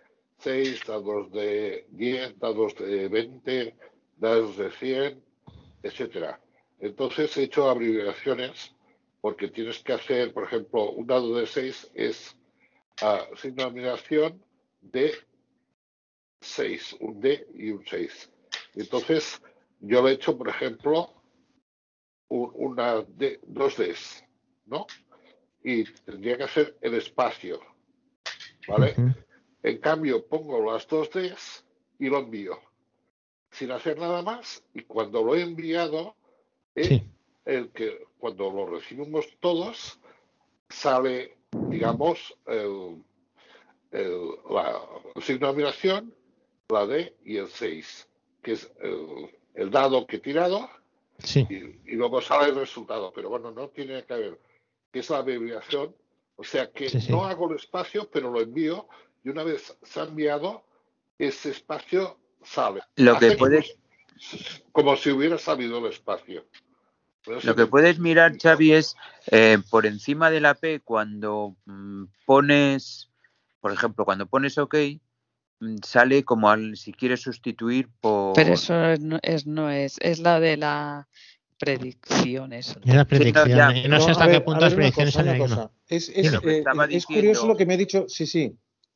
[0.44, 3.74] 6, dados de 10, dados de 20,
[4.18, 5.22] dados de 100,
[5.82, 6.38] etcétera.
[6.80, 8.74] Entonces he hecho abreviaciones
[9.22, 12.36] porque tienes que hacer, por ejemplo, un dado de 6 es
[13.00, 14.42] ah, sin denominación
[14.82, 15.14] de
[16.40, 18.30] 6, un D y un 6.
[18.74, 19.40] Entonces,
[19.80, 21.10] yo lo he hecho, por ejemplo,
[22.28, 24.22] un- una D, dos Ds,
[24.66, 24.86] ¿no?
[25.62, 27.60] Y tendría que hacer el espacio,
[28.68, 28.94] ¿vale?
[29.64, 31.64] En cambio, pongo las dos Ds
[31.98, 32.58] y lo envío,
[33.50, 34.62] sin hacer nada más.
[34.74, 36.14] Y cuando lo he enviado,
[36.76, 37.02] Sí.
[37.46, 39.98] el que cuando lo recibimos todos,
[40.68, 41.36] sale,
[41.70, 43.02] digamos, el,
[43.92, 44.80] el- la,
[45.14, 46.14] el signo de admiración,
[46.68, 48.08] la D y el 6,
[48.42, 50.68] que es el, el dado que he tirado,
[51.18, 51.46] Sí.
[51.48, 53.12] y, y luego sale el resultado.
[53.14, 54.40] Pero bueno, no tiene que ver,
[54.92, 55.94] que es la abreviación.
[56.36, 57.12] O sea que Sí, sí.
[57.12, 58.88] no hago el espacio, pero lo envío,
[59.24, 60.64] y una vez se ha enviado,
[61.18, 62.82] ese espacio sale.
[62.96, 63.76] Lo que Hace puedes-
[64.18, 64.38] si-
[64.70, 66.44] como si hubiera salido el espacio.
[67.26, 68.96] No Lo que puedes mirar, Xavi, es
[69.30, 73.10] eh, por encima de la P cuando mm, pones,
[73.60, 74.74] por ejemplo, cuando pones OK,
[75.60, 78.34] mm, sale como al, si quieres sustituir por...
[78.34, 81.08] Pero eso no es, no es, es la de la
[81.58, 82.78] predicción, eso.
[82.84, 83.70] Es la predicción.
[83.74, 83.88] ¿eh?
[83.88, 85.72] no No, sé hasta ver, qué punto las predicciones cosa, no.
[85.88, 88.04] Es, es, eh, es curioso lo que me ha dicho.
[88.06, 88.54] Sí, sí.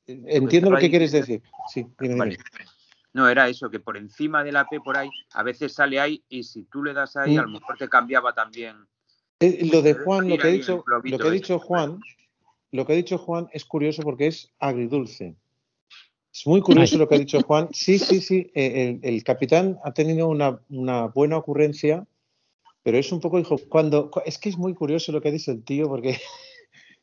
[0.09, 1.43] Entiendo lo que quieres decir.
[1.73, 2.31] Sí, dime, Vale.
[2.33, 2.45] dime.
[3.13, 6.23] No, era eso, que por encima de la P por ahí, a veces sale ahí
[6.29, 7.39] y si tú le das ahí, Mm.
[7.39, 8.77] a lo mejor te cambiaba también.
[9.41, 11.31] Eh, Lo de Juan, lo que ha dicho, lo que ha ese.
[11.31, 12.01] dicho Juan,
[12.73, 15.37] lo que ha dicho Juan es curioso porque es agridulce.
[16.33, 17.69] Es muy curioso lo que ha dicho Juan.
[17.73, 18.51] Sí, sí, sí.
[18.55, 22.07] eh, El, el capitán ha tenido una, una buena ocurrencia,
[22.83, 23.57] pero es un poco hijo.
[23.69, 26.21] Cuando cu- es que es muy curioso lo que ha dicho el tío porque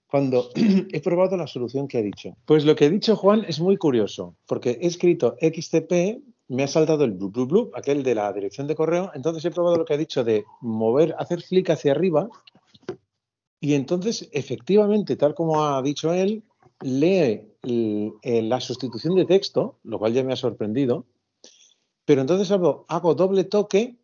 [0.07, 0.49] cuando
[0.91, 2.35] he probado la solución que ha dicho.
[2.45, 6.67] Pues lo que ha dicho Juan es muy curioso porque he escrito XTP, me ha
[6.67, 9.11] saltado el blue blue blue, aquel de la dirección de correo.
[9.15, 12.29] Entonces he probado lo que ha dicho de mover, hacer flick hacia arriba
[13.59, 16.43] y entonces, efectivamente, tal como ha dicho él,
[16.81, 18.13] lee el-
[18.49, 21.05] la sustitución de texto, lo cual ya me ha sorprendido,
[22.05, 23.95] pero entonces hago, hago doble toque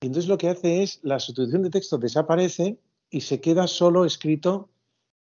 [0.00, 2.78] y entonces lo que hace es la sustitución de texto desaparece
[3.10, 4.68] y se queda solo escrito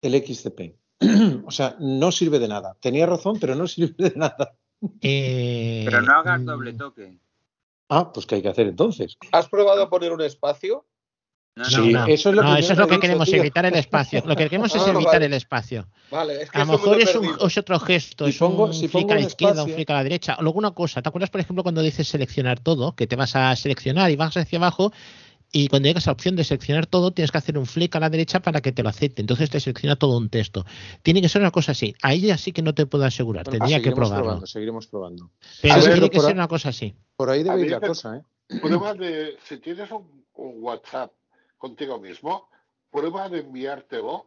[0.01, 0.75] el XCP.
[1.45, 2.75] o sea, no sirve de nada.
[2.79, 4.55] Tenía razón, pero no sirve de nada.
[5.01, 7.17] Eh, Pero no hagas mm, doble toque.
[7.89, 9.17] Ah, pues ¿qué hay que hacer entonces?
[9.31, 10.85] ¿Has probado a poner un espacio?
[11.55, 12.05] No, Sí, no.
[12.05, 13.39] eso es lo no, primero eso es lo que dicho, queremos, tío.
[13.39, 14.21] evitar el espacio.
[14.25, 15.25] Lo que queremos es Ah, evitar vale.
[15.25, 15.87] el espacio.
[16.09, 18.39] Vale, es que A lo eso me mejor es, un, es otro gesto, Si es
[18.39, 21.01] pongo- un si flick a la izquierda, un flick a la derecha, o alguna cosa.
[21.01, 22.95] ¿Te acuerdas, por ejemplo, cuando dices seleccionar todo?
[22.95, 24.93] Que te vas a seleccionar y vas hacia abajo
[25.51, 27.99] y cuando llegas a la opción de seleccionar todo tienes que hacer un flick a
[27.99, 29.21] la derecha para que te lo acepte.
[29.21, 30.65] Entonces te selecciona todo un texto.
[31.01, 31.95] Tiene que ser una cosa así.
[32.01, 33.45] Ahí ya sí que no te puedo asegurar.
[33.45, 34.23] Bueno, Tendría que probarlo.
[34.23, 35.31] probando, seguiremos probando.
[35.61, 36.95] Pero ver, tiene que ser una cosa así.
[37.15, 38.59] Por ahí debe ir la cosa, ¿eh?
[38.61, 41.11] Prueba de, si tienes un, un WhatsApp
[41.57, 42.49] contigo mismo,
[42.91, 44.25] prueba de enviártelo,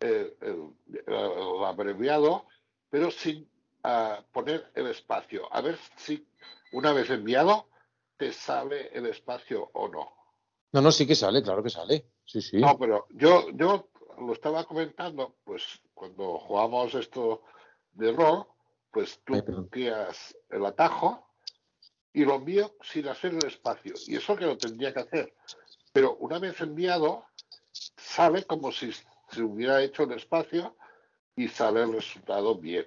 [0.00, 0.74] eh, el,
[1.06, 2.46] el abreviado,
[2.90, 3.48] pero sin
[3.84, 5.52] ah, poner el espacio.
[5.54, 6.26] A ver si
[6.72, 7.68] una vez enviado
[8.16, 10.21] te sale el espacio o no.
[10.72, 12.06] No, no, sí que sale, claro que sale.
[12.24, 12.58] Sí, sí.
[12.58, 17.42] No, pero yo, yo lo estaba comentando, pues cuando jugamos esto
[17.92, 18.46] de rol,
[18.90, 21.26] pues tú creas el atajo
[22.12, 23.94] y lo envío sin hacer el espacio.
[24.06, 25.34] Y eso que lo tendría que hacer.
[25.92, 27.26] Pero una vez enviado,
[27.96, 28.92] sale como si
[29.30, 30.76] se hubiera hecho el espacio
[31.36, 32.86] y sale el resultado bien.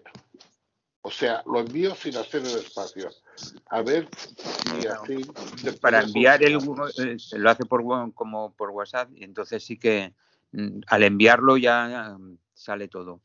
[1.02, 3.10] O sea, lo envío sin hacer el espacio.
[3.70, 4.08] A ver
[4.80, 5.26] si así.
[5.82, 7.84] Para enviar el eh, se lo hace por
[8.14, 10.14] como por WhatsApp y entonces sí que
[10.52, 13.22] mm, al enviarlo ya mm, sale todo.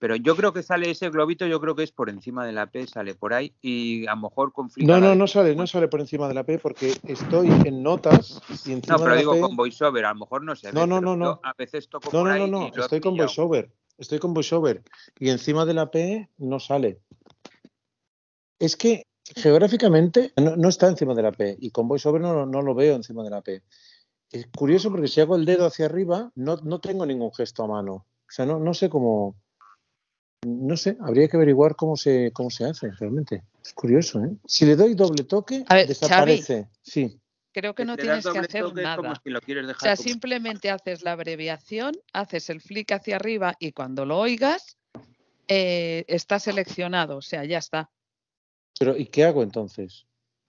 [0.00, 2.70] Pero yo creo que sale ese globito, yo creo que es por encima de la
[2.70, 4.90] P, sale por ahí y a lo mejor conflicto.
[4.90, 8.40] No, no, no sale, no sale por encima de la P porque estoy en notas
[8.64, 11.16] y encima No, pero digo con VoiceOver, a lo mejor no se No, no, no,
[11.16, 11.38] no.
[11.42, 13.14] A veces toco no, por no, ahí no, no, he estoy con.
[13.14, 14.82] VoiceOver, estoy con VoiceOver
[15.18, 16.98] y encima de la P no sale.
[18.58, 22.62] Es que geográficamente no, no está encima de la P y con VoiceOver no, no
[22.62, 23.62] lo veo encima de la P.
[24.30, 27.68] Es curioso porque si hago el dedo hacia arriba no, no tengo ningún gesto a
[27.68, 27.92] mano.
[27.94, 29.34] O sea, no, no sé cómo.
[30.46, 33.42] No sé, habría que averiguar cómo se, cómo se hace realmente.
[33.62, 34.30] Es curioso, ¿eh?
[34.46, 36.68] Si le doy doble toque, A ver, desaparece.
[36.80, 37.20] Sí.
[37.52, 39.20] Creo que no tienes que hacer nada.
[39.22, 43.56] si lo quieres O sea, como- simplemente haces la abreviación, haces el flick hacia arriba
[43.58, 44.78] y cuando lo oigas
[45.48, 47.16] eh, está seleccionado.
[47.16, 47.90] O sea, ya está.
[48.80, 50.06] Pero ¿y qué hago entonces?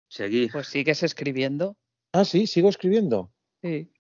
[0.09, 0.51] Seguir.
[0.51, 1.77] Pues sigues escribiendo.
[2.13, 3.33] Ah, sí, sigo escribiendo.
[3.63, 3.93] Sí.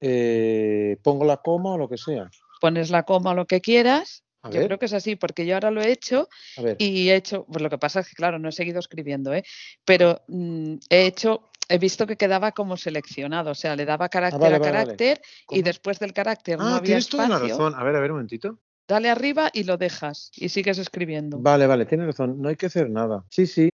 [0.00, 2.30] Eh, pongo la coma o lo que sea.
[2.60, 4.22] Pones la coma o lo que quieras.
[4.42, 4.66] A Yo ver.
[4.68, 6.28] creo que es así, porque yo ahora lo he hecho
[6.58, 6.76] A ver.
[6.78, 9.42] y he hecho, pues lo que pasa es que, claro, no he seguido escribiendo, ¿eh?
[9.84, 14.40] pero mm, he hecho, he visto que quedaba como seleccionado, o sea, le daba carácter
[14.40, 14.84] Ah, vale, a vale, vale.
[14.96, 15.20] carácter
[15.50, 17.58] y después del carácter no Ah, había tienes toda la espacio.
[17.58, 17.74] razón.
[17.78, 18.60] A ver, a ver, un momentito.
[18.90, 21.38] Dale arriba y lo dejas y sigues escribiendo.
[21.38, 22.42] Vale, vale, tienes razón.
[22.42, 23.24] No hay que hacer nada.
[23.30, 23.68] Sí, sí.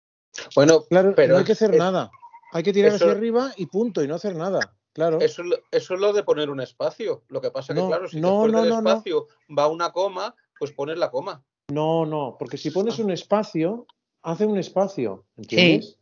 [0.55, 2.11] Bueno, Claro, pero no hay que hacer es- nada.
[2.53, 4.77] Hay que tirar eso- hacia arriba y punto, y no hacer nada.
[4.93, 5.19] Claro.
[5.23, 7.23] Eso, es lo- eso es lo de poner un espacio.
[7.29, 8.91] Lo que pasa que, No, claro, si no, después no, del no, no.
[8.91, 9.27] espacio
[9.59, 11.43] va una coma, pues pones la coma.
[11.73, 13.87] No, no, porque si pones un espacio,
[14.23, 15.25] hace un espacio.
[15.37, 15.99] Sí, ¿Entiendes?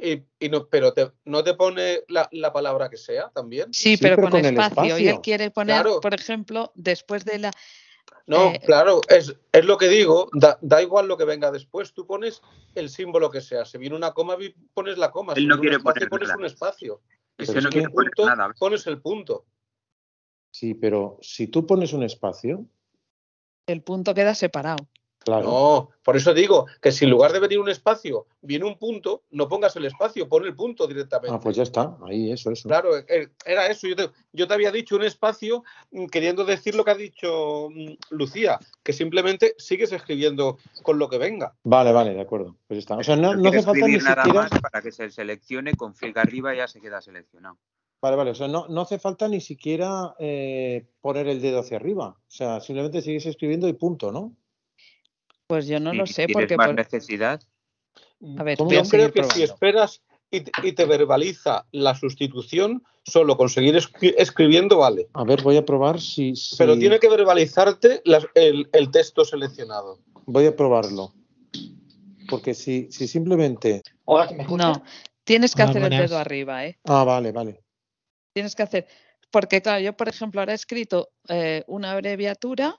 [0.00, 3.72] Y, y no, pero te, no te pone la, la palabra que sea también.
[3.72, 4.98] sí, Sí, pero, pero con, con el espacio.
[4.98, 5.22] Y él espacio.
[5.22, 6.00] quiere poner, Claro.
[6.00, 7.52] por ejemplo, después de la...
[8.26, 11.92] No, Eh, claro, es, es lo que digo, da, da igual lo que venga después,
[11.94, 12.42] tú pones
[12.74, 14.36] el símbolo que sea, si viene una coma,
[14.74, 16.38] pones la coma, Él si no viene un quiere espacio, poner pones nada.
[16.38, 17.00] un espacio.
[17.38, 18.54] Y Es si que no quiere poner punto, nada.
[18.58, 19.46] pones el punto.
[20.50, 22.66] Sí, pero si tú pones un espacio,
[23.66, 24.88] El punto queda separado.
[25.28, 25.46] Claro.
[25.46, 29.24] No, por eso digo que si en lugar de venir un espacio viene un punto,
[29.30, 31.34] no pongas el espacio, pon el punto directamente.
[31.34, 31.96] Ah, pues ya está.
[32.06, 32.68] Ahí, eso, eso.
[32.68, 33.86] Claro, eh, era eso.
[33.86, 37.68] Yo te, yo te había dicho un espacio mm, queriendo decir lo que ha dicho
[37.70, 41.54] mm, Lucía, que simplemente sigues escribiendo con lo que venga.
[41.64, 42.56] Vale, vale, de acuerdo.
[42.66, 42.96] Pues ya está.
[42.96, 44.48] O sea, no, hace falta ni nada siquiera.
[44.50, 47.58] más para que se seleccione, con flick arriba ya se queda seleccionado.
[48.00, 48.30] Vale, vale.
[48.30, 52.16] O sea, no, no hace falta ni siquiera eh, poner el dedo hacia arriba.
[52.18, 54.36] O sea, simplemente sigues escribiendo y punto, ¿no?
[55.48, 56.56] Pues yo no lo sé tienes porque...
[56.56, 57.40] más por- necesidad,
[58.36, 61.64] A ver, ¿Cómo voy a Yo creo que si esperas y te, y te verbaliza
[61.72, 65.08] la sustitución, solo conseguir escri- escribiendo vale.
[65.14, 66.36] A ver, voy a probar si.
[66.36, 68.02] si- Pero tiene que verbalizarte
[68.34, 70.00] el, el texto seleccionado.
[70.26, 71.14] Voy a probarlo.
[72.28, 73.80] Porque si, si simplemente.
[74.04, 74.68] Hola, ¿que me escucha?
[74.68, 74.82] No,
[75.24, 76.78] tienes que hacer el dedo arriba, ¿eh?
[76.84, 77.64] Ah, vale, vale.
[78.34, 78.86] Tienes que hacer,
[79.30, 82.78] porque claro, yo por ejemplo ahora he escrito eh, una abreviatura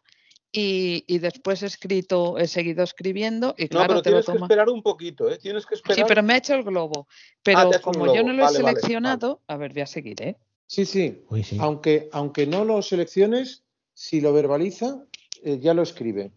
[0.52, 4.40] y, y después he escrito, he seguido escribiendo y No, claro, pero te lo tienes
[4.40, 5.38] que esperar un poquito, ¿eh?
[5.38, 5.98] Tienes que esperar.
[5.98, 7.08] Sí, pero me ha hecho el globo.
[7.10, 10.22] Ah, Pero como yo no lo he Vale, vale, seleccionado, a ver, voy a seguir,
[10.22, 10.38] ¿eh?
[10.66, 11.24] Sí, sí.
[11.30, 11.58] Uy, sí.
[11.60, 13.64] Aunque, aunque no lo selecciones,
[13.94, 15.04] si lo verbaliza,
[15.44, 16.32] eh, ya lo escribe.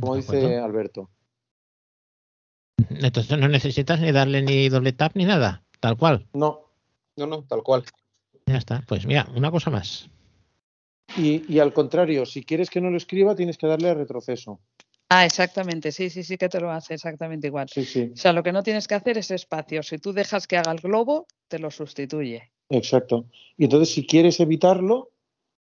[0.00, 0.64] Como De dice acuerdo.
[0.64, 1.10] Alberto.
[2.90, 6.26] Entonces no necesitas ni darle ni doble tap ni nada, tal cual.
[6.32, 6.70] No.
[7.16, 7.84] No, no, tal cual.
[8.46, 8.82] Ya está.
[8.86, 10.08] Pues mira, una cosa más.
[11.16, 14.60] Y, y al contrario, si quieres que no lo escriba, tienes que darle a retroceso.
[15.08, 17.66] Ah, exactamente, sí, sí, sí que te lo hace exactamente igual.
[17.68, 18.10] Sí, sí.
[18.12, 19.82] O sea, lo que no tienes que hacer es espacio.
[19.82, 22.52] Si tú dejas que haga el globo, te lo sustituye.
[22.68, 23.24] Exacto.
[23.56, 25.10] Y entonces, si quieres evitarlo,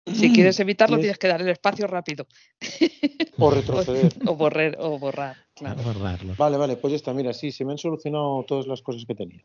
[0.07, 2.27] Si quieres evitarlo, Tienes- tienes que dar el espacio rápido.
[3.39, 4.13] o retroceder.
[4.27, 5.81] O borrar, o borrar, claro.
[5.83, 6.35] Borrarlo.
[6.37, 7.13] Vale, vale, pues ya está.
[7.13, 9.43] Mira, sí, se me han solucionado todas las cosas que tenía.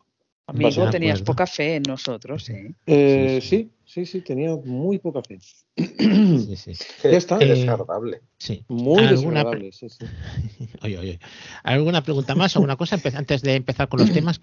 [0.47, 2.73] Amigo, tenías poca fe en nosotros, ¿eh?
[2.85, 5.39] Eh, Sí, sí, sí, sí, tenía muy poca fe.
[5.39, 6.71] Sí, sí.
[7.03, 7.37] Ya está.
[7.41, 8.21] Eh, desagradable.
[8.37, 8.63] sí.
[8.69, 10.05] Muy ¿Alguna desagradable, sí, sí.
[10.83, 11.19] Oye, oye.
[11.63, 12.55] ¿Alguna pregunta más?
[12.55, 14.39] ¿Alguna cosa antes de empezar con los temas?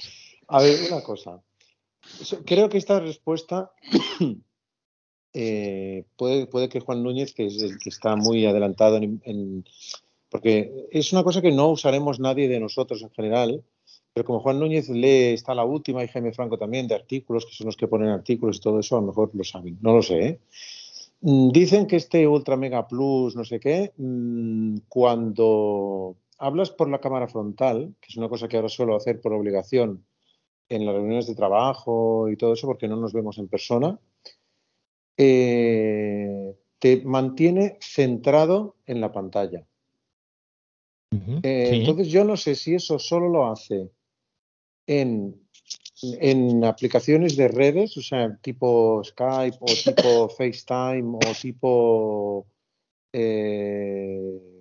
[0.49, 1.41] A ver, una cosa.
[2.45, 3.73] Creo que esta respuesta
[5.33, 9.65] eh, puede, puede que Juan Núñez, que es el que está muy adelantado en, en-
[10.29, 13.63] porque es una cosa que no usaremos nadie de nosotros en general,
[14.15, 17.53] pero como Juan Núñez lee, está la última y Jaime Franco también de artículos, que
[17.53, 20.03] son los que ponen artículos y todo eso, a lo mejor lo saben, no lo
[20.03, 20.27] sé.
[20.27, 20.41] ¿eh?
[21.23, 27.01] Mm, Dicen que este Ultra Mega Plus, no sé qué, mm, cuando hablas por la
[27.01, 30.05] cámara frontal, que es una cosa que ahora suelo hacer por obligación
[30.69, 33.99] en las reuniones de trabajo y todo eso, porque no nos vemos en persona,
[35.17, 39.67] eh, te mantiene centrado en la pantalla.
[41.43, 43.91] Eh, entonces yo no sé si eso solo lo hace
[44.87, 45.41] en,
[46.21, 52.47] en aplicaciones de redes, o sea, tipo Skype o tipo FaceTime o tipo...
[53.13, 54.55] Eh,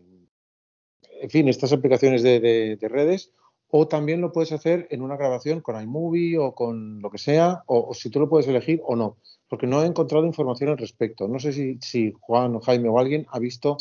[1.22, 3.32] en fin, estas aplicaciones de, redes,
[3.70, 7.64] o también lo puedes hacer en una grabación con iMovie o con lo que sea,
[7.66, 9.18] o, si tú lo puedes elegir o no,
[9.48, 11.30] porque no he encontrado información al respecto.
[11.30, 13.78] No sé si, si Juan o Jaime o alguien ha visto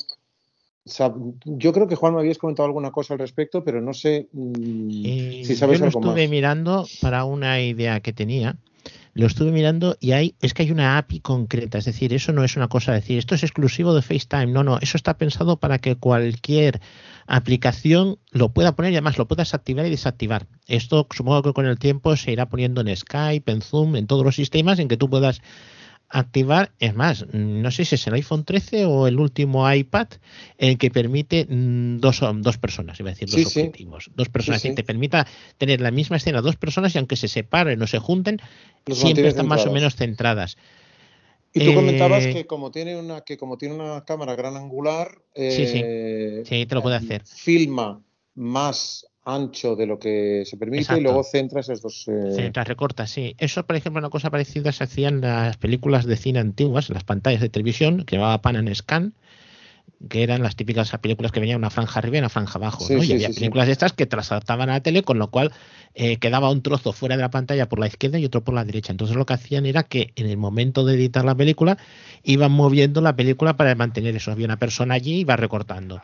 [0.84, 5.04] yo creo que Juan me habías comentado alguna cosa al respecto, pero no sé mm,
[5.04, 8.56] eh, si sabes yo lo estuve mirando para una idea que tenía.
[9.14, 12.44] Lo estuve mirando y hay, es que hay una API concreta, es decir, eso no
[12.44, 15.58] es una cosa de decir, esto es exclusivo de FaceTime, no, no, eso está pensado
[15.58, 16.80] para que cualquier
[17.26, 20.46] aplicación lo pueda poner y además lo puedas activar y desactivar.
[20.66, 24.24] Esto supongo que con el tiempo se irá poniendo en Skype, en Zoom, en todos
[24.24, 25.42] los sistemas en que tú puedas
[26.12, 30.08] activar, es más, no sé si es el iPhone 13 o el último iPad,
[30.58, 34.74] el que permite mm, dos, dos personas, iba a decir dos objetivos, dos personas, y
[34.74, 35.26] te permita
[35.56, 38.40] tener la misma escena dos personas y aunque se separen o se junten,
[38.90, 40.58] siempre están más o menos centradas.
[41.54, 45.18] Y tú comentabas eh, que como tiene una que como tiene una cámara gran angular,
[45.34, 45.80] sí, sí.
[45.84, 47.22] Eh, sí, te lo puede hacer.
[47.26, 48.02] Filma
[48.34, 52.08] más ancho de lo que se permite y luego centra esos dos.
[52.08, 52.32] Eh...
[52.34, 53.34] Centra, recorta, sí.
[53.38, 56.94] Eso, por ejemplo, una cosa parecida se hacía en las películas de cine antiguas, en
[56.94, 59.14] las pantallas de televisión, que llamaba Pan and Scan,
[60.08, 62.84] que eran las típicas películas que venía una franja arriba y una franja abajo.
[62.90, 63.02] ¿no?
[63.02, 65.52] y había películas de estas que trasladaban a la tele, con lo cual
[65.94, 68.64] eh, quedaba un trozo fuera de la pantalla por la izquierda y otro por la
[68.64, 68.90] derecha.
[68.90, 71.78] Entonces lo que hacían era que en el momento de editar la película
[72.24, 74.32] iban moviendo la película para mantener eso.
[74.32, 76.02] Había una persona allí y iba recortando.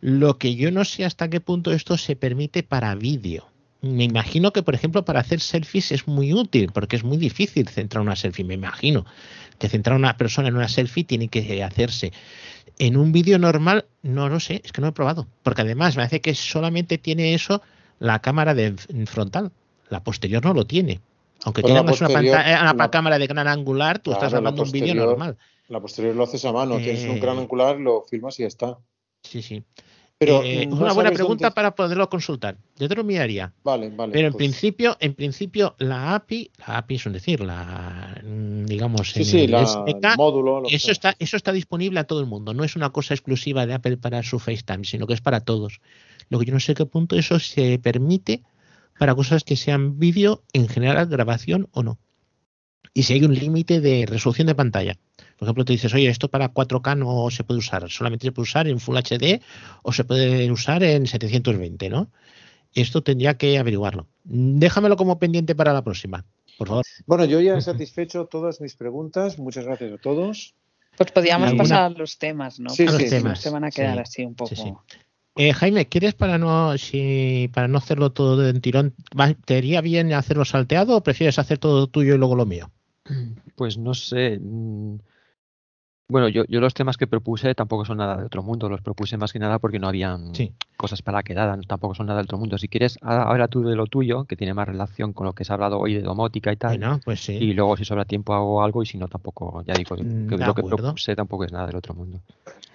[0.00, 3.48] Lo que yo no sé hasta qué punto esto se permite para vídeo.
[3.80, 7.68] Me imagino que, por ejemplo, para hacer selfies es muy útil, porque es muy difícil
[7.68, 8.44] centrar una selfie.
[8.44, 9.06] Me imagino
[9.58, 12.12] que centrar una persona en una selfie tiene que hacerse.
[12.78, 15.28] En un vídeo normal, no lo sé, es que no he probado.
[15.42, 17.62] Porque además me hace que solamente tiene eso
[18.00, 18.74] la cámara de
[19.06, 19.52] frontal.
[19.90, 21.00] La posterior no lo tiene.
[21.44, 25.38] Aunque tenga una, una, cámara de gran angular, tú estás grabando un vídeo normal.
[25.68, 28.48] La posterior lo haces a mano, tienes un gran eh, angular, lo filmas y ya
[28.48, 28.78] está.
[29.22, 29.62] Sí, sí.
[30.18, 32.56] Pero eh, es una buena pregunta para poderlo consultar.
[32.76, 33.52] Yo te lo miraría.
[33.62, 34.12] Vale, vale.
[34.12, 38.64] Pero en pues principio, en principio, la API, la API es un decir, la mm,
[38.64, 39.64] digamos sí, sí, la,
[40.16, 40.64] módulo.
[40.68, 42.52] Eso está, eso está disponible a todo el mundo.
[42.52, 45.80] No es una cosa exclusiva de Apple para su FaceTime, sino que es para todos.
[46.30, 48.42] Lo que yo no sé qué punto eso se permite
[48.98, 51.98] para cosas que sean vídeo, en general, grabación o no.
[52.92, 54.98] Y si hay un límite de resolución de pantalla.
[55.38, 58.42] Por ejemplo, te dices, oye, esto para 4K no se puede usar, solamente se puede
[58.42, 59.40] usar en Full HD
[59.82, 62.10] o se puede usar en 720, ¿no?
[62.74, 64.06] Esto tendría que averiguarlo.
[64.24, 66.24] Déjamelo como pendiente para la próxima,
[66.58, 66.84] por favor.
[67.06, 69.38] Bueno, yo ya he satisfecho todas mis preguntas.
[69.38, 70.54] Muchas gracias a todos.
[70.96, 72.70] Pues podríamos pasar a los temas, ¿no?
[72.70, 73.40] Sí, los temas.
[73.40, 74.82] Se van a quedar así un poco.
[75.36, 78.92] Eh, Jaime, ¿quieres para no si para no hacerlo todo de tirón,
[79.44, 82.72] te iría bien hacerlo salteado o prefieres hacer todo tuyo y luego lo mío?
[83.54, 84.40] Pues no sé.
[86.08, 88.80] Mm, bueno, yo, yo los temas que propuse tampoco son nada de otro mundo, los
[88.80, 90.32] propuse más que nada porque no habían
[90.76, 92.56] cosas para que quedar, tampoco son nada de otro mundo.
[92.58, 95.52] Si quieres, ahora tú de lo tuyo, que tiene más relación con lo que se
[95.52, 97.00] ha hablado hoy de domótica y tal.
[97.04, 97.32] pues sí.
[97.34, 100.54] Y luego si sobra tiempo hago algo y si no tampoco, ya digo, que lo
[100.54, 102.20] que propuse tampoco es nada del otro mundo.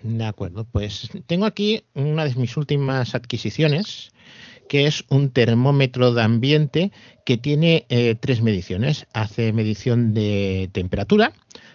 [0.03, 4.11] De acuerdo, pues tengo aquí una de mis últimas adquisiciones
[4.67, 6.91] que es un termómetro de ambiente
[7.25, 9.07] que tiene eh, tres mediciones.
[9.13, 11.33] Hace medición de temperatura,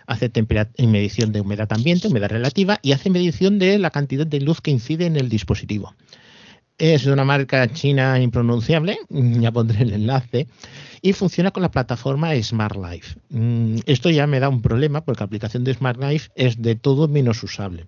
[0.08, 0.32] hace
[0.78, 4.70] medición de humedad ambiente, humedad relativa, y hace medición de la cantidad de luz que
[4.70, 5.94] incide en el dispositivo.
[6.78, 10.48] Es de una marca china impronunciable, ya pondré el enlace,
[11.02, 13.16] y funciona con la plataforma Smart Life.
[13.28, 16.74] Mm, esto ya me da un problema porque la aplicación de Smart Life es de
[16.74, 17.86] todo menos usable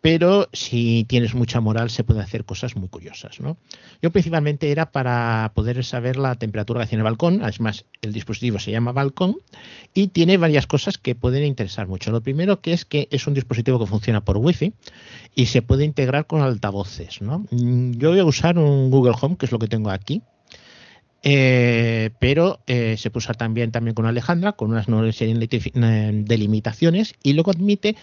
[0.00, 3.40] pero si tienes mucha moral se puede hacer cosas muy curiosas.
[3.40, 3.56] ¿no?
[4.00, 8.12] Yo principalmente era para poder saber la temperatura que hacía en el balcón, además el
[8.12, 9.36] dispositivo se llama balcón
[9.94, 12.12] y tiene varias cosas que pueden interesar mucho.
[12.12, 14.72] Lo primero que es que es un dispositivo que funciona por wifi
[15.34, 17.20] y se puede integrar con altavoces.
[17.20, 17.46] ¿no?
[17.50, 20.22] Mm, yo voy a usar un Google Home, que es lo que tengo aquí,
[21.22, 27.96] eh, pero eh, se usar también, también con Alejandra, con unas delimitaciones y luego admite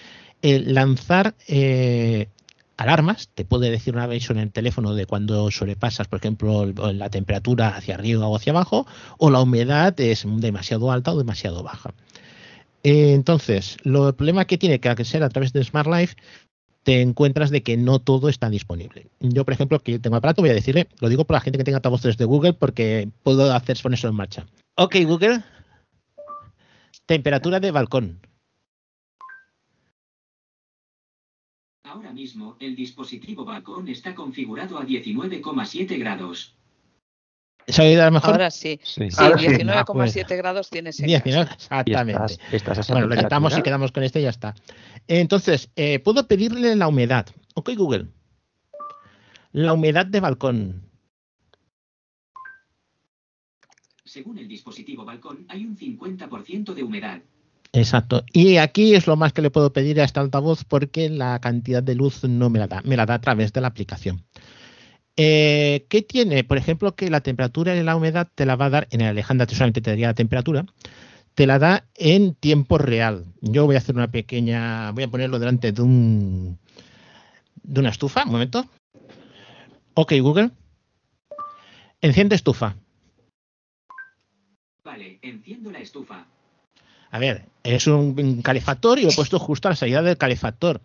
[0.65, 2.29] lanzar eh,
[2.77, 7.09] alarmas, te puede decir una vez en el teléfono de cuando sobrepasas, por ejemplo, la
[7.09, 8.85] temperatura hacia arriba o hacia abajo,
[9.17, 11.93] o la humedad es demasiado alta o demasiado baja.
[12.83, 16.15] Eh, entonces, lo, el problema que tiene que ser a través de Smart Life,
[16.83, 19.07] te encuentras de que no todo está disponible.
[19.19, 21.63] Yo, por ejemplo, que tengo aparato, voy a decirle, lo digo por la gente que
[21.63, 24.45] tenga altavoces de Google porque puedo hacer ponerlo en marcha.
[24.75, 25.41] Ok, Google,
[27.07, 28.19] temperatura de balcón.
[31.95, 36.53] Ahora mismo, el dispositivo balcón está configurado a 19,7 grados.
[37.67, 38.31] ¿Se ha oído a lo mejor?
[38.31, 38.77] Ahora sí.
[38.83, 39.09] Sí.
[39.09, 39.45] Sí, Ahora sí.
[39.47, 41.55] 19,7 grados tienes en 19, casa.
[41.55, 42.33] exactamente.
[42.51, 44.53] Estás- estás bueno, lo quitamos y quedamos con este y ya está.
[45.07, 47.27] Entonces, eh, puedo pedirle la humedad.
[47.53, 48.07] Ok, Google.
[49.53, 50.81] La humedad de balcón.
[54.03, 57.21] Según el dispositivo balcón, hay un 50% de humedad.
[57.75, 58.23] Exacto.
[58.31, 61.83] Y aquí es lo más que le puedo pedir a este altavoz porque la cantidad
[61.83, 64.23] de luz no me la da, me la da a través de la aplicación.
[65.17, 66.45] Eh, ¿Qué tiene?
[66.45, 69.45] Por ejemplo, que la temperatura y la humedad te la va a dar, en Alejandra
[69.45, 70.65] te solamente te daría la temperatura,
[71.33, 73.25] te la da en tiempo real.
[73.41, 76.57] Yo voy a hacer una pequeña, voy a ponerlo delante de un
[77.61, 78.65] de una estufa, un momento.
[79.95, 80.51] Ok, Google.
[81.99, 82.77] Enciende estufa.
[84.81, 86.25] Vale, enciendo la estufa.
[87.15, 90.81] A ver, es un, calefactor y lo he puesto justo a la salida del calefactor.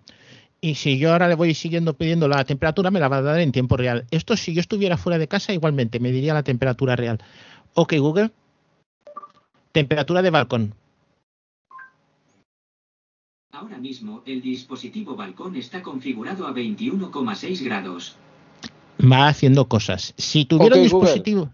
[0.61, 3.41] Y si yo ahora le voy siguiendo pidiendo la temperatura, me la va a dar
[3.41, 4.07] en tiempo real.
[4.13, 7.19] Esto si yo estuviera fuera de casa, igualmente me diría la temperatura real.
[7.75, 8.31] Ok, Google.
[9.73, 10.75] Temperatura de balcón.
[13.51, 18.15] Ahora mismo, el dispositivo balcón está configurado a 21,6 grados.
[19.01, 20.15] Va haciendo cosas.
[20.17, 21.09] Si tuviera Ok, un Google.
[21.09, 21.51] dispositivo.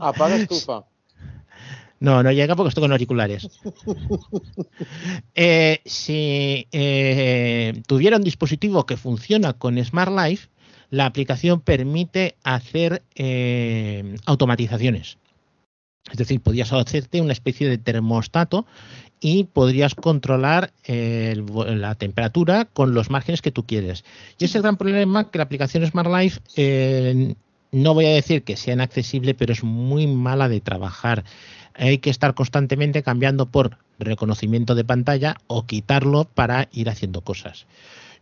[0.00, 0.84] Apaga estufa.
[2.00, 3.48] No, no llega porque estoy con auriculares.
[5.34, 10.48] Eh, si eh, tuviera un dispositivo que funciona con Smart Life,
[10.90, 15.18] la aplicación permite hacer eh, automatizaciones.
[16.10, 18.66] Es decir, podrías hacerte una especie de termostato
[19.20, 24.04] y podrías controlar la temperatura con los márgenes que tú quieres.
[24.38, 26.40] Y es el gran problema que la aplicación Smart Life
[27.70, 31.24] no voy a decir que sea inaccesible, pero es muy mala de trabajar.
[31.78, 37.66] Hay que estar constantemente cambiando por reconocimiento de pantalla o quitarlo para ir haciendo cosas.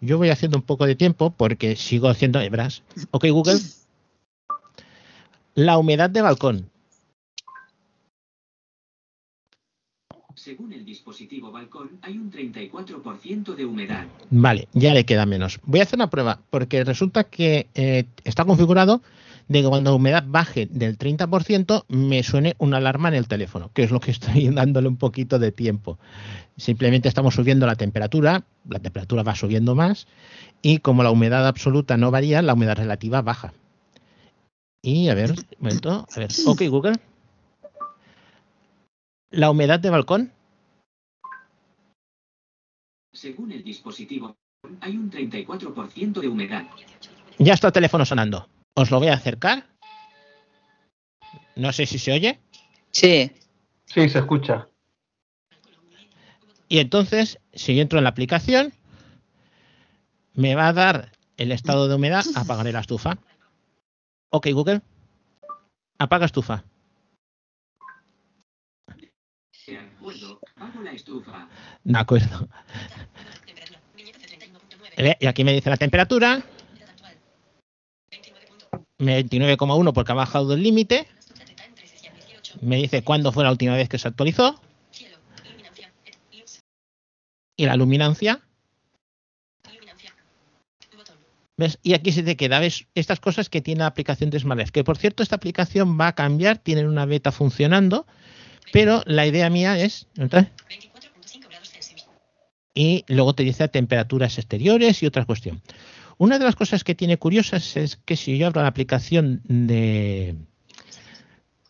[0.00, 2.82] Yo voy haciendo un poco de tiempo porque sigo haciendo hebras.
[3.10, 3.58] Ok, Google.
[5.54, 6.70] La humedad de balcón.
[10.34, 14.06] Según el dispositivo balcón, hay un 34% de humedad.
[14.30, 15.58] Vale, ya le queda menos.
[15.64, 19.00] Voy a hacer una prueba porque resulta que eh, está configurado
[19.48, 23.70] de que cuando la humedad baje del 30% me suene una alarma en el teléfono,
[23.72, 25.98] que es lo que estoy dándole un poquito de tiempo.
[26.56, 30.06] Simplemente estamos subiendo la temperatura, la temperatura va subiendo más
[30.62, 33.52] y como la humedad absoluta no varía, la humedad relativa baja.
[34.82, 36.96] Y a ver, un momento, a ver, ok Google.
[39.30, 40.32] La humedad de balcón.
[43.12, 44.36] Según el dispositivo,
[44.80, 46.64] hay un 34% de humedad.
[47.38, 48.48] Ya está el teléfono sonando.
[48.76, 49.66] Os lo voy a acercar.
[51.56, 52.38] No sé si se oye.
[52.90, 53.32] Sí.
[53.86, 54.68] Sí, se escucha.
[56.68, 58.74] Y entonces, si yo entro en la aplicación,
[60.34, 62.24] me va a dar el estado de humedad.
[62.34, 63.16] Apagaré la estufa.
[64.30, 64.82] Ok, Google.
[65.98, 66.62] Apaga estufa.
[71.82, 72.48] De acuerdo.
[74.98, 76.42] Ve, Y aquí me dice la temperatura.
[78.98, 81.06] 29,1 porque ha bajado del límite.
[82.60, 84.60] Me dice cuándo fue la última vez que se actualizó.
[87.56, 88.42] Y la luminancia.
[91.58, 91.78] ¿Ves?
[91.82, 92.86] Y aquí se te queda, ¿ves?
[92.94, 94.68] Estas cosas que tiene la aplicación de.
[94.72, 98.06] Que por cierto, esta aplicación va a cambiar, tienen una beta funcionando,
[98.72, 100.06] pero la idea mía es.
[102.74, 105.62] Y luego te dice temperaturas exteriores y otra cuestión.
[106.18, 110.34] Una de las cosas que tiene curiosas es que si yo abro la aplicación de,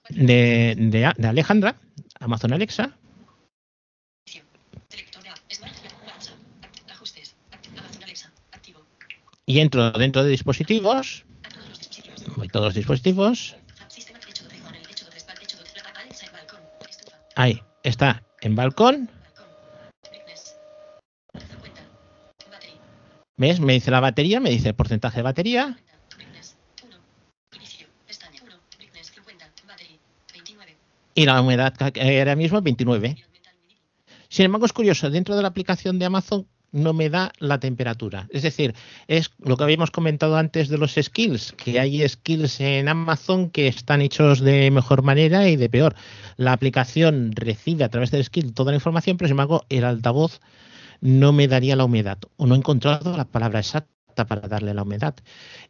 [0.09, 1.77] de, de, Alejandra,
[2.20, 2.97] Amazon Alexa,
[9.47, 11.24] y entro dentro de dispositivos,
[12.36, 13.56] voy todos los dispositivos,
[17.35, 19.10] ahí está en balcón,
[23.37, 23.61] ¿ves?
[23.61, 25.79] Me dice la batería, me dice el porcentaje de batería,
[31.15, 33.17] y la humedad ahora mismo es 29.
[34.29, 38.29] Sin embargo, es curioso, dentro de la aplicación de Amazon no me da la temperatura.
[38.31, 38.75] Es decir,
[39.09, 43.67] es lo que habíamos comentado antes de los skills, que hay skills en Amazon que
[43.67, 45.95] están hechos de mejor manera y de peor.
[46.37, 50.41] La aplicación recibe a través del skill toda la información, pero sin embargo el altavoz
[51.01, 54.82] no me daría la humedad o no he encontrado la palabra exacta para darle la
[54.82, 55.14] humedad.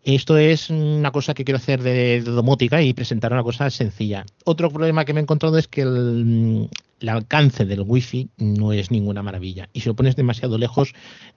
[0.04, 4.24] Esto es una cosa que quiero hacer de, domótica y presentar una cosa sencilla.
[4.44, 6.68] Otro problema que me he encontrado es que el,
[7.00, 10.94] el alcance del wifi no es ninguna maravilla y si lo pones demasiado lejos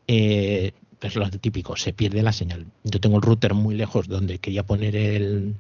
[0.07, 2.67] eh, es lo típico, se pierde la señal.
[2.83, 5.55] Yo tengo el router muy lejos donde quería poner el,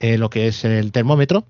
[0.00, 1.46] eh, lo que es el termómetro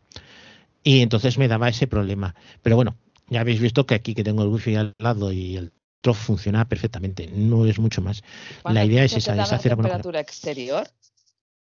[0.82, 2.34] y entonces me daba ese problema.
[2.62, 2.96] Pero bueno,
[3.28, 5.72] ya habéis visto que aquí que tengo el wifi al lado y el
[6.14, 8.22] funciona perfectamente, no es mucho más.
[8.64, 10.88] La idea es esa, es hacer la temperatura exterior.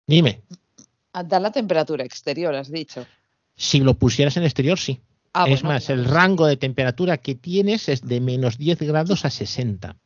[0.06, 0.43] Dime.
[1.12, 3.06] Ah, da la temperatura exterior, has dicho.
[3.56, 5.01] Si lo pusieras en exterior, sí.
[5.32, 9.31] Ah, es más, el rango de temperatura que tienes es de menos 10 grados a
[9.31, 9.97] 60.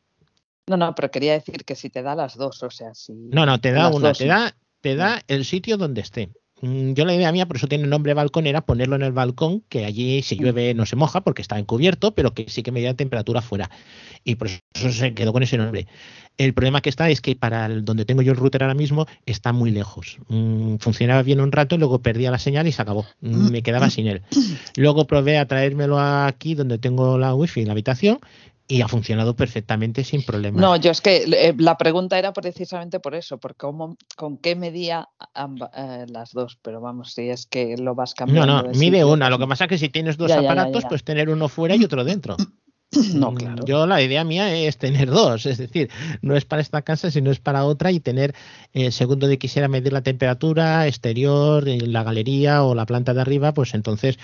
[0.67, 3.13] No, no, pero quería decir que si te da las dos, o sea, si.
[3.13, 6.29] No, no, te da una, te da, te da el sitio donde esté.
[6.63, 9.11] Mm, yo la idea mía, por eso tiene el nombre balcón, era ponerlo en el
[9.11, 12.71] balcón, que allí si llueve no se moja porque está encubierto, pero que sí que
[12.71, 13.69] me da temperatura fuera.
[14.23, 15.87] Y por eso se quedó con ese nombre.
[16.37, 19.51] El problema que está es que para donde tengo yo el router ahora mismo está
[19.51, 20.19] muy lejos.
[20.29, 23.05] Mm, funcionaba bien un rato, luego perdía la señal y se acabó.
[23.19, 24.21] Mm, me quedaba sin él.
[24.77, 28.19] Luego probé a traérmelo aquí donde tengo la wifi en la habitación
[28.67, 30.59] y ha funcionado perfectamente sin problema.
[30.59, 34.55] No, yo es que eh, la pregunta era precisamente por eso, por cómo, con qué
[34.55, 38.45] medía eh, las dos, pero vamos, si es que lo vas cambiando.
[38.45, 39.29] No, no, mide una.
[39.29, 42.03] Lo que pasa es que si tienes dos aparatos, pues tener uno fuera y otro
[42.03, 42.37] dentro.
[43.15, 43.65] No, mm, claro.
[43.65, 45.89] Yo la idea mía es tener dos, es decir,
[46.21, 48.35] no es para esta casa, sino es para otra y tener,
[48.71, 53.51] eh, según donde quisiera medir la temperatura exterior, la galería o la planta de arriba,
[53.51, 54.19] pues entonces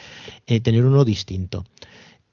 [0.61, 1.65] tener uno distinto.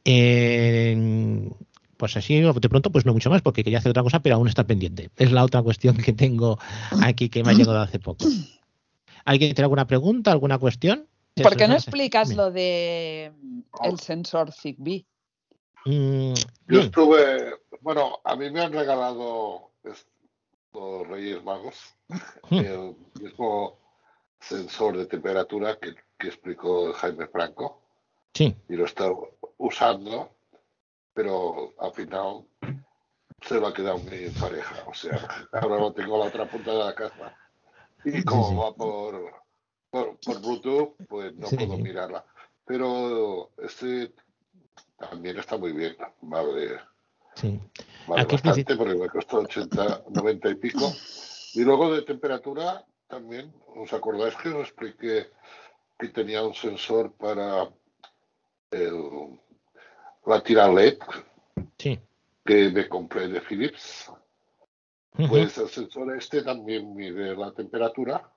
[0.05, 1.49] Eh,
[1.97, 4.49] pues así de pronto pues no mucho más porque quería hacer otra cosa pero aún
[4.49, 6.59] está pendiente es la otra cuestión que tengo
[7.03, 8.27] aquí que me ha llegado hace poco
[9.25, 11.07] ¿alguien tiene alguna pregunta alguna cuestión?
[11.35, 13.33] ¿por qué no explicas lo de
[13.83, 15.05] el sensor Zigbee?
[15.85, 16.35] Mm,
[16.69, 19.71] yo estuve bueno a mí me han regalado
[20.73, 21.95] los Reyes Magos
[22.51, 22.59] hmm.
[22.59, 23.79] el mismo
[24.41, 27.83] sensor de temperatura que, que explicó Jaime Franco
[28.35, 28.55] sí.
[28.69, 29.11] y lo está
[29.57, 30.36] usando
[31.17, 32.45] pero al final
[33.41, 34.85] se va a quedar muy pareja.
[34.87, 37.35] O sea, ahora lo tengo a la otra punta de la casa
[38.05, 39.33] y como va por,
[39.91, 42.23] por, Bluetooth, pues no puedo mirarla.
[42.67, 44.13] Pero este
[44.99, 46.81] también está muy bien, vale.
[47.35, 47.59] Sí.
[48.07, 50.93] Vale bastante porque me costó 80, 90 y pico.
[51.55, 55.31] Y luego de temperatura también, ¿os acordáis que os expliqué
[55.99, 57.71] que tenía un sensor para
[58.71, 59.41] el,
[60.27, 60.99] la tira LED
[61.79, 64.11] que me compré de Philips.
[65.29, 68.31] Pues el sensor este también mide la temperatura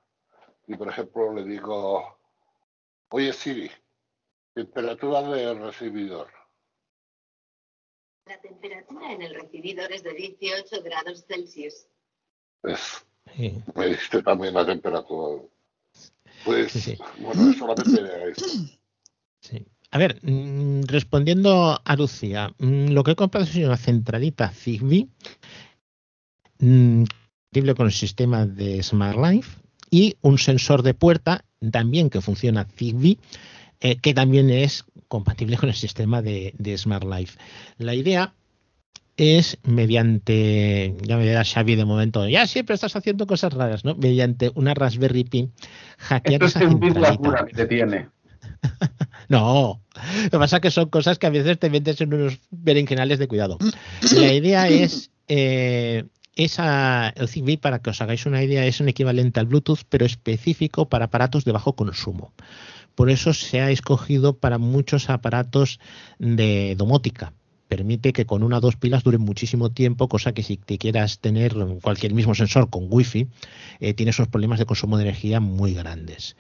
[0.68, 2.18] y por ejemplo le digo,
[3.10, 3.70] oye Siri,
[4.54, 6.30] temperatura del recibidor.
[8.26, 11.88] La temperatura en el recibidor es de 18 grados Celsius.
[12.62, 13.06] Pues,
[13.76, 15.44] me diste también la temperatura.
[16.46, 18.46] Pues, bueno, solamente de esto.
[19.42, 19.66] Sí.
[19.92, 25.08] A ver, mm, respondiendo a Lucía, mm, lo que he comprado es una centralita Zigbee
[26.60, 29.58] compatible con el sistema de Smart Life
[29.90, 33.18] y un sensor de puerta también que funciona Zigbee
[33.82, 37.38] eh, que también es compatible con el sistema de, Smart Life.
[37.78, 38.34] La idea
[39.16, 43.96] es mediante, ya me dirá Xavi de momento, ya siempre estás haciendo cosas raras, ¿no?
[43.96, 45.50] Mediante una Raspberry Pi
[45.98, 48.10] hackear Esto es cura que te tiene.
[49.38, 49.80] No,
[50.24, 53.20] lo que pasa es que son cosas que a veces te metes en unos berenjenales
[53.20, 53.60] de cuidado.
[54.16, 58.90] La idea es eh, esa, el Zigbee, para que os hagáis una idea, es un
[58.90, 62.34] equivalente al Bluetooth, pero específico para aparatos de bajo consumo.
[62.96, 65.80] Por eso se ha escogido para muchos aparatos
[66.18, 67.34] de domótica.
[67.68, 71.20] Permite que con una o dos pilas duren muchísimo tiempo, cosa que si te quieras
[71.20, 71.54] tener
[71.84, 73.28] cualquier mismo sensor con wifi,
[73.80, 76.36] eh, tienes unos problemas de consumo de energía muy grandes.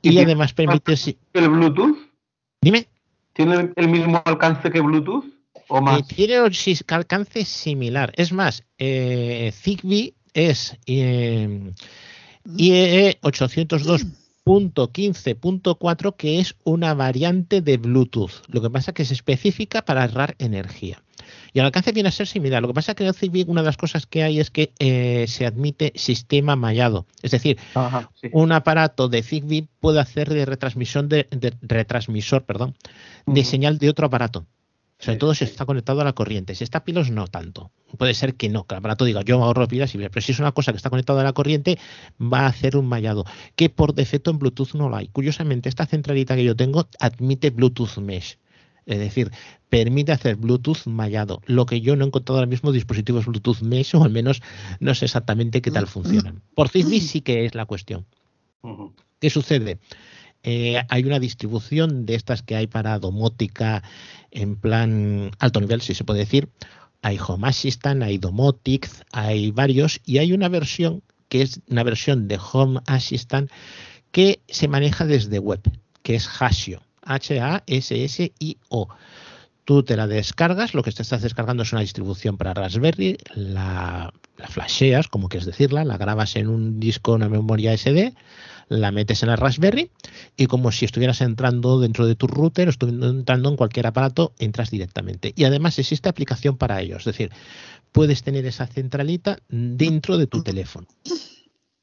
[0.00, 0.94] Y, además permite...
[1.34, 2.05] ¿El Bluetooth?
[2.66, 2.88] Dime.
[3.32, 5.24] ¿Tiene el mismo alcance que Bluetooth?
[5.68, 6.00] ¿O más?
[6.00, 6.50] Eh, tiene un
[6.88, 8.12] alcance similar.
[8.16, 11.72] Es más, eh, Zigbee es eh,
[12.56, 18.42] IEE 802.15.4, que es una variante de Bluetooth.
[18.48, 21.00] Lo que pasa es que es específica para ahorrar energía.
[21.52, 22.62] Y el alcance viene a ser similar.
[22.62, 24.72] Lo que pasa es que en Zigbee una de las cosas que hay es que
[24.78, 27.06] eh, se admite sistema mallado.
[27.22, 27.58] Es decir,
[28.32, 31.26] un aparato de Zigbee puede hacer de retransmisión de,
[31.62, 32.74] retransmisor, perdón,
[33.26, 34.46] de señal de otro aparato.
[34.98, 36.54] Sobre todo si está conectado a la corriente.
[36.54, 37.70] Si está pilos, no tanto.
[37.98, 40.38] Puede ser que no, que el aparato diga yo ahorro pilas, y pero si es
[40.38, 41.78] una cosa que está conectada a la corriente,
[42.20, 43.24] va a hacer un mallado,
[43.56, 45.08] que por defecto en Bluetooth no lo hay.
[45.08, 48.38] Curiosamente, esta centralita que yo tengo admite Bluetooth Mesh.
[48.86, 49.32] Es decir,
[49.68, 53.96] permite hacer Bluetooth mallado, lo que yo no he encontrado ahora mismo dispositivos Bluetooth Mesh,
[53.96, 54.40] o al menos
[54.78, 56.40] no sé exactamente qué tal funcionan.
[56.54, 58.06] Por Zigbee sí que es la cuestión.
[59.20, 59.78] ¿Qué sucede?
[60.42, 63.82] Eh, hay una distribución de estas que hay para domótica
[64.30, 66.48] en plan alto nivel, si se puede decir,
[67.02, 72.28] hay Home Assistant, hay Domotics, hay varios, y hay una versión que es una versión
[72.28, 73.50] de Home Assistant
[74.12, 75.60] que se maneja desde web,
[76.02, 78.88] que es Hasio, H-A-S-S-I-O.
[79.64, 84.12] Tú te la descargas, lo que te estás descargando es una distribución para Raspberry, la,
[84.36, 88.14] la flasheas, como quieres decirla, la grabas en un disco, una memoria SD,
[88.68, 89.90] la metes en el Raspberry
[90.36, 94.70] y como si estuvieras entrando dentro de tu router, estuvieras entrando en cualquier aparato, entras
[94.70, 95.32] directamente.
[95.36, 97.30] Y además existe aplicación para ello, es decir,
[97.92, 100.86] puedes tener esa centralita dentro de tu teléfono.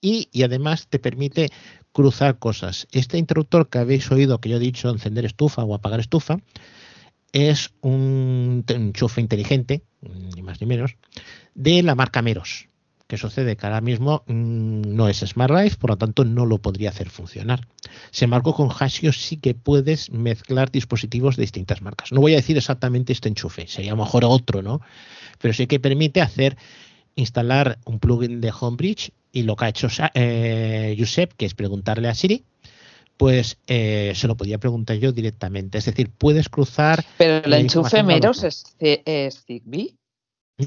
[0.01, 1.49] Y, y, además te permite
[1.93, 2.87] cruzar cosas.
[2.91, 6.39] Este interruptor que habéis oído que yo he dicho encender estufa o apagar estufa
[7.31, 9.83] es un enchufe inteligente,
[10.35, 10.97] ni más ni menos,
[11.55, 12.67] de la marca Meros.
[13.07, 13.57] ¿Qué sucede?
[13.57, 17.09] Que ahora mismo mmm, no es Smart Life, por lo tanto no lo podría hacer
[17.09, 17.67] funcionar.
[18.11, 22.11] Sin embargo, con Hasio sí que puedes mezclar dispositivos de distintas marcas.
[22.11, 24.81] No voy a decir exactamente este enchufe, sería mejor otro, ¿no?
[25.39, 26.57] Pero sí que permite hacer
[27.15, 32.07] instalar un plugin de Homebridge y lo que ha hecho eh, Josep, que es preguntarle
[32.07, 32.45] a Siri,
[33.17, 35.79] pues eh, se lo podía preguntar yo directamente.
[35.79, 37.03] Es decir, puedes cruzar.
[37.17, 39.95] Pero el enchufe Meros es, es Zigbee.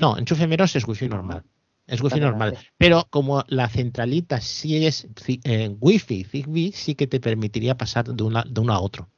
[0.01, 1.45] No, enchufe Meros es Wi-Fi normal.
[1.87, 2.59] Es Wi-Fi normal.
[2.77, 5.07] Pero como la centralita sí es
[5.45, 9.09] eh, Wi-Fi, Zigbee, sí que te permitiría pasar de, una, de uno a otro.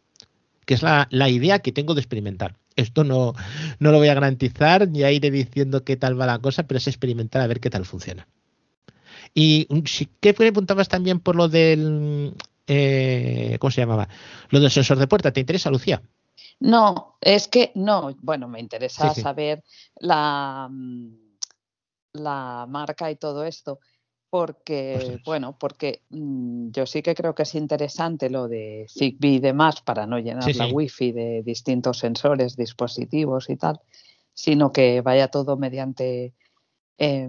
[0.66, 2.56] Que es la, la, idea que tengo de experimentar.
[2.76, 3.32] Esto no,
[3.78, 6.76] no lo voy a garantizar, ni a iré diciendo qué tal va la cosa, pero
[6.76, 8.28] es experimentar a ver qué tal funciona.
[9.34, 9.66] Y
[10.20, 12.34] ¿qué preguntabas también por lo del.
[12.66, 14.08] Eh, ¿Cómo se llamaba?
[14.50, 15.32] Lo del sensor de puerta.
[15.32, 16.02] ¿Te interesa, Lucía?
[16.60, 18.14] No, es que no.
[18.20, 19.20] Bueno, me interesa sí, sí.
[19.22, 19.62] saber
[20.00, 20.70] la
[22.12, 23.80] la marca y todo esto,
[24.30, 29.34] porque, pues bueno, porque mmm, yo sí que creo que es interesante lo de Zigbee
[29.34, 30.72] y demás para no llenar sí, la sí.
[30.72, 33.80] wifi de distintos sensores, dispositivos y tal,
[34.34, 36.34] sino que vaya todo mediante,
[36.98, 37.28] eh,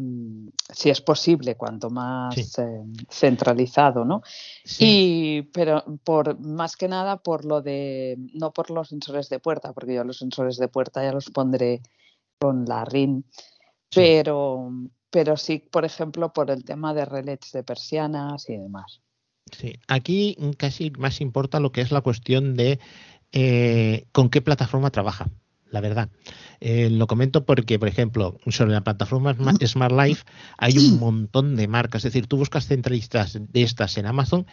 [0.74, 2.62] si es posible, cuanto más sí.
[2.62, 4.22] eh, centralizado, ¿no?
[4.80, 9.74] Y, pero por más que nada por lo de, no por los sensores de puerta,
[9.74, 11.82] porque yo los sensores de puerta ya los pondré
[12.40, 13.26] con la RIN
[13.94, 14.72] pero,
[15.10, 19.02] pero sí, por ejemplo, por el tema de relés de persianas y demás.
[19.52, 22.80] Sí, aquí casi más importa lo que es la cuestión de
[23.32, 25.30] eh, con qué plataforma trabaja,
[25.72, 26.10] la verdad.
[26.60, 29.36] Eh, lo comento porque, por ejemplo, sobre la plataforma
[29.66, 30.24] Smart Life
[30.58, 32.06] hay un montón de marcas.
[32.06, 34.46] Es decir, tú buscas centralistas de estas en Amazon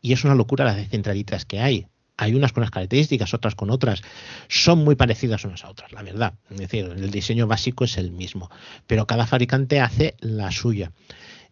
[0.00, 1.86] y es una locura las centralitas que hay
[2.16, 4.02] hay unas con unas características, otras con otras.
[4.48, 6.34] Son muy parecidas unas a otras, la verdad.
[6.50, 8.50] Es decir, el diseño básico es el mismo,
[8.86, 10.92] pero cada fabricante hace la suya.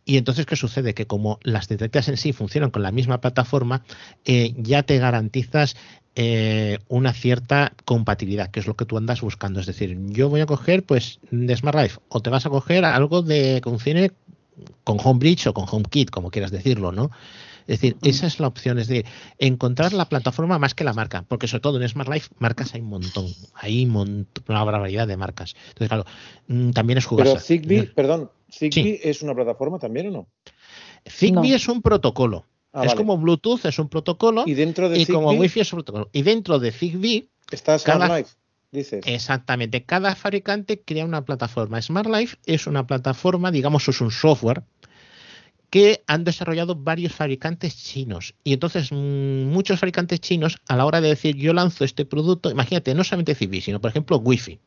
[0.04, 0.94] Y entonces, ¿qué sucede?
[0.94, 3.84] Que como las detectas en sí funcionan con la misma plataforma,
[4.24, 5.76] eh, ya te garantizas
[6.14, 9.60] eh, una cierta compatibilidad, que es lo que tú andas buscando.
[9.60, 12.84] Es decir, yo voy a coger pues de Smart Life o te vas a coger
[12.84, 14.10] algo de que funcione
[14.84, 17.10] con Homebridge o con HomeKit, como quieras decirlo, ¿no?
[17.66, 19.06] Es decir, esa es la opción, es decir,
[19.38, 22.80] encontrar la plataforma más que la marca, porque sobre todo en Smart Life marcas hay
[22.80, 25.54] un montón, hay un una barbaridad de marcas.
[25.68, 26.04] Entonces, claro,
[26.48, 27.26] mm, también es jugar.
[27.26, 29.00] Pero Zigbee, perdón, Zigbee sí.
[29.02, 30.26] es una plataforma también o no?
[31.08, 31.56] Zigbee no.
[31.56, 32.44] es un protocolo.
[32.72, 32.96] Ah, es vale.
[32.96, 34.44] como Bluetooth, es un protocolo.
[34.46, 36.08] Y dentro de y Zigbee, como Wi-Fi es un protocolo.
[36.12, 38.30] Y dentro de Zigbee está Smart cada, Life.
[38.70, 39.04] Dices.
[39.06, 39.84] Exactamente.
[39.84, 41.80] Cada fabricante crea una plataforma.
[41.82, 44.62] Smart Life es una plataforma, digamos, es un software
[45.68, 48.34] que han desarrollado varios fabricantes chinos.
[48.44, 52.50] Y entonces mmm, muchos fabricantes chinos, a la hora de decir yo lanzo este producto,
[52.50, 54.60] imagínate, no solamente Zigbee, sino por ejemplo Wi-Fi.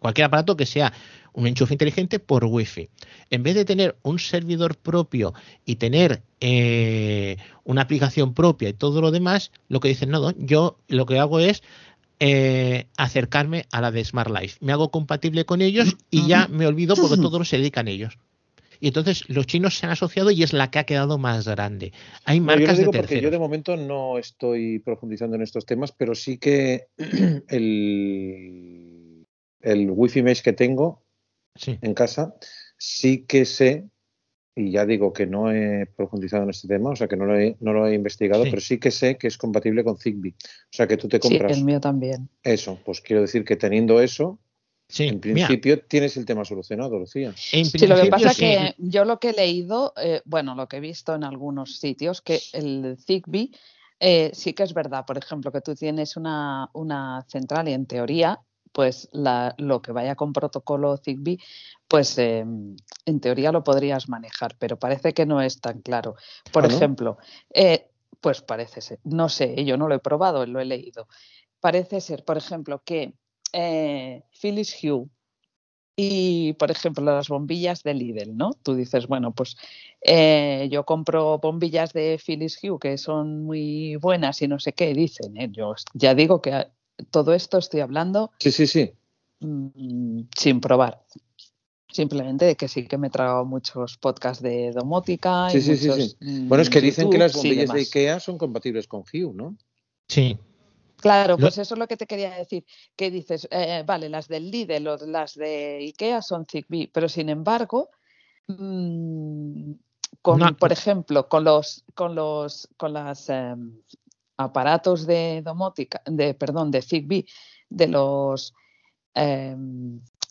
[0.00, 0.92] Cualquier aparato que sea
[1.32, 2.88] un enchufe inteligente por Wi-Fi.
[3.30, 5.34] En vez de tener un servidor propio
[5.66, 10.78] y tener eh, una aplicación propia y todo lo demás, lo que dicen, no, yo
[10.88, 11.62] lo que hago es
[12.20, 14.58] eh, acercarme a la de Smart Life.
[14.60, 18.18] Me hago compatible con ellos y ya me olvido porque todos se dedican a ellos.
[18.80, 21.92] Y entonces los chinos se han asociado y es la que ha quedado más grande.
[22.24, 25.64] Hay marcas no, yo digo de porque yo de momento no estoy profundizando en estos
[25.64, 26.86] temas, pero sí que
[27.48, 28.83] el,
[29.64, 31.02] el Wi-Fi Mesh que tengo
[31.54, 31.78] sí.
[31.80, 32.34] en casa,
[32.78, 33.84] sí que sé,
[34.54, 37.38] y ya digo que no he profundizado en este tema, o sea que no lo
[37.38, 38.50] he, no lo he investigado, sí.
[38.50, 40.34] pero sí que sé que es compatible con Zigbee.
[40.34, 41.52] O sea que tú te compras.
[41.52, 42.28] Sí, el mío también.
[42.42, 44.38] Eso, pues quiero decir que teniendo eso,
[44.86, 45.86] Sí, en principio mira.
[45.88, 47.32] tienes el tema solucionado, Lucía.
[47.36, 48.42] Sí, lo que pasa es sí.
[48.42, 52.20] que yo lo que he leído, eh, bueno, lo que he visto en algunos sitios,
[52.20, 53.50] que el Zigbee
[54.00, 57.86] eh, sí que es verdad, por ejemplo, que tú tienes una, una central y en
[57.86, 58.40] teoría,
[58.74, 61.38] pues la, lo que vaya con protocolo Zigbee,
[61.88, 62.40] pues eh,
[63.06, 66.16] en teoría lo podrías manejar, pero parece que no es tan claro.
[66.52, 67.18] Por ¿Ah, ejemplo,
[67.54, 67.64] no?
[68.20, 71.06] pues parece ser, no sé, yo no lo he probado, lo he leído.
[71.60, 73.14] Parece ser, por ejemplo, que
[73.52, 75.08] eh, Phyllis Hue,
[75.96, 78.50] Y, por ejemplo, las bombillas de Lidl, ¿no?
[78.64, 79.56] Tú dices, bueno, pues
[80.00, 84.92] eh, yo compro bombillas de Philips Hue que son muy buenas y no sé qué,
[84.92, 85.36] dicen.
[85.36, 85.48] ¿eh?
[85.52, 86.66] Yo ya digo que
[87.10, 88.32] todo esto estoy hablando.
[88.38, 88.92] Sí, sí, sí.
[89.40, 91.04] Mm, sin probar.
[91.88, 95.48] Simplemente de que sí que me he tragado muchos podcasts de domótica.
[95.50, 96.16] Sí, sí, sí, sí.
[96.48, 99.56] Bueno, es que dicen que las bombillas de IKEA son compatibles con Hue, ¿no?
[100.08, 100.38] Sí,
[101.04, 102.64] Claro, pues eso es lo que te quería decir,
[102.96, 107.28] que dices, eh, vale, las del Lidl o las de IKEA son Zigbee, pero sin
[107.28, 107.90] embargo,
[108.46, 109.72] mmm,
[110.22, 113.54] con, por ejemplo, con los, con los, con las eh,
[114.36, 117.26] aparatos de domótica, de, perdón, de Zigbee,
[117.68, 118.54] de los
[119.14, 119.56] eh,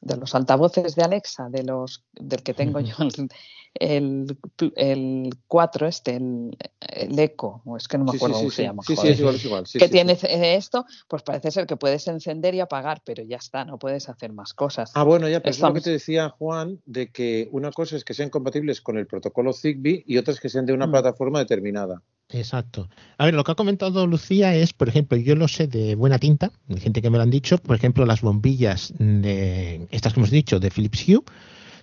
[0.03, 3.29] de los altavoces de Alexa, de los del que tengo yo, el,
[3.75, 8.83] el, 4 este, el, el, Eco, o es que no me acuerdo cómo se llama.
[8.85, 9.63] Sí, sí, es igual, es igual.
[9.71, 10.17] que tiene
[10.55, 14.33] esto, pues parece ser que puedes encender y apagar, pero ya está, no puedes hacer
[14.33, 14.91] más cosas.
[14.95, 18.03] Ah, bueno, ya, pero es lo que te decía Juan, de que una cosa es
[18.03, 20.91] que sean compatibles con el protocolo Zigbee y otra es que sean de una mm.
[20.91, 22.01] plataforma determinada.
[22.29, 22.89] Exacto.
[23.17, 26.19] A ver, lo que ha comentado Lucía es, por ejemplo, yo lo sé de buena
[26.19, 30.19] tinta, hay gente que me lo han dicho, por ejemplo, las bombillas de estas que
[30.19, 31.23] hemos dicho de Philips Hue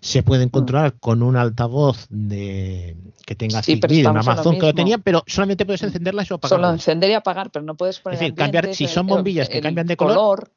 [0.01, 0.51] se pueden mm.
[0.51, 2.97] controlar con un altavoz de
[3.27, 6.67] que tenga sí, Zigbee, un Amazon que lo tenía, pero solamente puedes encenderlas o apagarlas.
[6.67, 9.61] Solo encender y apagar, pero no puedes poner Es decir, cambiar, si son bombillas que
[9.61, 10.51] cambian de color,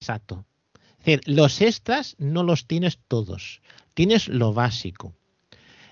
[0.00, 0.44] Exacto.
[0.98, 3.60] Es decir, los extras no los tienes todos,
[3.94, 5.14] tienes lo básico.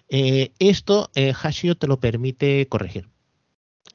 [0.09, 3.09] Eh, esto eh, Hashio te lo permite corregir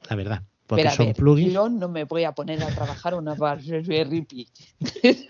[0.09, 0.43] la verdad.
[0.67, 1.53] Porque Pero son ver, plugins.
[1.53, 4.47] Yo no me voy a poner a trabajar una Raspberry Pi.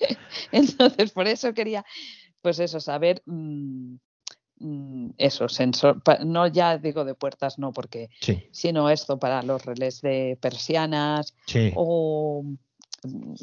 [0.52, 1.84] Entonces, por eso quería,
[2.42, 3.96] pues eso, saber mmm,
[5.16, 8.44] eso, sensor, no ya digo de puertas, no, porque, sí.
[8.52, 11.72] sino esto para los relés de persianas sí.
[11.74, 12.44] o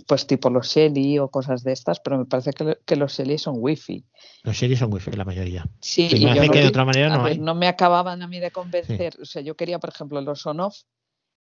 [0.05, 3.39] pues tipo los Shelly o cosas de estas, pero me parece que, que los Shelly
[3.39, 4.05] son wifi.
[4.43, 5.65] Los Shelly son wifi la mayoría.
[5.81, 7.39] Sí, y yo no, que de otra manera no, ver, hay.
[7.39, 9.13] no me acababan a mí de convencer.
[9.13, 9.21] Sí.
[9.21, 10.83] O sea, yo quería, por ejemplo, los on-off,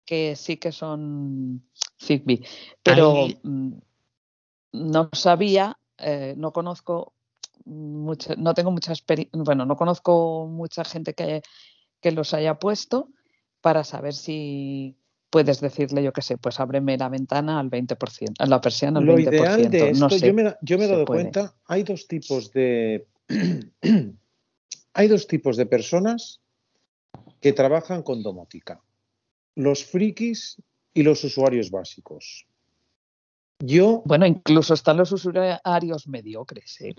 [0.05, 1.63] que sí que son
[2.01, 2.45] Zigbee,
[2.83, 3.39] pero Ahí...
[4.73, 7.13] no sabía, eh, no conozco
[7.65, 11.41] no tengo mucha experiencia, bueno, no conozco mucha gente que,
[11.99, 13.09] que los haya puesto
[13.61, 14.97] para saber si
[15.29, 19.05] puedes decirle, yo qué sé, pues ábreme la ventana al 20%, a la persiana al
[19.05, 19.21] Lo 20%.
[19.29, 21.21] ideal de esto, no sé, yo me, yo me he dado puede.
[21.23, 23.07] cuenta, hay dos tipos de
[24.93, 26.41] hay dos tipos de personas
[27.39, 28.81] que trabajan con domótica.
[29.55, 30.61] Los frikis
[30.93, 32.45] y los usuarios básicos.
[33.63, 34.01] Yo.
[34.05, 36.95] Bueno, incluso están los usuarios mediocres, ¿eh?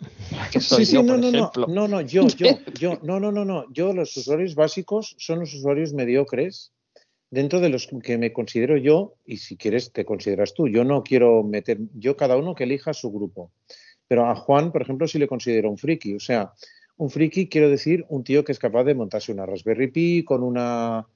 [0.50, 1.66] Que soy sí, sí, yo, no, por no, ejemplo.
[1.68, 2.46] no, no, no, yo, yo,
[2.78, 6.72] yo, no, no, no, no, yo, los usuarios básicos son los usuarios mediocres
[7.30, 10.68] dentro de los que me considero yo, y si quieres te consideras tú.
[10.68, 13.50] Yo no quiero meter, yo cada uno que elija su grupo.
[14.06, 16.14] Pero a Juan, por ejemplo, sí le considero un friki.
[16.14, 16.52] O sea,
[16.98, 20.42] un friki quiero decir un tío que es capaz de montarse una Raspberry Pi con
[20.42, 21.06] una.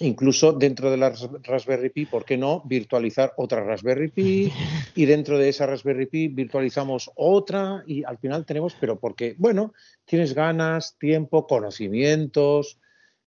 [0.00, 2.62] Incluso dentro de la Raspberry Pi, ¿por qué no?
[2.64, 4.52] Virtualizar otra Raspberry Pi
[4.96, 9.72] y dentro de esa Raspberry Pi virtualizamos otra y al final tenemos, pero porque, bueno,
[10.04, 12.78] tienes ganas, tiempo, conocimientos,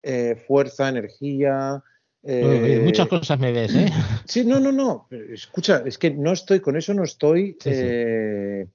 [0.01, 1.83] eh, fuerza, energía,
[2.27, 3.85] eh, Muchas cosas me ves, ¿eh?
[4.25, 5.07] Sí, no, no, no.
[5.11, 8.67] Escucha, es que no estoy, con eso no estoy sí, eh,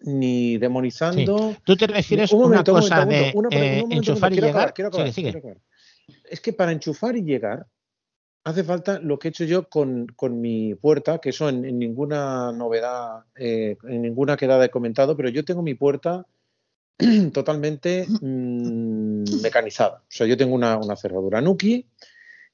[0.00, 0.10] sí.
[0.10, 1.52] ni demonizando.
[1.52, 1.58] Sí.
[1.62, 4.50] Tú te refieres a un una cosa un de una, eh, un enchufar y llegar.
[4.50, 5.54] Acabar, quiero acabar, sigue, sigue.
[6.30, 7.66] Es que para enchufar y llegar
[8.44, 12.52] hace falta lo que he hecho yo con, con mi puerta, que eso en, ninguna
[12.52, 16.26] novedad, eh, en ninguna quedada he comentado, pero yo tengo mi puerta
[17.32, 19.98] totalmente mmm, mecanizada.
[19.98, 21.86] O sea, yo tengo una, una cerradura Nuki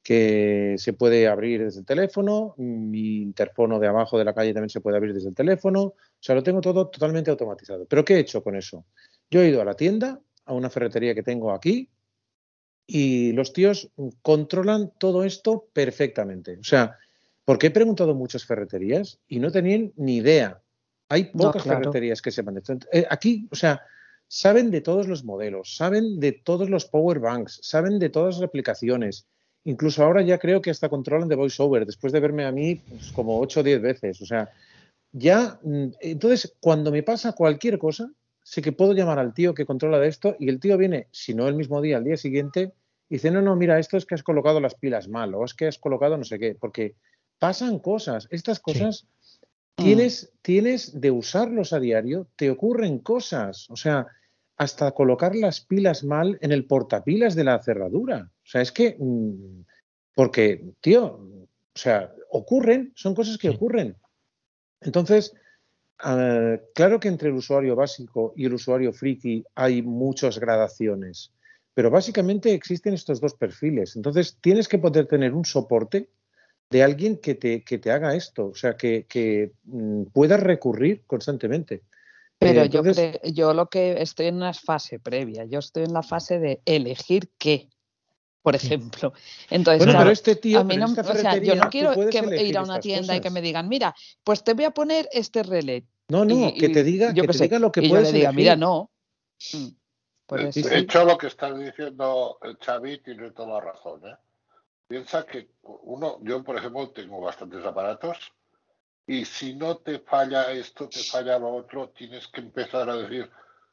[0.03, 4.69] que se puede abrir desde el teléfono, mi interfono de abajo de la calle también
[4.69, 7.87] se puede abrir desde el teléfono, o sea, lo tengo todo totalmente automatizado.
[7.87, 8.85] ¿Pero qué he hecho con eso?
[9.31, 11.89] Yo he ido a la tienda, a una ferretería que tengo aquí,
[12.87, 13.91] y los tíos
[14.23, 16.59] controlan todo esto perfectamente.
[16.59, 16.99] O sea,
[17.45, 20.61] porque he preguntado muchas ferreterías y no tenían ni idea.
[21.09, 21.79] Hay pocas no, claro.
[21.81, 22.79] ferreterías que sepan de esto.
[22.93, 23.83] Eh, aquí, o sea,
[24.29, 28.49] saben de todos los modelos, saben de todos los power banks, saben de todas las
[28.49, 29.27] aplicaciones,
[29.65, 33.11] Incluso ahora ya creo que hasta controlan de voiceover, después de verme a mí pues,
[33.13, 34.21] como 8 o 10 veces.
[34.21, 34.51] O sea,
[35.13, 35.59] ya.
[35.63, 38.11] mm, Entonces, cuando me pasa cualquier cosa,
[38.45, 41.35] sé que puedo llamar al tío que controla de esto y el tío viene, si
[41.35, 42.73] no el mismo día, al día siguiente,
[43.09, 45.55] y dice: No, no, mira, esto es que has colocado las pilas mal o es
[45.55, 46.55] que has colocado no sé qué.
[46.55, 46.95] Porque
[47.39, 48.29] pasan cosas.
[48.31, 49.07] Estas cosas
[49.77, 49.85] sí.
[49.85, 53.69] tienes, tienes de usarlos a diario, te ocurren cosas.
[53.71, 54.07] O sea,
[54.57, 58.31] hasta colocar las pilas mal en el portapilas de la cerradura.
[58.31, 59.63] O sea, es que, mmm,
[60.15, 63.55] porque, tío, o sea, ocurren, son cosas que sí.
[63.55, 63.97] ocurren.
[64.81, 65.35] Entonces,
[66.01, 71.33] ah, claro que entre el usuario básico y el usuario friki hay muchas gradaciones,
[71.75, 73.97] pero básicamente existen estos dos perfiles.
[73.97, 76.09] Entonces tienes que poder tener un soporte
[76.71, 81.03] de alguien que te, que te haga esto, o sea, que, que mm, puedas recurrir
[81.07, 81.83] constantemente.
[82.39, 85.85] Pero Eh, yo, entonces- cre- yo lo que estoy en una fase previa, yo estoy
[85.85, 87.69] en la fase de elegir qué,
[88.45, 89.15] por ejemplo.
[89.49, 92.45] Entonces, Bueno, claro, pero este tío, a mí no, o sea, yo no quiero que
[92.45, 95.43] ir a una tienda y que me digan, mira, pues te voy a poner este
[95.43, 95.87] relé.
[96.09, 97.89] No, no, Y- que te diga, yo que te sé, diga lo que y yo
[97.89, 98.91] puedes le diga, mira, no.
[99.55, 99.69] Mm,
[100.27, 104.07] Por De, hecho, lo que estás diciendo eh, Xavi tiene toda la razón.
[104.07, 104.15] ¿eh?
[104.89, 108.31] Piensa que uno, yo por ejemplo tengo bastantes aparatos
[109.07, 113.31] y si no te falla esto, te falla lo otro, tienes que empezar a decir,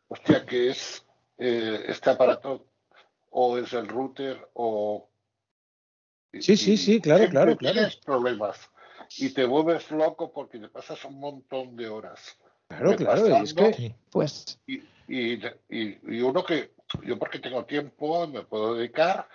[0.07, 1.05] hostia, que es
[1.37, 2.70] eh, este aparato
[3.31, 5.09] o es el router o...
[6.33, 7.73] y- Sí, sí, sí, claro, claro, claro.
[7.73, 8.69] Tienes problemas
[9.17, 12.37] y te vuelves loco porque te pasas un montón de horas.
[12.67, 14.75] Claro, claro, y es que Pues y,
[15.07, 15.33] y,
[15.69, 19.27] y- y uno que yo porque tengo tiempo me puedo dedicar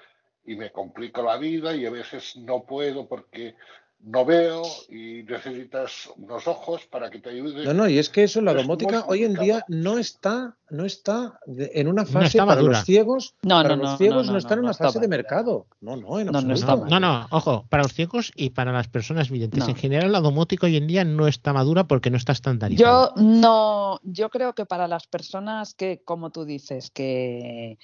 [0.44, 3.56] y me complico la vida y a veces no puedo porque
[4.01, 7.64] no veo y necesitas unos ojos para que te ayuden.
[7.64, 10.85] No, no, y es que eso, la Es domótica hoy en día no está, no
[10.85, 12.78] está en una fase para madura.
[12.78, 13.35] los ciegos.
[13.43, 15.01] No, para no, los no, ciegos no, no, no, está en una no está fase
[15.01, 15.66] de mercado.
[15.81, 16.90] No, no, en No, no está absoluto.
[16.90, 19.64] No, no, ojo, para los ciegos y para las personas videntes.
[19.64, 19.70] No.
[19.70, 23.12] En general, la domótica hoy en día no está madura porque no está estandarizada.
[23.16, 27.78] Yo no, yo creo que para las personas que, como tú dices, que,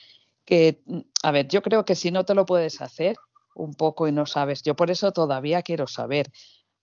[0.44, 0.82] que,
[1.22, 3.16] a ver, yo creo que si no te lo puedes hacer
[3.54, 6.30] un poco y no sabes, yo por eso todavía quiero saber,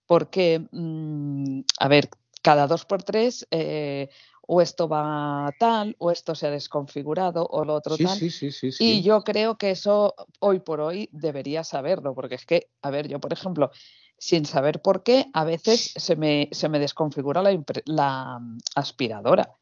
[0.06, 2.10] porque, mm, a ver,
[2.42, 4.10] cada dos por tres, eh,
[4.52, 8.18] o esto va tal, o esto se ha desconfigurado, o lo otro Sí, tal.
[8.18, 12.46] sí, sí, sí, Y yo creo que eso hoy por hoy debería saberlo, porque es
[12.48, 13.70] que, a ver, yo por ejemplo,
[14.18, 19.56] sin saber por qué, a veces se me, se me desconfigura la, mm, aspiradora.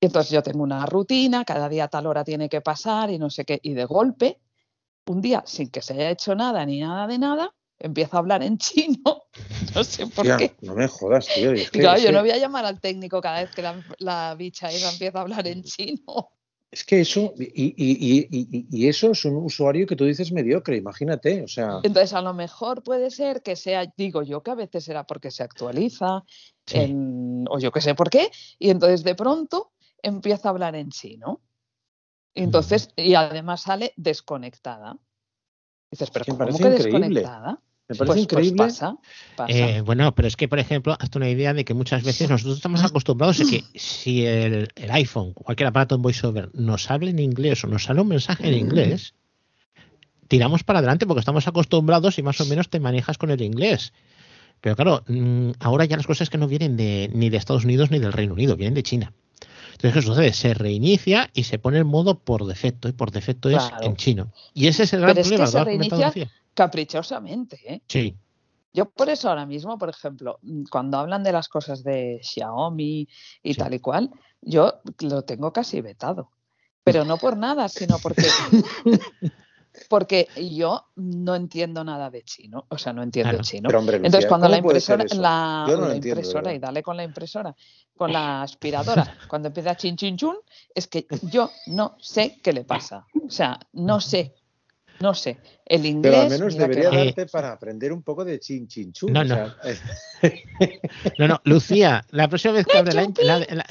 [0.00, 3.18] Y entonces yo tengo una rutina, cada día a tal hora tiene que pasar y
[3.18, 4.40] no sé qué, y de golpe,
[5.06, 8.42] un día sin que se haya hecho nada ni nada de nada, empieza a hablar
[8.42, 9.24] en chino,
[9.74, 10.54] no sé por qué.
[10.62, 11.52] no me jodas, tío.
[11.52, 14.34] es que- claro, yo no voy a llamar al técnico cada vez que la, la
[14.36, 16.30] bicha esa empieza a hablar en chino.
[16.70, 20.32] Es que eso, y, y- y- y- y eso es un usuario que tú dices
[20.32, 21.42] mediocre, imagínate.
[21.42, 24.84] O sea, Entonces, a lo mejor puede ser que sea, digo yo, que a veces
[24.84, 26.22] será porque se actualiza,
[26.66, 26.78] Sí.
[26.78, 30.88] en- o yo que sé por qué, y entonces de pronto empieza a hablar en
[30.88, 31.42] chino.
[32.34, 34.96] Y entonces, y además sale desconectada.
[35.90, 37.20] Dices, pero ¿cómo parece que increíble.
[37.20, 37.60] desconectada?
[37.88, 38.56] me parece Pues, pues increíble.
[38.56, 38.96] pasa,
[39.36, 39.52] pasa.
[39.52, 42.56] Eh, bueno, pero es que, por ejemplo, hazte una idea de que muchas veces nosotros
[42.56, 47.18] estamos acostumbrados a que si el, el iPhone, cualquier aparato en VoiceOver, nos habla en
[47.18, 49.14] inglés o nos sale un mensaje en inglés,
[50.28, 53.92] tiramos para adelante porque estamos acostumbrados y más o menos te manejas con el inglés.
[54.62, 57.90] Pero claro, mm, ahora ya las cosas que no vienen de, ni de Estados Unidos
[57.90, 59.12] ni del Reino Unido, vienen de China.
[59.72, 60.32] Entonces, ¿qué sucede?
[60.32, 64.32] Se reinicia y se pone en modo por defecto, y por defecto es en chino.
[64.54, 65.44] Y ese es el gran Pero es problema.
[65.46, 67.82] que se reinicia caprichosamente, ¿eh?
[67.88, 68.14] Sí.
[68.74, 73.06] Yo por eso ahora mismo, por ejemplo, mm, cuando hablan de las cosas de Xiaomi
[73.42, 73.58] y Sí.
[73.58, 76.30] tal y cual, yo lo tengo casi vetado.
[76.84, 78.22] Pero no por nada, sino porque,
[79.88, 82.66] porque yo no entiendo nada de chino.
[82.68, 83.44] O sea, no entiendo Claro.
[83.44, 83.68] chino.
[83.68, 85.22] Pero hombre, Lucía, Entonces, cuando la ¿cómo puede ser impresora, eso?
[85.22, 86.54] la, Yo no la entiendo, impresora, verdad.
[86.56, 87.56] y dale con la impresora,
[87.96, 90.36] con la aspiradora, cuando empieza chin chin chun,
[90.74, 93.06] es que yo no sé qué le pasa.
[93.26, 94.34] O sea, no sé.
[95.00, 95.38] No sé.
[95.66, 96.12] El inglés.
[96.12, 96.88] Pero al menos que debería.
[96.90, 99.12] Eh, darte para aprender un poco de chin chin chun.
[99.12, 99.34] No, o no.
[99.34, 99.56] sea,
[101.18, 103.64] No, no, Lucía, la próxima vez que hable la, la- la-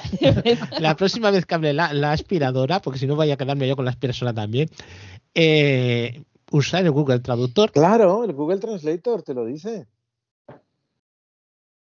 [0.79, 3.75] la próxima vez que hable la, la aspiradora, porque si no vaya a quedarme yo
[3.75, 4.69] con la aspiradora también,
[5.35, 7.71] eh, usar el Google Traductor.
[7.71, 9.87] claro, el Google Translator te lo dice.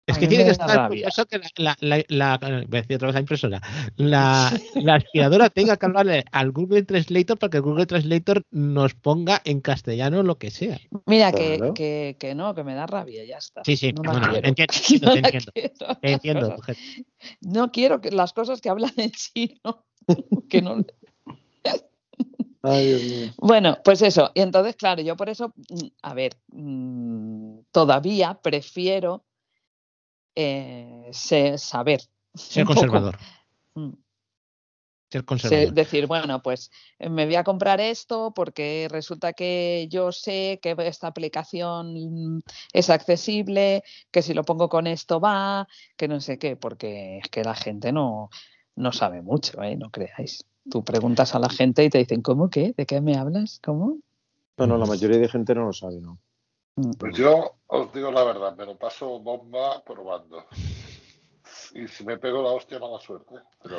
[0.08, 3.08] Es que tiene que estar curioso que la, la, la, la- voy a decir otra
[3.08, 3.62] vez la impresora,
[3.98, 8.94] la, la aspiradora tenga que hablarle al Google Translator para que el Google Translator nos
[8.96, 10.80] ponga en castellano lo que sea.
[11.06, 11.74] Mira, que, Claro.
[11.74, 13.64] que, que no, que me da rabia, ya está.
[13.66, 14.48] Sí, sí, no no, la no, quiero.
[14.48, 16.78] entiendo, entiendo, No te entiendo, quiero, te las entiendo, mujer.
[17.42, 19.86] No quiero que las cosas que hablan en chino,
[20.50, 20.86] que no.
[22.64, 23.34] Ay, Dios mío.
[23.38, 24.32] Bueno, pues eso.
[24.34, 29.26] Y entonces, claro, yo por eso, mm, a ver, mm, todavía prefiero
[30.40, 31.10] eh,
[31.58, 32.02] saber.
[32.36, 33.12] Ser poco,
[33.74, 33.90] mm,
[35.10, 35.74] ser se- conservador.
[35.74, 36.70] decir, bueno, pues
[37.00, 42.42] eh, me voy a comprar esto porque resulta que yo sé que esta aplicación mm,
[42.74, 47.30] es accesible, que si lo pongo con esto va, que no sé qué, porque es
[47.30, 48.30] que la gente no,
[48.76, 49.76] no sabe mucho, ¿eh?
[49.76, 50.46] No creáis.
[50.70, 52.74] Tú preguntas a la gente y te dicen, ¿cómo qué?
[52.78, 53.60] ¿De qué me hablas?
[53.64, 53.98] ¿Cómo?
[54.58, 56.20] No, no, la mayoría de gente no lo sabe, ¿no?
[56.78, 56.92] Mm.
[56.98, 60.46] Pues yo os digo la verdad, me lo paso bomba probando.
[61.74, 63.36] y si me pego la hostia, mala suerte.
[63.62, 63.78] Pero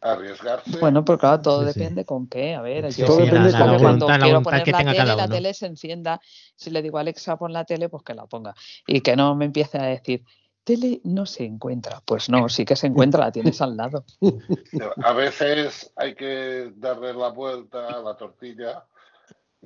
[0.00, 0.78] arriesgarse.
[0.78, 2.54] Bueno, pues claro, todo depende con qué.
[2.54, 4.70] A ver, Sí, yo sí, depende la- la como cuando voluntad- la quiero poner que
[4.70, 6.20] la tele, la tele se encienda.
[6.54, 8.54] Si le digo a Alexa pon la tele, pues que la ponga.
[8.86, 10.22] Y que no me empiece a decir,
[10.62, 12.00] tele no se encuentra.
[12.04, 14.04] Pues no, sí que se encuentra, la tienes al lado.
[15.04, 18.84] A veces hay que darle la vuelta a la tortilla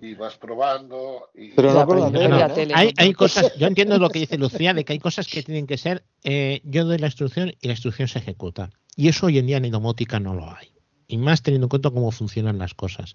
[0.00, 1.30] y vas probando.
[1.34, 1.52] Y...
[1.52, 2.54] Pero no la tele, ¿no?
[2.54, 5.66] tele, Hay, cosas, yo entiendo lo que dice Lucía, de que hay cosas que tienen
[5.66, 8.70] que ser, eh, yo doy la instrucción y la instrucción se ejecuta.
[8.96, 10.68] Y eso hoy en día en domótica no lo hay.
[11.08, 13.12] Y más teniendo en cuenta cómo funcionan las cosas.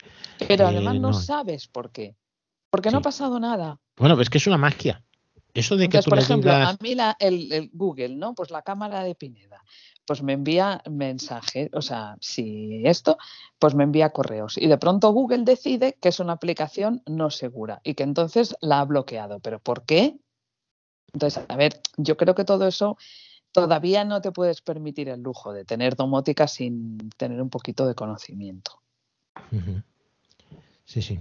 [0.47, 1.13] Pero Eh, además no no.
[1.13, 2.15] sabes por qué.
[2.69, 3.79] Porque no ha pasado nada.
[3.95, 5.03] Bueno, pues que es una magia.
[5.53, 6.69] Eso de que Entonces, tú por ejemplo, digas...
[6.75, 8.35] a mí la- el, el Google, ¿no?
[8.35, 9.63] Pues la cámara de Pineda,
[10.07, 13.17] pues me envía mensajes, o sea, si esto,
[13.59, 14.57] pues me envía correos.
[14.57, 18.79] Y de pronto Google decide que es una aplicación no segura y que entonces la
[18.79, 19.41] ha bloqueado.
[19.41, 20.17] ¿Pero por qué?
[21.13, 22.97] Entonces, a ver, yo creo que todo eso
[23.51, 27.95] todavía no te puedes permitir el lujo de tener domótica sin tener un poquito de
[27.95, 28.79] conocimiento.
[30.85, 31.19] Sí, sí.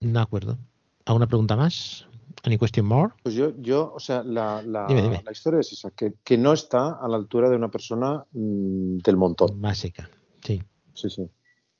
[0.00, 0.58] De acuerdo.
[1.06, 2.06] ¿Alguna pregunta más?
[2.44, 3.12] ¿Any question more?
[3.22, 5.22] Pues yo, yo, o sea, la, la, Dime, dime.
[5.24, 8.98] la historia es esa, que, que no está a la altura de una persona mm,
[8.98, 9.60] del montón.
[9.60, 10.08] Básica.
[10.42, 10.62] Sí.
[10.94, 11.28] Sí, sí.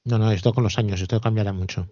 [0.04, 1.86] No, no, esto con los años, esto cambiará mucho.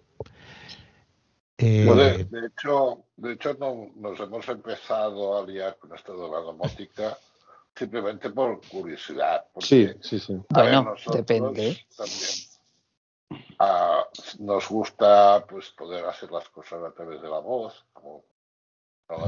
[1.57, 6.13] Eh, Bueno, de, de hecho, de hecho no, nos hemos empezado a liar con esto
[6.13, 7.17] de la domótica
[7.75, 9.45] simplemente por curiosidad.
[9.53, 10.33] Porque, Sí, sí, sí.
[10.33, 11.77] ver, Bueno, depende.
[11.95, 14.03] También ah,
[14.39, 18.23] nos gusta pues poder hacer las cosas a través de la voz, como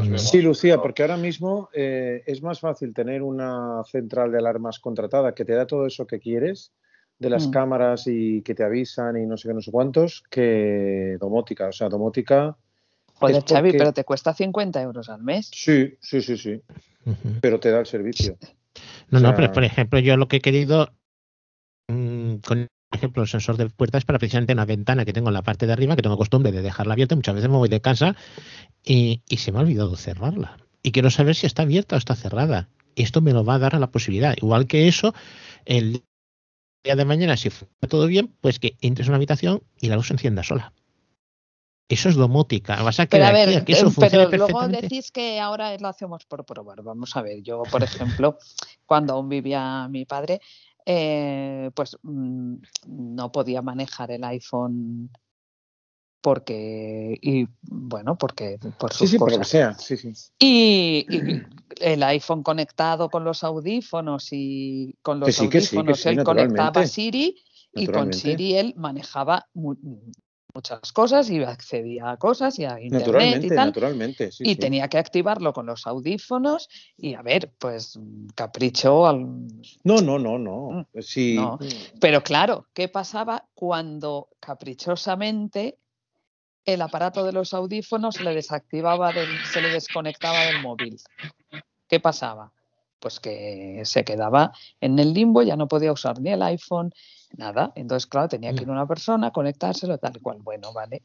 [0.09, 0.17] no.
[0.17, 5.33] Sí, Lucía, porque ahora mismo eh, es más fácil tener una central de alarmas contratada
[5.35, 6.71] que te da todo eso que quieres,
[7.19, 7.51] de las Mm.
[7.51, 11.67] cámaras y que te avisan y no sé qué, no sé cuántos, que domótica.
[11.67, 12.57] O sea, domótica.
[13.15, 15.49] Joder, es Xavi, porque- pero te cuesta 50 euros al mes.
[15.53, 16.61] Sí, sí, sí, sí.
[17.41, 18.37] Pero te da el servicio.
[19.11, 20.89] No, O no, pero por ejemplo, yo lo que he querido
[21.87, 22.67] mm, con
[23.03, 25.73] ejemplo, el sensor de puertas para precisamente una ventana que tengo en la parte de
[25.73, 28.15] arriba, que tengo costumbre de dejarla abierta, muchas veces me voy de casa
[28.83, 30.57] y, y se me ha olvidado cerrarla.
[30.81, 32.69] Y quiero saber si está abierta o está cerrada.
[32.95, 34.35] Esto me lo va a dar la posibilidad.
[34.37, 35.13] Igual que eso,
[35.65, 36.03] el
[36.83, 39.95] día de mañana, si funciona todo bien, pues que entres en una habitación y la
[39.95, 40.73] luz se encienda sola.
[41.89, 42.81] Eso es domótica.
[42.81, 45.87] Vas a Pero a ver, a que eso eh, pero luego decís que ahora lo
[45.87, 46.81] hacemos por probar.
[46.81, 48.37] Vamos a ver, yo, por ejemplo,
[48.85, 50.39] cuando aún vivía mi padre,
[50.85, 52.55] eh, pues mm,
[52.87, 55.09] no podía manejar el iPhone
[56.21, 59.49] porque, y bueno, porque por Sí, sus sí, por lo que cosas.
[59.51, 59.73] sea.
[59.73, 60.13] Sí, sí.
[60.39, 61.41] Y, y
[61.81, 66.05] el iPhone conectado con los audífonos y con los Que sí, que sí, que audífonos
[66.05, 66.87] él conectaba a.
[66.87, 67.43] Siri
[67.73, 68.13] y con.
[68.13, 69.47] Siri él manejaba
[70.53, 73.67] muchas cosas y accedía a cosas y a internet y Naturalmente, tal.
[73.67, 74.31] naturalmente.
[74.31, 74.55] Sí, y sí.
[74.55, 77.99] tenía que activarlo con los audífonos y a ver, pues
[78.35, 79.25] capricho al...
[79.83, 80.87] No, no, no, no.
[81.01, 81.35] Sí.
[81.37, 81.59] Mm, No.
[81.99, 85.77] Pero claro, ¿qué pasaba cuando caprichosamente
[86.65, 90.97] el aparato de los audífonos se le desactivaba, del, se le desconectaba del móvil?
[91.87, 92.51] ¿Qué pasaba?
[92.99, 96.93] Pues que se quedaba en el limbo, ya no podía usar ni el iPhone,
[97.37, 97.71] nada.
[97.75, 100.39] Entonces, claro, tenía que ir una persona, conectárselo, tal y cual.
[100.41, 101.01] Bueno, vale.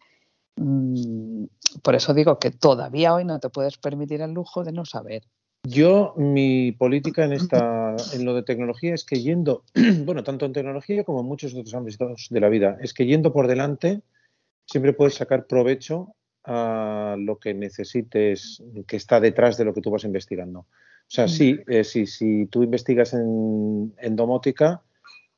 [0.57, 1.45] Mm,
[1.83, 5.23] Por eso digo que todavía hoy no te puedes permitir el lujo de no saber.
[5.65, 9.65] Yo, mi política en esta, en lo de tecnología es que yendo,
[10.05, 13.33] bueno, tanto en tecnología como en muchos otros ámbitos de la vida, es que yendo
[13.33, 14.03] por delante
[14.65, 16.15] siempre puedes sacar provecho
[16.45, 20.61] a lo que necesites que está detrás de lo que tú vas investigando.
[20.61, 24.83] O sea, sí, eh, si, si tú investigas en, en domótica,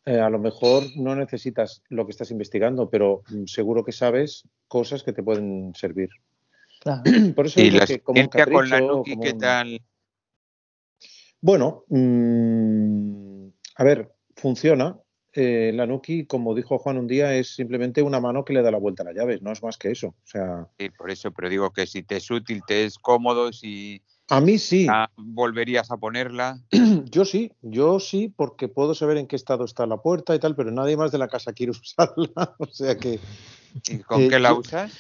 [0.07, 4.49] eh, a lo mejor no necesitas lo que estás investigando, pero mm, seguro que sabes
[4.69, 6.09] cosas que te pueden servir.
[6.81, 7.03] Claro.
[7.37, 9.83] Por eso Y la que como un con la Nuki, como ¿qué un- tal?
[11.43, 13.47] Bueno, mm,
[13.77, 14.99] a ver, funciona.
[15.33, 18.71] Eh, la Nuki, como dijo Juan un día, es simplemente una mano que le da
[18.71, 20.09] la vuelta a la llave, no es más que eso.
[20.09, 23.53] O sea, Sí, por eso, pero digo que si te es útil, te es cómodo,
[23.53, 26.59] si a mí sí, ah, volverías a ponerla.
[27.11, 30.55] yo sí, yo sí, porque puedo saber en qué estado está la puerta y tal,
[30.57, 32.55] pero nadie más de la casa quiere usarla.
[32.59, 33.19] O sea que
[33.89, 34.93] ¿Y con Eh, qué la yo- usas?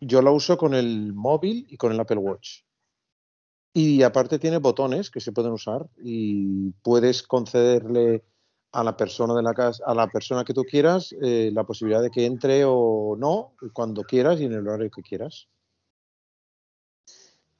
[0.00, 2.60] yo la uso con el móvil y con el Apple Watch.
[3.72, 8.22] Y aparte tiene botones que se pueden usar y puedes concederle
[8.70, 12.02] a la persona de la casa, a la persona que tú quieras, eh, la posibilidad
[12.02, 15.48] de que entre o no cuando quieras y en el horario que quieras.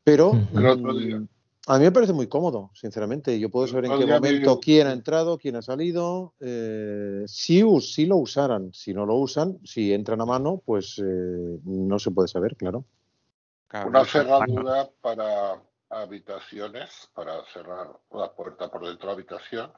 [0.05, 1.25] Pero mm,
[1.67, 3.39] a mí me parece muy cómodo, sinceramente.
[3.41, 6.35] Yo puedo saber en qué momento quién ha entrado, quién ha salido.
[6.41, 10.99] eh, si, us- si lo usaran, si no lo usan, si entran a mano, pues
[10.99, 12.85] eh, no se puede saber, claro.
[13.87, 19.73] Una cerradura para habitaciones para cerrar la puerta por dentro de la habitación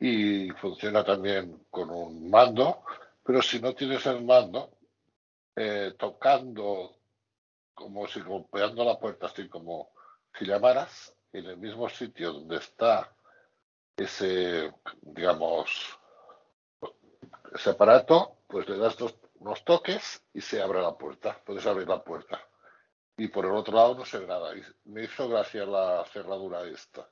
[0.00, 2.82] y funciona también con un mando,
[3.24, 4.70] pero si no tienes el mando,
[5.56, 6.96] eh, tocando
[7.74, 9.90] como si golpeando la puerta, así como
[10.38, 13.14] si llamaras en el mismo sitio donde está
[13.96, 15.98] ese, digamos,
[17.54, 21.88] ese aparato, pues le das dos, unos toques y se abre la puerta, puedes abrir
[21.88, 22.40] la puerta.
[23.16, 24.56] Y por el otro lado no se ve nada.
[24.56, 27.08] Y me hizo gracia la cerradura esta.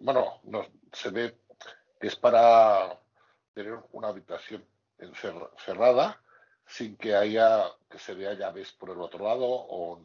[0.00, 1.38] Bueno, no, se ve
[2.00, 2.98] que es para
[3.52, 4.66] tener una habitación
[5.58, 6.20] cerrada
[6.66, 10.00] sin que haya que se vea llaves por el otro lado o,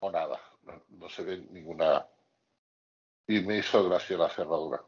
[0.00, 0.40] o nada.
[0.88, 2.06] No, se ve ninguna.
[3.26, 4.82] Y me hizo gracia la cerradura.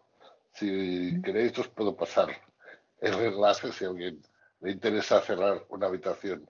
[0.53, 2.29] Si queréis, os puedo pasar
[3.01, 4.23] el enlace si a alguien
[4.61, 6.49] le interesa cerrar una habitación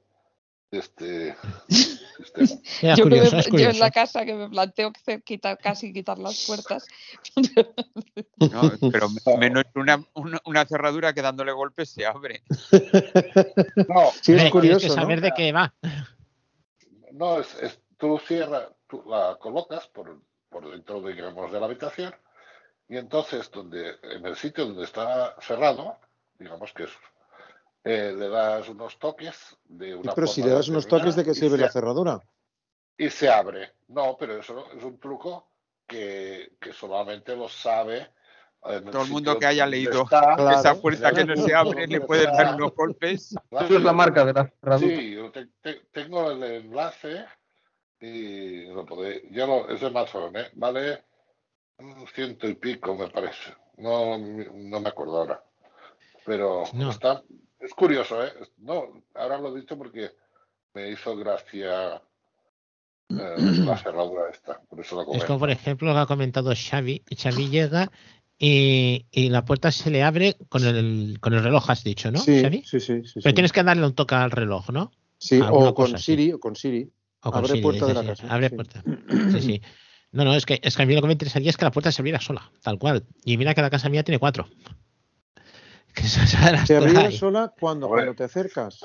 [0.71, 1.37] de este
[2.83, 4.93] yo, yo, en la casa que me planteo
[5.25, 6.87] quitar, casi quitar las puertas.
[8.39, 10.03] No, pero menos una,
[10.45, 12.43] una, cerradura que dándole golpes se abre.
[13.89, 14.87] No, sí, es curioso.
[14.87, 15.75] que saber de qué va.
[17.13, 22.15] No, es, tú cierras, tú la colocas por, por dentro digamos, de la habitación
[22.89, 25.97] y entonces donde en el sitio donde está cerrado,
[26.39, 26.91] digamos que es
[27.87, 31.35] eh, le das unos toques de una Pero si le das unos toques, ¿de qué
[31.35, 32.21] sirve la cerradura?
[32.99, 33.75] Y se abre.
[33.89, 35.53] No, pero eso es un truco
[35.87, 38.11] que, que solamente lo sabe.
[38.61, 42.57] Todo el mundo que haya leído esa puerta que no se abre le puede dar
[42.57, 43.37] unos golpes.
[43.53, 44.97] Eso es la marca de la cerradura.
[44.97, 45.31] Sí, yo
[45.93, 47.25] tengo el enlace
[48.01, 49.23] y lo podéis.
[49.31, 50.51] Ya lo, es de Amazon, ¿eh?
[50.55, 51.05] Vale
[52.13, 53.55] ciento y pico, me parece.
[53.77, 55.45] No, no me acuerdo ahora.
[56.25, 57.23] Pero está,
[57.67, 58.33] es curioso, ¿eh?
[58.59, 60.13] No, ahora lo he dicho porque
[60.75, 62.01] me hizo gracia
[63.09, 64.61] eh, la cerradura esta.
[64.69, 67.03] Por eso lo es como, por ejemplo, lo que ha comentado Xavi.
[67.17, 67.91] Xavi llega
[68.39, 72.19] y, y, la puerta se le abre con el, con el reloj, has dicho, ¿no?
[72.19, 72.63] Sí, Xavi?
[72.65, 74.93] sí, sí, Pero tienes que darle un toque al reloj, ¿no?
[75.19, 76.91] Sí, o con, Siri, o con Siri,
[77.23, 78.27] abre puerta de la casa.
[78.29, 78.83] Abre puerta.
[79.33, 79.63] Sí, sí.
[80.13, 81.71] No, no, es que, es que a mí lo que me interesaría es que la
[81.71, 83.05] puerta se abriera sola, tal cual.
[83.25, 84.47] Y mira que la casa mía tiene cuatro.
[86.05, 88.85] Se abriera sola cuando, cuando te acercas.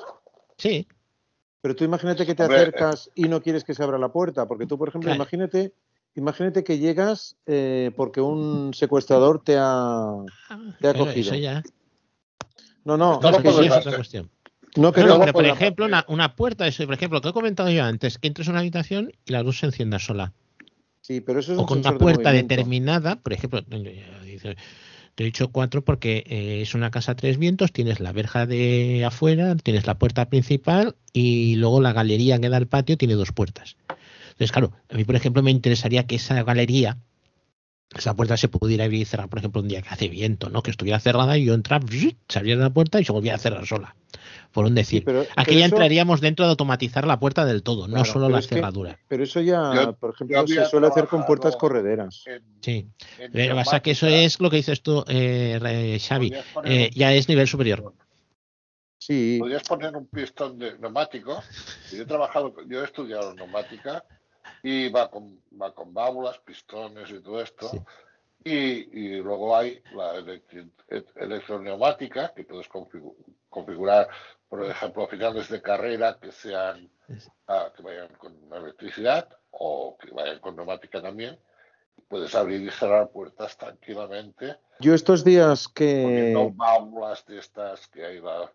[0.57, 0.87] Sí.
[1.61, 4.65] Pero tú imagínate que te acercas y no quieres que se abra la puerta, porque
[4.65, 5.73] tú, por ejemplo, imagínate,
[6.15, 10.15] imagínate que llegas eh, porque un secuestrador te ha,
[10.79, 11.33] te ha cogido.
[12.83, 14.31] No, no, no, es, que sí, es otra cuestión.
[14.75, 18.17] No, pero, por ejemplo, una, una, puerta, eso, por ejemplo, que he comentado yo antes,
[18.17, 20.33] que entres en una habitación y la luz se encienda sola.
[21.01, 23.61] Sí, pero eso es o con una puerta determinada, por ejemplo,
[25.21, 28.47] te he dicho cuatro porque eh, es una casa a tres vientos, tienes la verja
[28.47, 33.13] de afuera, tienes la puerta principal y luego la galería que da al patio tiene
[33.13, 33.77] dos puertas.
[34.31, 36.97] Entonces, claro, a mí, por ejemplo, me interesaría que esa galería,
[37.95, 40.63] esa puerta se pudiera abrir y cerrar, por ejemplo, un día que hace viento, ¿no?
[40.63, 41.85] Que estuviera cerrada y yo entraba,
[42.27, 43.95] se abriera la puerta y se volvía a cerrar sola
[44.51, 45.05] por un decir.
[45.35, 48.97] Aquí ya entraríamos dentro de automatizar la puerta del todo, no solo la cerradura.
[49.07, 52.23] pero eso ya, por ejemplo, se suele hacer con puertas correderas.
[52.61, 52.87] sí,
[53.31, 56.33] pero pasa que eso es lo que dices tú, eh, Xavi,
[56.65, 57.93] eh, ya es nivel superior.
[58.97, 59.37] Sí.
[59.39, 61.41] Podrías poner un pistón de neumático.
[61.91, 64.05] Yo he trabajado, yo he estudiado neumática
[64.63, 67.71] y va con, va con válvulas, pistones y todo esto.
[68.43, 68.53] Y,
[68.99, 70.15] y, luego hay la
[71.15, 72.67] electroneumática que puedes
[73.49, 74.09] configurar
[74.51, 76.89] por ejemplo, finales de carrera que sean
[77.47, 81.39] ah, que vayan con electricidad o que vayan con neumática también.
[82.09, 84.57] Puedes abrir y cerrar puertas tranquilamente.
[84.81, 86.01] Yo estos días que...
[86.03, 88.51] Poniendo válvulas de estas que hay la,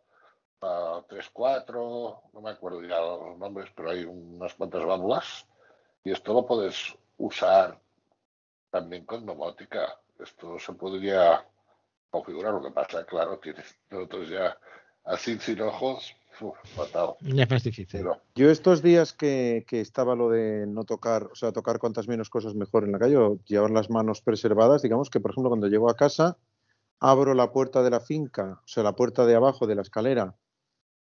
[0.61, 5.47] 3-4, no me acuerdo ya los nombres, pero hay unas cuantas válvulas.
[6.07, 7.81] Y esto lo puedes usar
[8.71, 9.99] también con neumática.
[10.21, 11.45] Esto se podría
[12.11, 12.55] configurar.
[12.55, 14.57] Lo que pasa, claro, tienes nosotros ya
[15.03, 16.15] así sin ojos,
[16.77, 17.17] fatal.
[18.37, 22.55] Yo estos días que, estaba lo de no tocar, o sea, tocar cuantas menos cosas
[22.55, 25.91] mejor en la calle, o llevar las manos preservadas, digamos que, por ejemplo, cuando llego
[25.91, 26.39] a casa,
[27.01, 30.37] abro la puerta de la finca, o sea, la puerta de abajo de la escalera,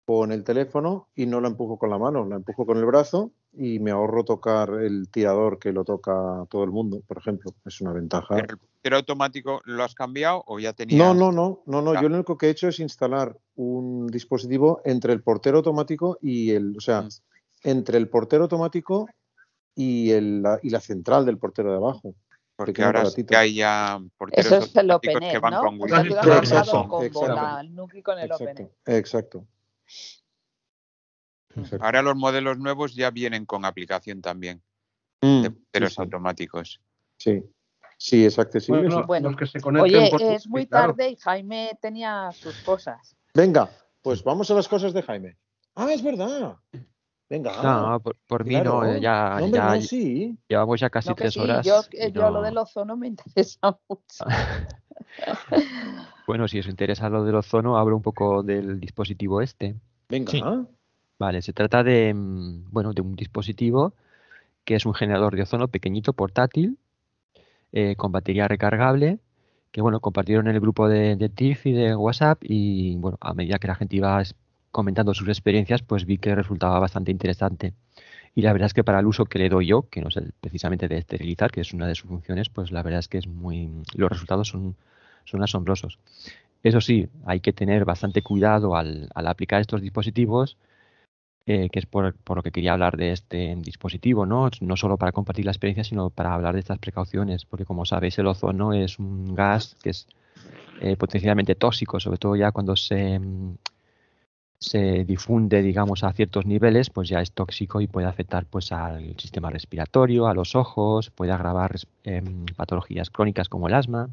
[0.04, 3.32] con el teléfono y no la empujo con la mano, la empujo con el brazo
[3.52, 6.12] y me ahorro tocar el tirador que lo toca
[6.48, 7.54] todo el mundo, por ejemplo.
[7.64, 8.34] Es una ventaja.
[8.36, 10.98] ¿Pero el portero automático lo has cambiado o ya tenías?
[10.98, 11.94] No, no, no, no, no.
[12.00, 16.50] Yo lo único que he hecho es instalar un dispositivo entre el portero automático y
[16.52, 17.08] el, o sea, mm.
[17.64, 19.08] entre el portero automático
[19.74, 22.14] y, el, la, y la central del portero de abajo.
[22.56, 25.60] Porque ahora sí que hay ya porteros Eso es el que van ¿no?
[25.62, 29.46] con Exacto, exacto, con el exacto,
[31.56, 31.84] exacto.
[31.84, 34.62] Ahora los modelos nuevos ya vienen con aplicación también.
[35.20, 36.80] de punteros automáticos.
[37.16, 37.42] Sí.
[37.96, 38.82] Sí, es accesible.
[38.88, 42.56] Bueno, Bueno, los que se conecten Oye, por es muy tarde y Jaime tenía sus
[42.62, 43.16] cosas.
[43.32, 43.70] Venga,
[44.02, 45.36] pues vamos a las cosas de Jaime.
[45.76, 46.56] Ah, es verdad.
[47.30, 47.62] Venga.
[47.62, 48.98] No, por, por mí no, claro.
[48.98, 50.36] ya, No, hombre, ya no, sí.
[50.48, 51.64] llevamos ya casi No, que tres sí, horas.
[51.64, 51.80] yo,
[52.12, 54.24] yo lo no- del ozono me interesa mucho.
[56.26, 59.74] Bueno, si os interesa lo del ozono, hablo un poco del dispositivo este.
[60.08, 60.30] Venga.
[60.30, 60.42] Sí.
[61.22, 63.94] Vale, se trata de, mm, bueno, de un dispositivo
[64.64, 66.78] que es un generador de ozono pequeñito, portátil,
[67.72, 69.20] eh, con batería recargable,
[69.70, 73.34] que bueno, compartieron en el grupo de, de TIFF y de WhatsApp y bueno, a
[73.34, 74.20] medida que la gente iba
[74.72, 77.72] comentando sus experiencias, pues vi que resultaba bastante interesante.
[78.34, 80.18] Y la verdad es que para el uso que le doy yo, que no es
[80.40, 83.28] precisamente de esterilizar, que es una de sus funciones, pues la verdad es que es
[83.28, 84.74] muy, los resultados son,
[85.24, 86.00] son asombrosos.
[86.64, 90.56] Eso sí, hay que tener bastante cuidado al, al aplicar estos dispositivos,
[91.46, 94.48] eh, que es por, lo que quería hablar de este dispositivo, ¿no?
[94.60, 98.18] No solo para compartir la experiencia, sino para hablar de estas precauciones, porque como sabéis,
[98.18, 100.06] el ozono es un gas que es
[100.80, 103.56] eh, potencialmente tóxico, sobre todo ya cuando se, mm,
[104.58, 109.16] se difunde, digamos, a ciertos niveles, pues ya es tóxico y puede afectar pues al
[109.18, 111.74] sistema respiratorio, a los ojos, puede agravar
[112.04, 114.10] em, patologías crónicas como el asma.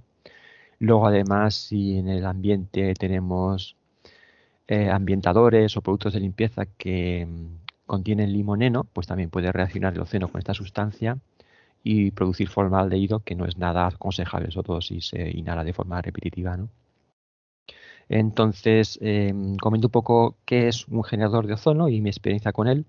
[0.80, 3.76] Luego, además, si en el ambiente tenemos
[4.70, 10.02] eh, ambientadores o productos de limpieza que mm, contienen limoneno, pues también puede reaccionar el
[10.02, 11.18] océano con esta sustancia
[11.84, 16.00] y producir formaldehído, que no es nada aconsejable, sobre todo si se inhala de forma
[16.04, 16.70] repetitiva, ¿no?
[18.10, 22.68] Entonces, eh, comento un poco qué es un generador de ozono y mi experiencia con
[22.68, 22.86] él.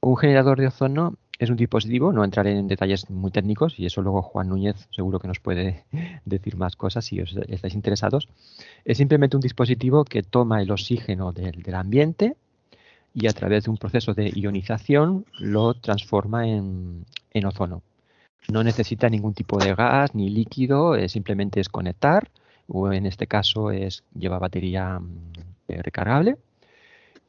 [0.00, 4.02] Un generador de ozono es un dispositivo, no entraré en detalles muy técnicos y eso
[4.02, 5.84] luego Juan Núñez seguro que nos puede
[6.24, 8.28] decir más cosas si os estáis interesados.
[8.84, 12.36] Es simplemente un dispositivo que toma el oxígeno del, del ambiente
[13.14, 17.82] y a través de un proceso de ionización lo transforma en, en ozono.
[18.52, 22.30] No necesita ningún tipo de gas ni líquido, simplemente es conectar
[22.68, 25.32] o en este caso es lleva batería mm,
[25.68, 26.36] recargable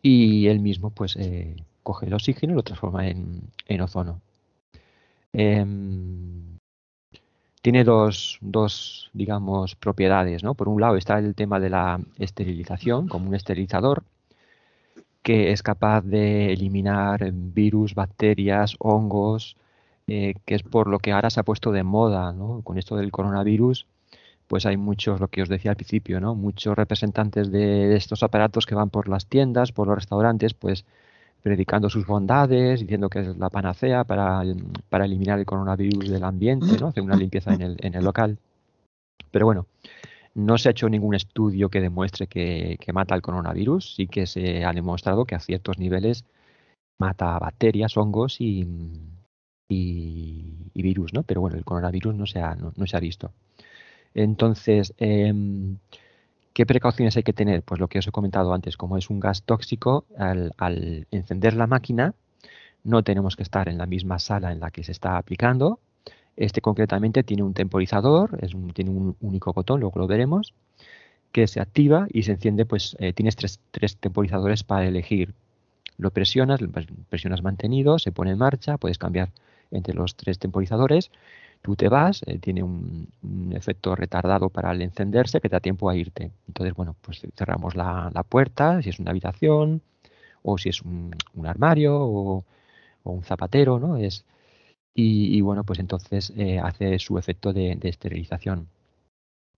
[0.01, 1.55] y él mismo pues eh,
[1.85, 4.19] coge el oxígeno y lo transforma en, en ozono.
[5.33, 6.57] Em,
[7.61, 10.55] tiene dos, dos, digamos, propiedades, ¿no?
[10.55, 14.03] Por un lado está el tema de la esterilización, como un esterilizador,
[15.21, 19.55] que es capaz de eliminar virus, bacterias, hongos,
[20.07, 22.61] eh, que es por lo que ahora se ha puesto de moda, ¿no?
[22.63, 23.87] Con esto del coronavirus,
[24.47, 26.35] pues hay muchos, lo que os decía al principio, ¿no?
[26.35, 30.85] Muchos representantes de estos aparatos que van por las tiendas, por los restaurantes, pues
[31.45, 34.41] predicando sus bondades, diciendo que es la panacea para,
[34.89, 36.87] para eliminar el coronavirus del ambiente, ¿no?
[36.87, 38.39] Hacer una limpieza en el, en el local.
[39.29, 39.67] Pero bueno,
[40.33, 43.93] no se ha hecho ningún estudio que demuestre que, mata el coronavirus.
[43.93, 46.25] Sí que se ha demostrado que a ciertos niveles
[46.97, 48.67] mata bacterias, hongos y,
[49.69, 51.21] y, y virus, ¿no?
[51.21, 53.33] Pero bueno, el coronavirus no se ha, no, no se ha visto.
[54.15, 55.31] Entonces, eh,
[56.55, 57.63] ¿qué precauciones hay que tener?
[57.63, 61.67] Pues lo que os he comentado antes, como es un gas tóxico, al, encender la
[61.67, 62.15] máquina
[62.85, 65.79] no tenemos que estar en la misma sala en la que se está aplicando.
[66.37, 70.53] Este concretamente tiene un temporizador, es un, tiene un único botón, luego lo veremos,
[71.33, 75.33] que se activa y se enciende, pues eh, tienes tres, tres temporizadores para elegir.
[75.97, 76.61] Lo presionas,
[77.09, 79.31] presionas mantenido, se pone en marcha, puedes cambiar
[79.71, 81.11] entre los tres temporizadores
[81.65, 83.07] tú te vas, eh, tiene un,
[83.53, 86.31] efecto retardado para el encenderse que te da tiempo a irte.
[86.47, 89.81] Entonces, bueno, pues cerramos la, puerta, si es una habitación,
[90.43, 92.43] o si es un, armario, o,
[93.03, 93.97] un zapatero, ¿no?
[93.97, 94.25] Es,
[94.93, 98.67] y, bueno, pues entonces eh, hace su efecto de, esterilización.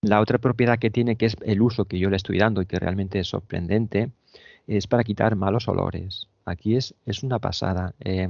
[0.00, 2.66] La otra propiedad que tiene, que es el uso que yo le estoy dando y
[2.66, 4.10] que realmente es sorprendente,
[4.66, 6.28] es para quitar malos olores.
[6.46, 7.94] Aquí es, es una pasada.
[8.00, 8.26] Eh,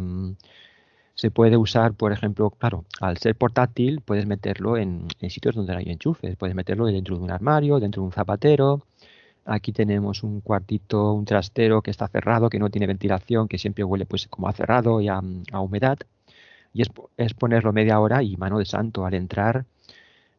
[1.18, 5.80] se puede usar, por ejemplo, claro, al ser portátil puedes meterlo en, sitios donde no
[5.80, 8.84] hay enchufes, puedes meterlo dentro de un armario, dentro de un zapatero.
[9.44, 13.82] Aquí tenemos un cuartito, un trastero que está cerrado, que no tiene ventilación, que siempre
[13.82, 15.20] huele pues como a cerrado y a,
[15.60, 15.98] humedad.
[16.72, 19.64] Y es, es, ponerlo media hora y mano de santo, al entrar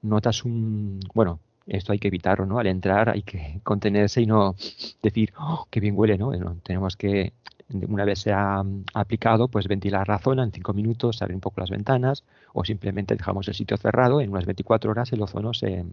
[0.02, 2.58] notas un, bueno, esto hay que evitarlo, ¿no?
[2.58, 4.56] Al entrar hay que contenerse y no
[5.04, 6.32] decir, oh, qué bien huele, ¿no?
[6.32, 7.34] no tenemos que
[7.70, 8.64] una vez se ha
[8.94, 12.24] aplicado, pues ventilar la zona en 5 minutos, abrir un poco las ventanas
[12.54, 15.86] o simplemente dejamos el sitio cerrado, en unas 24 horas el ozono se,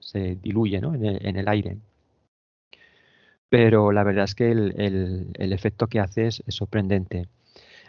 [0.00, 0.94] se diluye ¿no?
[0.94, 1.78] en, el, aire.
[3.48, 7.28] Pero la verdad es que el, el, el efecto que hace es, es, sorprendente.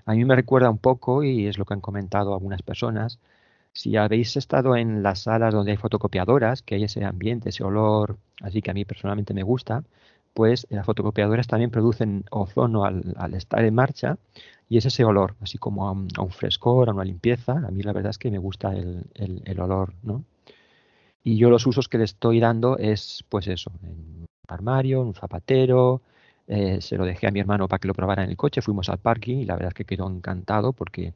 [0.05, 3.19] A mí me recuerda un poco, y es lo que han comentado algunas personas,
[3.75, 8.17] si habéis estado en las salas donde hay fotocopiadoras, que hay ese ambiente, ese olor,
[8.41, 9.83] así que a mí personalmente me gusta,
[10.35, 14.17] pues las fotocopiadoras también producen ozono al, estar en marcha
[14.67, 17.53] y es ese olor, así como a un, frescor, a una limpieza.
[17.53, 20.25] A mí la verdad es que me gusta el, olor, ¿no?
[21.23, 25.07] Y yo los usos que le estoy dando es, pues eso, en un armario, en
[25.07, 26.01] un zapatero,
[26.47, 28.89] eh, se lo dejé a mi hermano para que lo probara en el coche, fuimos
[28.89, 31.13] al parking y la verdad es que quedó encantado porque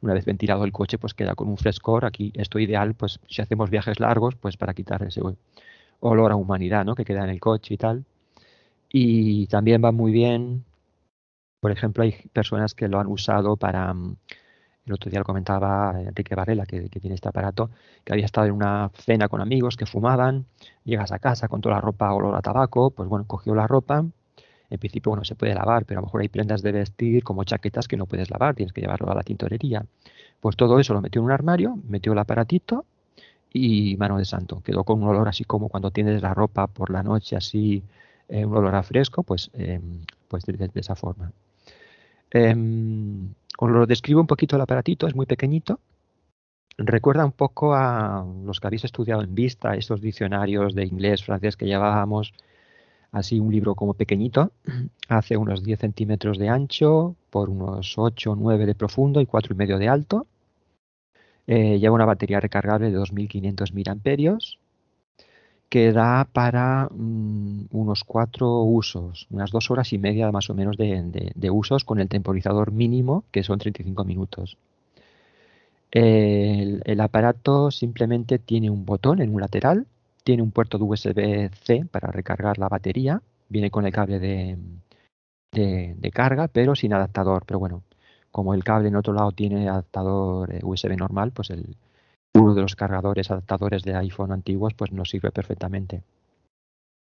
[0.00, 3.42] una vez ventilado el coche pues queda con un frescor, aquí esto ideal pues si
[3.42, 5.20] hacemos viajes largos pues para quitar ese
[5.98, 6.94] olor a humanidad ¿no?
[6.94, 8.04] que queda en el coche y tal.
[8.92, 10.64] Y también va muy bien,
[11.60, 14.16] por ejemplo, hay personas que lo han usado para, mm,
[14.86, 17.70] el otro día lo comentaba Enrique Varela, que, tiene este aparato,
[18.04, 20.46] que había estado en una cena con amigos que fumaban,
[20.84, 24.04] llegas a casa con toda la ropa olor a tabaco, pues bueno, cogió la ropa,
[24.70, 27.44] en principio, bueno, se puede lavar, pero a lo mejor hay prendas de vestir como
[27.44, 29.84] chaquetas que no puedes lavar, tienes que llevarlo a la tintorería.
[30.40, 32.86] Pues todo eso lo metió en un armario, metió el aparatito
[33.52, 34.62] y mano de santo.
[34.62, 37.82] Quedó con un olor así como cuando tienes la ropa por la noche, así
[38.30, 41.32] eh, un olor a fresco, pues, em, pues de, esa forma.
[42.30, 45.80] Em, os lo describo un poquito el aparatito, es muy pequeñito.
[46.78, 51.56] Recuerda un poco a los que habéis estudiado en vista, estos diccionarios de inglés, francés
[51.56, 52.32] que llevábamos,
[53.12, 54.52] así un libro como pequeñito,
[55.08, 59.54] hace unos 10 centímetros de ancho, por unos 8 o 9 de profundo y 4
[59.54, 60.26] y medio de alto.
[61.48, 64.60] Eh, lleva una batería recargable de 2500 miliamperios
[65.70, 70.76] que da para mm, unos cuatro usos, unas dos horas y media más o menos
[70.76, 74.58] de, usos con el temporizador mínimo, que son 35 minutos.
[75.92, 79.86] El, aparato simplemente tiene un botón en un lateral,
[80.24, 84.58] tiene un puerto de USB-C para recargar la batería, viene con el cable de,
[86.12, 87.44] carga, pero sin adaptador.
[87.46, 87.82] Pero bueno,
[88.32, 91.76] como el cable en otro lado tiene adaptador eh, USB normal, pues el,
[92.34, 96.02] uno de los cargadores adaptadores de iPhone antiguos pues nos sirve perfectamente.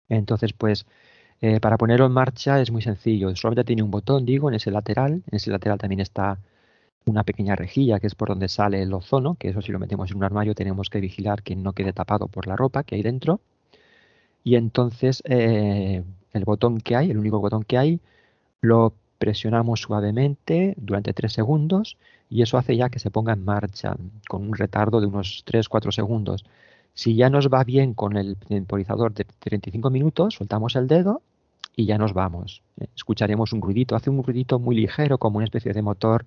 [0.08, 0.86] Entonces, pues
[1.40, 3.34] eh, para ponerlo en marcha es muy sencillo.
[3.36, 5.22] Solamente tiene un botón, digo, en ese lateral.
[5.30, 6.38] En ese lateral también está
[7.06, 10.10] una pequeña rejilla que es por donde sale el ozono, que eso si lo metemos
[10.10, 13.02] en un armario tenemos que vigilar que no quede tapado por la ropa que hay
[13.02, 13.40] dentro.
[14.44, 18.00] Y entonces eh, el botón que hay, el único botón que hay,
[18.60, 21.96] lo presionamos suavemente durante 3 segundos
[22.28, 23.94] y eso hace ya que se ponga en marcha
[24.28, 26.44] con un retardo de unos 3-4 segundos.
[26.92, 31.22] Si ya nos va bien con el temporizador de 35 minutos, soltamos el dedo
[31.76, 32.62] y ya nos vamos.
[32.80, 36.26] Eh, escucharemos un ruidito, hace un ruidito muy ligero como una especie de motor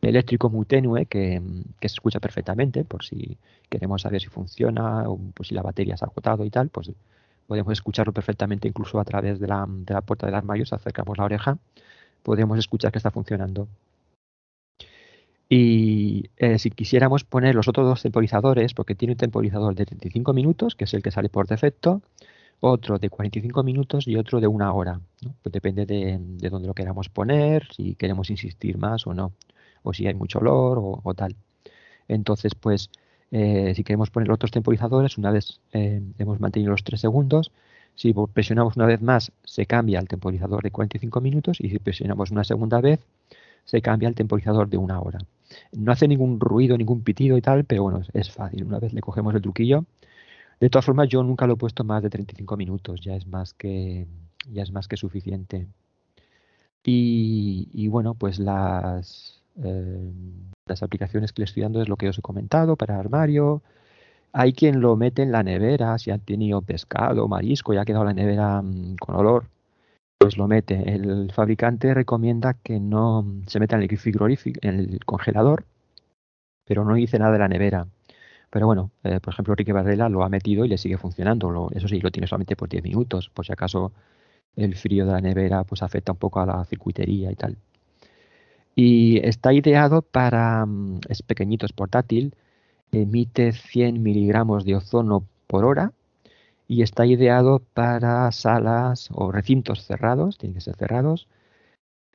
[0.00, 1.42] eléctrico muy tenue que,
[1.80, 3.36] se escucha perfectamente por si
[3.68, 6.92] queremos saber si funciona o si la batería se ha agotado y tal, pues
[7.48, 11.18] podemos escucharlo perfectamente incluso a través de la, de la puerta del armario, si acercamos
[11.18, 11.58] la oreja
[12.28, 13.68] podemos escuchar que está funcionando.
[15.48, 20.34] Y eh, si quisiéramos poner los otros dos temporizadores, porque tiene un temporizador de 35
[20.34, 22.02] minutos, que es el que sale por defecto,
[22.60, 25.00] otro de 45 minutos y otro de una hora.
[25.42, 29.32] Pues depende de, de, dónde lo queramos poner, si queremos insistir más o no,
[29.82, 31.34] o si hay mucho olor o, tal.
[32.08, 32.90] Entonces, pues,
[33.30, 37.52] eh, si queremos poner otros temporizadores, una vez eh, hemos mantenido los 3 segundos,
[37.98, 42.30] si presionamos una vez más, se cambia el temporizador de 45 minutos y si presionamos
[42.30, 43.00] una segunda vez,
[43.64, 45.18] se cambia el temporizador de una hora.
[45.72, 48.62] No hace ningún ruido, ningún pitido y tal, pero bueno, es fácil.
[48.62, 49.84] Una vez le cogemos el truquillo.
[50.60, 53.52] De todas formas, yo nunca lo he puesto más de 35 minutos, ya es más
[53.52, 54.06] que,
[54.52, 55.66] ya es más que suficiente.
[56.84, 60.12] Y, bueno, pues las, eh,
[60.66, 63.60] las aplicaciones que le estoy dando es lo que os he comentado para armario,
[64.32, 68.04] hay quien lo mete en la nevera, si han tenido pescado, marisco y ha quedado
[68.04, 69.46] la nevera mm, con olor,
[70.18, 70.94] pues lo mete.
[70.94, 75.64] El fabricante recomienda que no se meta en el frigorífico, en el congelador,
[76.64, 77.86] pero no dice nada de la nevera.
[78.50, 81.70] Pero bueno, eh, por ejemplo, Ricky Barrela lo ha metido y le sigue funcionando.
[81.74, 83.92] eso sí, lo tiene solamente por 10 minutos, por si acaso
[84.56, 87.56] el frío de la nevera pues afecta un poco a la circuitería y tal.
[88.74, 92.34] Y está ideado para, mm, es pequeñito, es portátil,
[92.92, 95.92] emite 100 miligramos de ozono por hora
[96.68, 101.26] y está ideado para salas o recintos cerrados, tienen que ser cerrados,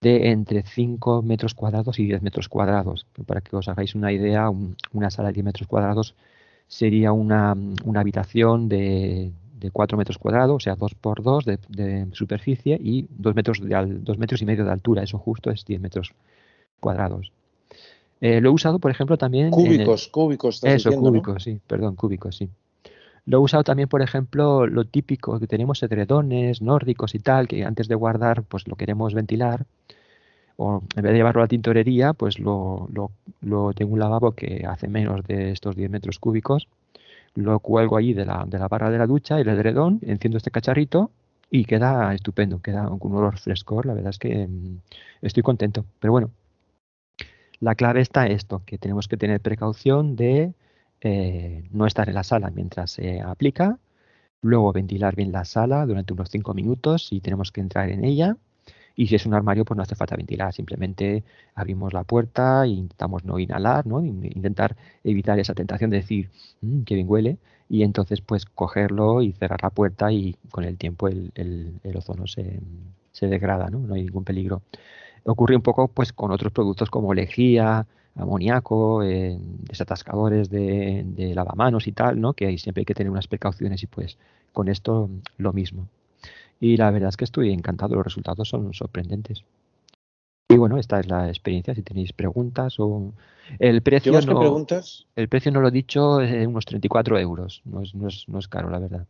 [0.01, 3.07] de entre 5 metros cuadrados y 10 metros cuadrados.
[3.25, 4.49] Para que os hagáis una idea,
[4.91, 6.15] una sala de 10 metros cuadrados
[6.67, 7.55] sería una,
[7.95, 9.31] habitación de,
[9.71, 14.17] 4 metros cuadrados, o sea, 2 por 2 de, superficie y 2 metros, de, 2
[14.17, 15.03] metros y medio de altura.
[15.03, 16.13] Eso justo es 10 metros
[16.79, 17.31] cuadrados.
[18.23, 19.51] Eh, lo he usado, por ejemplo, también.
[19.51, 20.63] Cúbicos, cúbicos.
[20.63, 22.49] Eso, cúbicos, sí, perdón, cúbicos, sí.
[23.25, 27.65] Lo he usado también, por ejemplo, lo típico que tenemos edredones nórdicos y tal, que
[27.65, 29.65] antes de guardar, pues lo queremos ventilar.
[30.55, 32.87] O en vez de llevarlo a la tintorería, pues lo,
[33.41, 36.69] lo, tengo un lavabo que hace menos de estos 10 metros cúbicos.
[37.35, 40.49] Lo cuelgo allí de la, de la barra de la ducha, el edredón, enciendo este
[40.49, 41.11] cacharrito
[41.51, 44.77] y queda estupendo, queda con un olor frescor, la verdad es que mm,
[45.21, 45.83] estoy contento.
[45.99, 46.29] Pero bueno,
[47.63, 50.53] la clave está esto, que tenemos que tener precaución de
[50.99, 53.79] eh, no estar en la sala mientras se aplica,
[54.41, 58.35] luego ventilar bien la sala durante unos 5 minutos si tenemos que entrar en ella.
[58.95, 61.23] Y si es un armario, pues no hace falta ventilar, simplemente
[61.55, 64.03] abrimos la puerta e intentamos no inhalar, ¿no?
[64.03, 66.29] intentar evitar esa tentación de decir,
[66.61, 67.37] mmm, qué bien huele,
[67.69, 72.27] y entonces pues cogerlo y cerrar la puerta y con el tiempo el, el, ozono
[72.27, 72.59] se,
[73.13, 73.79] se, degrada, ¿no?
[73.79, 74.61] no hay ningún peligro.
[75.25, 77.85] Ocurre un poco pues con otros productos como lejía,
[78.15, 82.33] amoníaco, eh, desatascadores de, de, lavamanos y tal, ¿no?
[82.33, 84.17] que ahí siempre hay que tener unas precauciones y pues
[84.51, 85.87] con esto lo mismo.
[86.59, 89.43] Y la verdad es que estoy encantado, los resultados son sorprendentes.
[90.49, 91.73] Y bueno, esta es la experiencia.
[91.73, 93.11] Si tenéis preguntas o
[93.59, 95.07] el precio no, preguntas?
[95.15, 97.61] el precio no lo he dicho, es unos 34 euros.
[97.65, 99.07] No es, no es, no es caro, la verdad.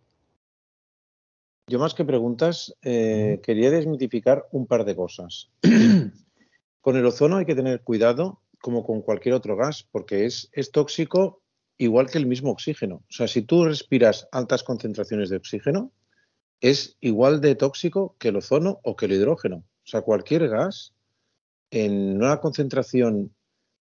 [1.67, 5.49] Yo más que preguntas, eh, quería desmitificar un par de cosas.
[6.81, 10.71] con el ozono hay que tener cuidado, como con cualquier otro gas, porque es, es
[10.71, 11.41] tóxico
[11.77, 12.95] igual que el mismo oxígeno.
[12.95, 15.91] O sea, si tú respiras altas concentraciones de oxígeno,
[16.59, 19.57] es igual de tóxico que el ozono o que el hidrógeno.
[19.57, 20.93] O sea, cualquier gas
[21.71, 23.33] en una concentración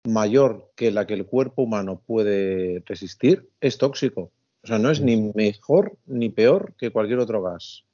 [0.04, 4.32] mayor que la que el cuerpo humano puede resistir, es tóxico.
[4.62, 7.84] O sea, no es ni mejor ni peor que cualquier otro gas.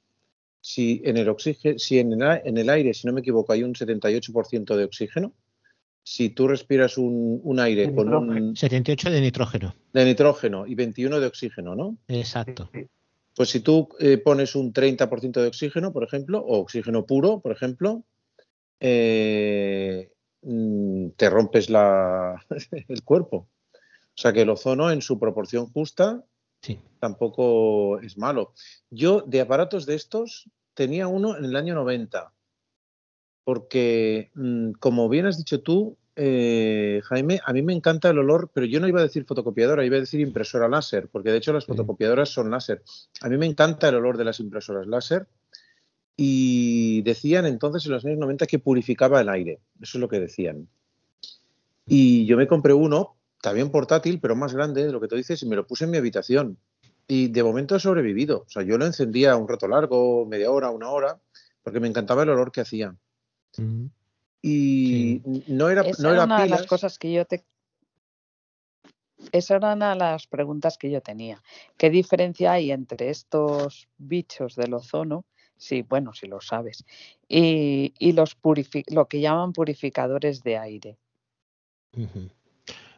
[0.61, 4.75] Si en el oxígeno, si en el, aire, si no me equivoco, hay un 78%
[4.75, 5.33] de oxígeno,
[6.03, 9.75] si tú respiras un, aire con un 78 de nitrógeno.
[9.93, 11.97] De nitrógeno y 21 de oxígeno, ¿no?
[12.07, 12.69] Exacto.
[13.35, 17.51] Pues si tú eh, pones un 30% de oxígeno, por ejemplo, o oxígeno puro, por
[17.51, 18.03] ejemplo,
[18.79, 22.45] eh, mm, te rompes la,
[22.87, 23.47] el cuerpo.
[23.77, 26.23] O sea que el ozono en su proporción justa
[26.99, 28.53] tampoco es malo.
[28.89, 32.33] Yo de aparatos de estos tenía uno en el año 90,
[33.43, 38.51] porque mm, como bien has dicho tú, eh, Jaime, a mí me encanta el olor,
[38.53, 41.53] pero yo no iba a decir fotocopiadora, iba a decir impresora láser, porque de hecho
[41.53, 42.83] las fotocopiadoras son láser.
[43.21, 45.27] A mí me encanta el olor de las impresoras láser
[46.17, 49.61] y decían entonces en los años 90 que purificaba el aire.
[49.81, 50.67] Eso es lo que decían.
[51.87, 55.41] Y yo me compré uno, también portátil, pero más grande, de lo que tú dices,
[55.43, 56.57] y me lo puse en mi habitación.
[57.07, 58.43] Y de momento he sobrevivido.
[58.45, 61.19] O sea, yo lo encendía un rato largo, media hora, una hora,
[61.63, 62.95] porque me encantaba el olor que hacía.
[64.41, 67.43] Y no era, Esa no era, una de las cosas que yo te
[69.33, 71.43] esa era una de las preguntas que yo tenía.
[71.77, 75.25] ¿Qué diferencia hay entre estos bichos del ozono
[75.59, 76.85] Sí, bueno, si lo sabes.
[77.27, 78.37] Y, y los
[78.87, 80.97] lo que llaman purificadores de aire.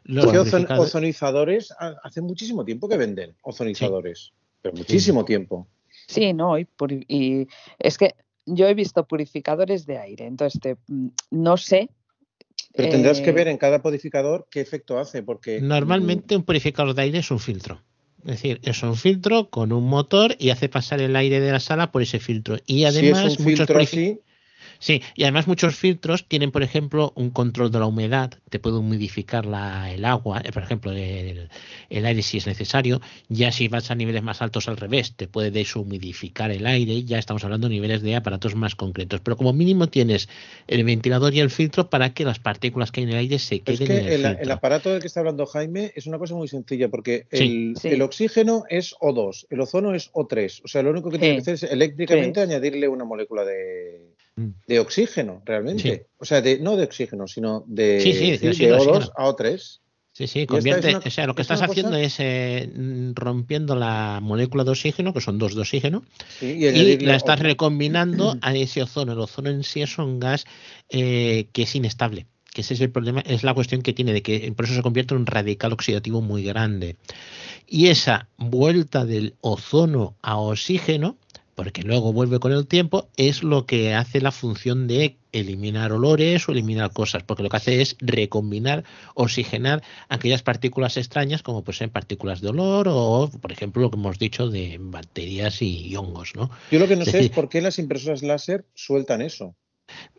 [0.04, 1.72] Los ozonizadores
[2.02, 5.68] hace muchísimo tiempo que venden ozonizadores, pero muchísimo tiempo.
[6.06, 6.66] Sí, no, y,
[7.08, 7.46] y,
[7.78, 8.14] es que
[8.44, 11.90] yo he visto purificadores de aire, entonces mm, no sé.
[12.74, 16.94] Pero tendrás que eh ver en cada purificador qué efecto hace, porque normalmente un purificador
[16.94, 17.80] de aire es un filtro.
[18.24, 21.58] Es decir, es un filtro con un motor y hace pasar el aire de la
[21.58, 22.56] sala por ese filtro.
[22.66, 23.66] Y además, muchos
[24.82, 28.78] Sí, y además muchos filtros tienen, por ejemplo, un control de la humedad, te puede
[28.78, 31.48] humidificar la, el agua, eh, por ejemplo, el,
[31.88, 33.00] aire si es necesario.
[33.28, 37.20] Ya si vas a niveles más altos al revés, te puede deshumidificar el aire, ya
[37.20, 39.20] estamos hablando de niveles de aparatos más concretos.
[39.20, 40.28] Pero como mínimo tienes
[40.66, 43.60] el ventilador y el filtro para que las partículas que hay en el aire se
[43.60, 46.48] queden en el, el, el aparato del que está hablando Jaime es una cosa muy
[46.48, 50.62] sencilla, porque el, el, oxígeno es O2, el ozono es O3.
[50.64, 54.21] O sea, lo único que tiene que hacer es eléctricamente añadirle una molécula de.
[54.36, 56.06] De oxígeno, realmente.
[56.18, 59.78] O sea, de, no de oxígeno, sino de, O2 a O3.
[60.14, 62.70] Sí, sí, convierte, o sea, lo que estás haciendo es eh,
[63.14, 66.04] rompiendo la molécula de oxígeno, que son dos de oxígeno,
[66.42, 69.12] y, la estás recombinando a ese ozono.
[69.12, 70.44] El ozono en sí es un gas
[70.90, 74.22] eh, que es inestable, que ese es el problema, es la cuestión que tiene, de
[74.22, 76.96] que por eso se convierte en un radical oxidativo muy grande.
[77.66, 81.16] Y esa vuelta del ozono a oxígeno
[81.54, 86.48] porque luego vuelve con el tiempo, es lo que hace la función de eliminar olores
[86.48, 88.84] o eliminar cosas, porque lo que hace es recombinar,
[89.14, 93.96] oxigenar aquellas partículas extrañas, como pues en partículas de olor o, por ejemplo, lo que
[93.96, 96.50] hemos dicho de bacterias y hongos, ¿no?
[96.70, 99.54] Yo lo que no sé es por qué las impresoras láser sueltan eso.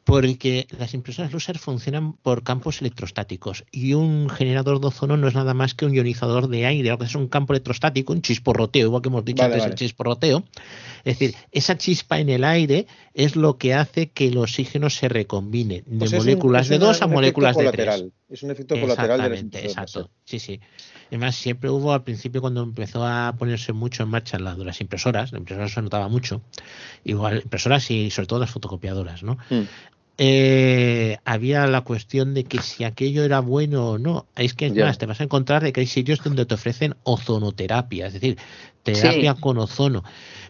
[0.03, 5.33] Porque las impresoras láser funcionan por campos electrostáticos y un generador de ozono no es
[5.33, 8.87] nada más que un ionizador de aire, lo que es un campo electrostático, un chisporroteo,
[8.87, 10.43] igual que hemos dicho antes el chisporroteo.
[11.05, 15.07] Es decir, esa chispa en el aire es lo que hace que el oxígeno se
[15.07, 18.05] recombine de Pues moléculas de dos a moléculas de tres.
[18.29, 20.09] Es un efecto colateral de las Exactamente, exacto.
[20.25, 20.59] Sí, sí.
[21.13, 25.31] Además, siempre hubo al principio cuando empezó a ponerse mucho en marcha las, las impresoras,
[25.31, 26.41] las impresoras se notaba mucho,
[27.05, 29.37] igual impresoras y sobre todo las fotocopiadoras, ¿no?
[29.51, 29.61] Mm.
[30.17, 34.25] Eh, había la cuestión de que si aquello era bueno o no.
[34.35, 36.95] Es que es más, te vas a encontrar de que hay sitios donde te ofrecen
[37.03, 38.37] ozonoterapia, es decir,
[38.81, 39.39] terapia Sí.
[39.41, 40.03] con ozono.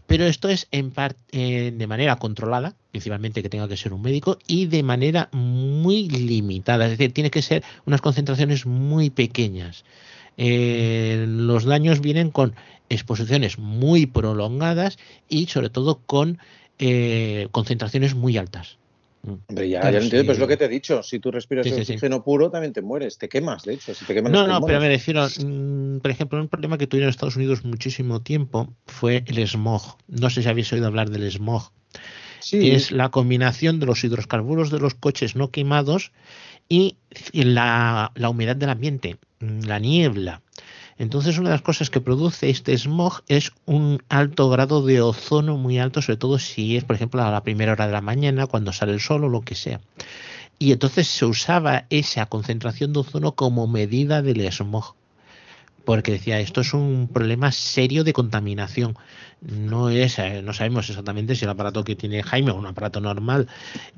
[0.07, 4.01] Pero esto es en par- eh, de manera controlada, principalmente que tenga que ser un
[4.01, 6.85] médico, y de manera muy limitada.
[6.85, 9.83] Es decir, tiene que ser unas concentraciones muy pequeñas.
[10.37, 12.55] Eh, los daños vienen con
[12.89, 14.97] exposiciones muy prolongadas
[15.29, 16.39] y sobre todo con
[16.79, 18.77] eh, concentraciones muy altas.
[19.25, 20.27] Hombre, ya, Claro, ya lo entiendo, sí.
[20.27, 21.01] pero es lo que te he dicho.
[21.01, 21.93] Si tú respiras Sí, sí, sí.
[21.93, 23.17] oxígeno puro, también te mueres.
[23.17, 23.93] Te quemas, de hecho.
[23.93, 27.07] Si te queman No, no, pero me refiero, mm, por ejemplo, un problema que tuvieron
[27.07, 29.97] en Estados Unidos muchísimo tiempo fue el smog.
[30.07, 31.71] No sé si habéis oído hablar del smog.
[32.51, 36.11] Que es la combinación de los hidrocarburos de los coches no quemados
[36.67, 36.97] y
[37.31, 39.32] la, la humedad del ambiente, mm,
[39.65, 40.41] la niebla.
[40.97, 45.57] Entonces, una de las cosas que produce este smog es un alto grado de ozono,
[45.57, 48.47] muy alto, sobre todo si es, por ejemplo, a la primera hora de la mañana,
[48.47, 49.81] cuando sale el sol o lo que sea.
[50.59, 54.95] Y entonces se usaba esa concentración de ozono como medida del smog.
[55.85, 58.95] Porque decía, esto es un problema serio de contaminación.
[59.41, 63.01] No es, eh, no sabemos exactamente si el aparato que tiene Jaime o un aparato
[63.01, 63.49] normal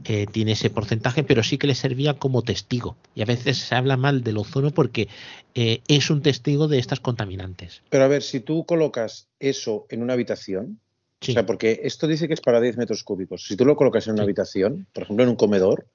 [0.03, 2.97] eh, tiene ese porcentaje, pero sí que le servía como testigo.
[3.13, 5.07] Y a veces se habla mal del ozono porque
[5.53, 7.83] eh, es un testigo de estas contaminantes.
[7.89, 10.79] Pero a ver, si tú colocas eso en una habitación,
[11.21, 11.31] Sí.
[11.31, 13.45] o sea, porque esto dice que es para 10 metros cúbicos.
[13.47, 14.25] Si tú lo colocas en una Sí.
[14.25, 15.87] habitación, por ejemplo, en un comedor,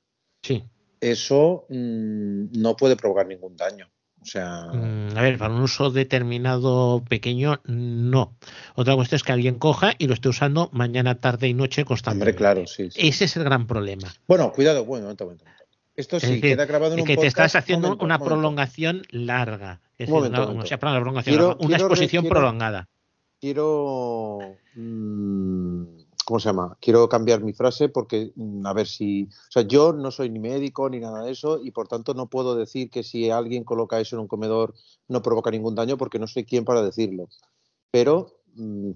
[0.42, 0.64] Sí.
[1.00, 3.90] eso mm, no puede provocar ningún daño.
[4.22, 8.34] O sea, Mm, A ver, para un uso determinado pequeño, no.
[8.74, 11.88] Otra cuestión es que alguien coja y lo esté usando mañana, tarde y noche hombre,
[11.88, 12.36] constantemente.
[12.36, 12.90] claro, sí.
[12.90, 13.08] sí.
[13.08, 14.08] Ese es el gran problema.
[14.28, 15.44] Bueno, cuidado, bueno, momento, momento.
[15.96, 17.28] Esto Es sí, decir, queda grabado en de un que te podcast.
[17.38, 19.80] estás haciendo Momento, una prolongación larga.
[19.98, 20.64] Es Un decir, momento, una, momento.
[20.64, 22.88] o sea, perdón, prolongación Quiero- larga, una quiero exposición quiero- prolongada.
[23.40, 24.38] quiero
[24.74, 25.84] mm,
[26.30, 26.78] ¿cómo se llama?
[26.80, 30.38] Quiero cambiar mi frase porque mm, a ver si, o sea, yo no soy ni
[30.38, 33.98] médico ni nada de eso y por tanto no puedo decir que si alguien coloca
[33.98, 34.72] eso en un comedor
[35.08, 37.28] no provoca ningún daño porque no soy quien para decirlo.
[37.90, 38.90] Pero mm,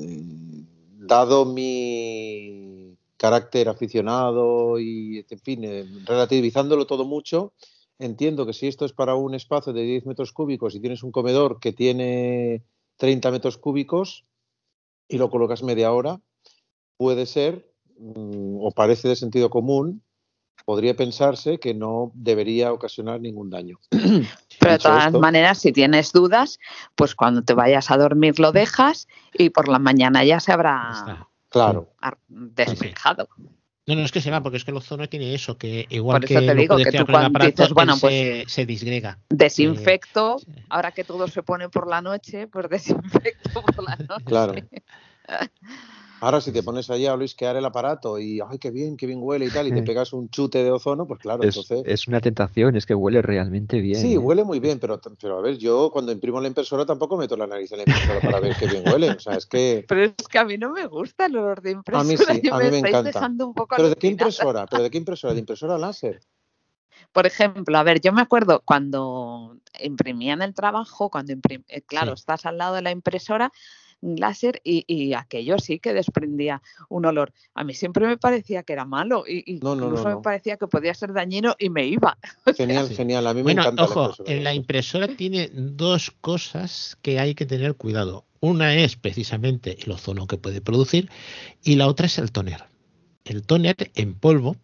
[0.00, 0.66] eh,
[1.06, 7.52] dado mi carácter aficionado y en fin, eh, relativizándolo todo mucho,
[8.00, 11.12] entiendo que si esto es para un espacio de 10 metros cúbicos y tienes un
[11.12, 12.64] comedor que tiene
[12.96, 14.24] 30 metros cúbicos
[15.06, 16.20] y lo colocas media hora,
[17.02, 20.04] puede ser, mm, o parece de sentido común,
[20.64, 23.80] podría pensarse que no debería ocasionar ningún daño.
[24.60, 26.60] Pero de todas esto- maneras, si tienes dudas,
[26.94, 30.90] pues cuando te vayas a dormir lo dejas y por la mañana ya se habrá
[30.92, 31.28] está.
[31.48, 33.28] Claro, ar- despejado.
[33.88, 36.20] No, no, es que se va, porque es que el ozono tiene eso, que igual
[36.20, 38.44] Por que eso te lo digo que tú cuando aparato, dices, bueno, él pues se,
[38.46, 39.18] se disgrega.
[39.28, 40.36] Desinfecto,
[40.68, 44.24] ahora que todo se pone por la noche, pues desinfecto por la noche.
[44.24, 44.54] claro.
[46.22, 49.18] Ahora, si te pones allí a olisquear el aparato y, ay, qué bien, qué bien
[49.20, 51.82] huele y tal, y te pegas un chute de ozono, pues claro, Es, entonces...
[51.84, 54.00] es una tentación, es que huele realmente bien.
[54.00, 54.18] Sí, ¿eh?
[54.18, 57.48] huele muy bien, pero, pero a ver, yo cuando imprimo la impresora tampoco meto la
[57.48, 59.10] nariz en la impresora para ver qué bien huele.
[59.10, 59.84] O sea, es que...
[59.88, 62.04] Pero es que a mí no me gusta el olor de A impresora.
[62.04, 63.02] mí sí, a mí me estáis encanta.
[63.18, 64.66] dejando un poco ¿Pero de qué impresora?
[64.66, 65.34] ¿Pero de qué impresora?
[65.34, 66.20] ¿De impresora láser?
[67.10, 71.82] Por ejemplo, a ver, yo me acuerdo cuando imprimía en el trabajo, cuando imprim- eh,
[71.82, 72.20] claro, Sí.
[72.20, 73.50] estás al lado de la impresora
[74.02, 77.32] láser y, y aquello sí que desprendía un olor.
[77.54, 80.16] A mí siempre me parecía que era malo y y No, no, no, incluso no.
[80.16, 82.18] me parecía que podía ser dañino y me iba.
[82.56, 82.96] Genial, Sí.
[82.96, 83.26] genial.
[83.26, 84.32] A mí me Bueno, encanta ojo, la impresora.
[84.36, 88.26] en la impresora tiene dos cosas que hay que tener cuidado.
[88.40, 91.08] Una es precisamente el ozono que puede producir
[91.62, 92.64] y la otra es el tóner.
[93.24, 94.56] El tóner en polvo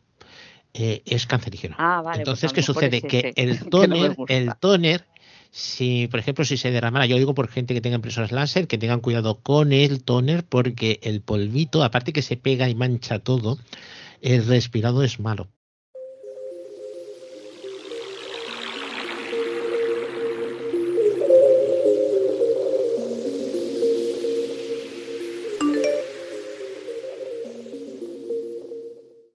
[0.74, 1.76] eh, es cancerígeno.
[1.78, 2.08] Ah, vale.
[2.08, 3.00] pues Entonces, ¿qué sucede?
[3.02, 4.34] Que el que no gusta.
[4.34, 5.06] el tóner,
[5.50, 8.78] si, por ejemplo, si se derramara, yo digo por gente que tenga impresoras láser, que
[8.78, 13.58] tengan cuidado con el tóner, porque el polvito, aparte que se pega y mancha todo,
[14.20, 15.48] el respirado es malo.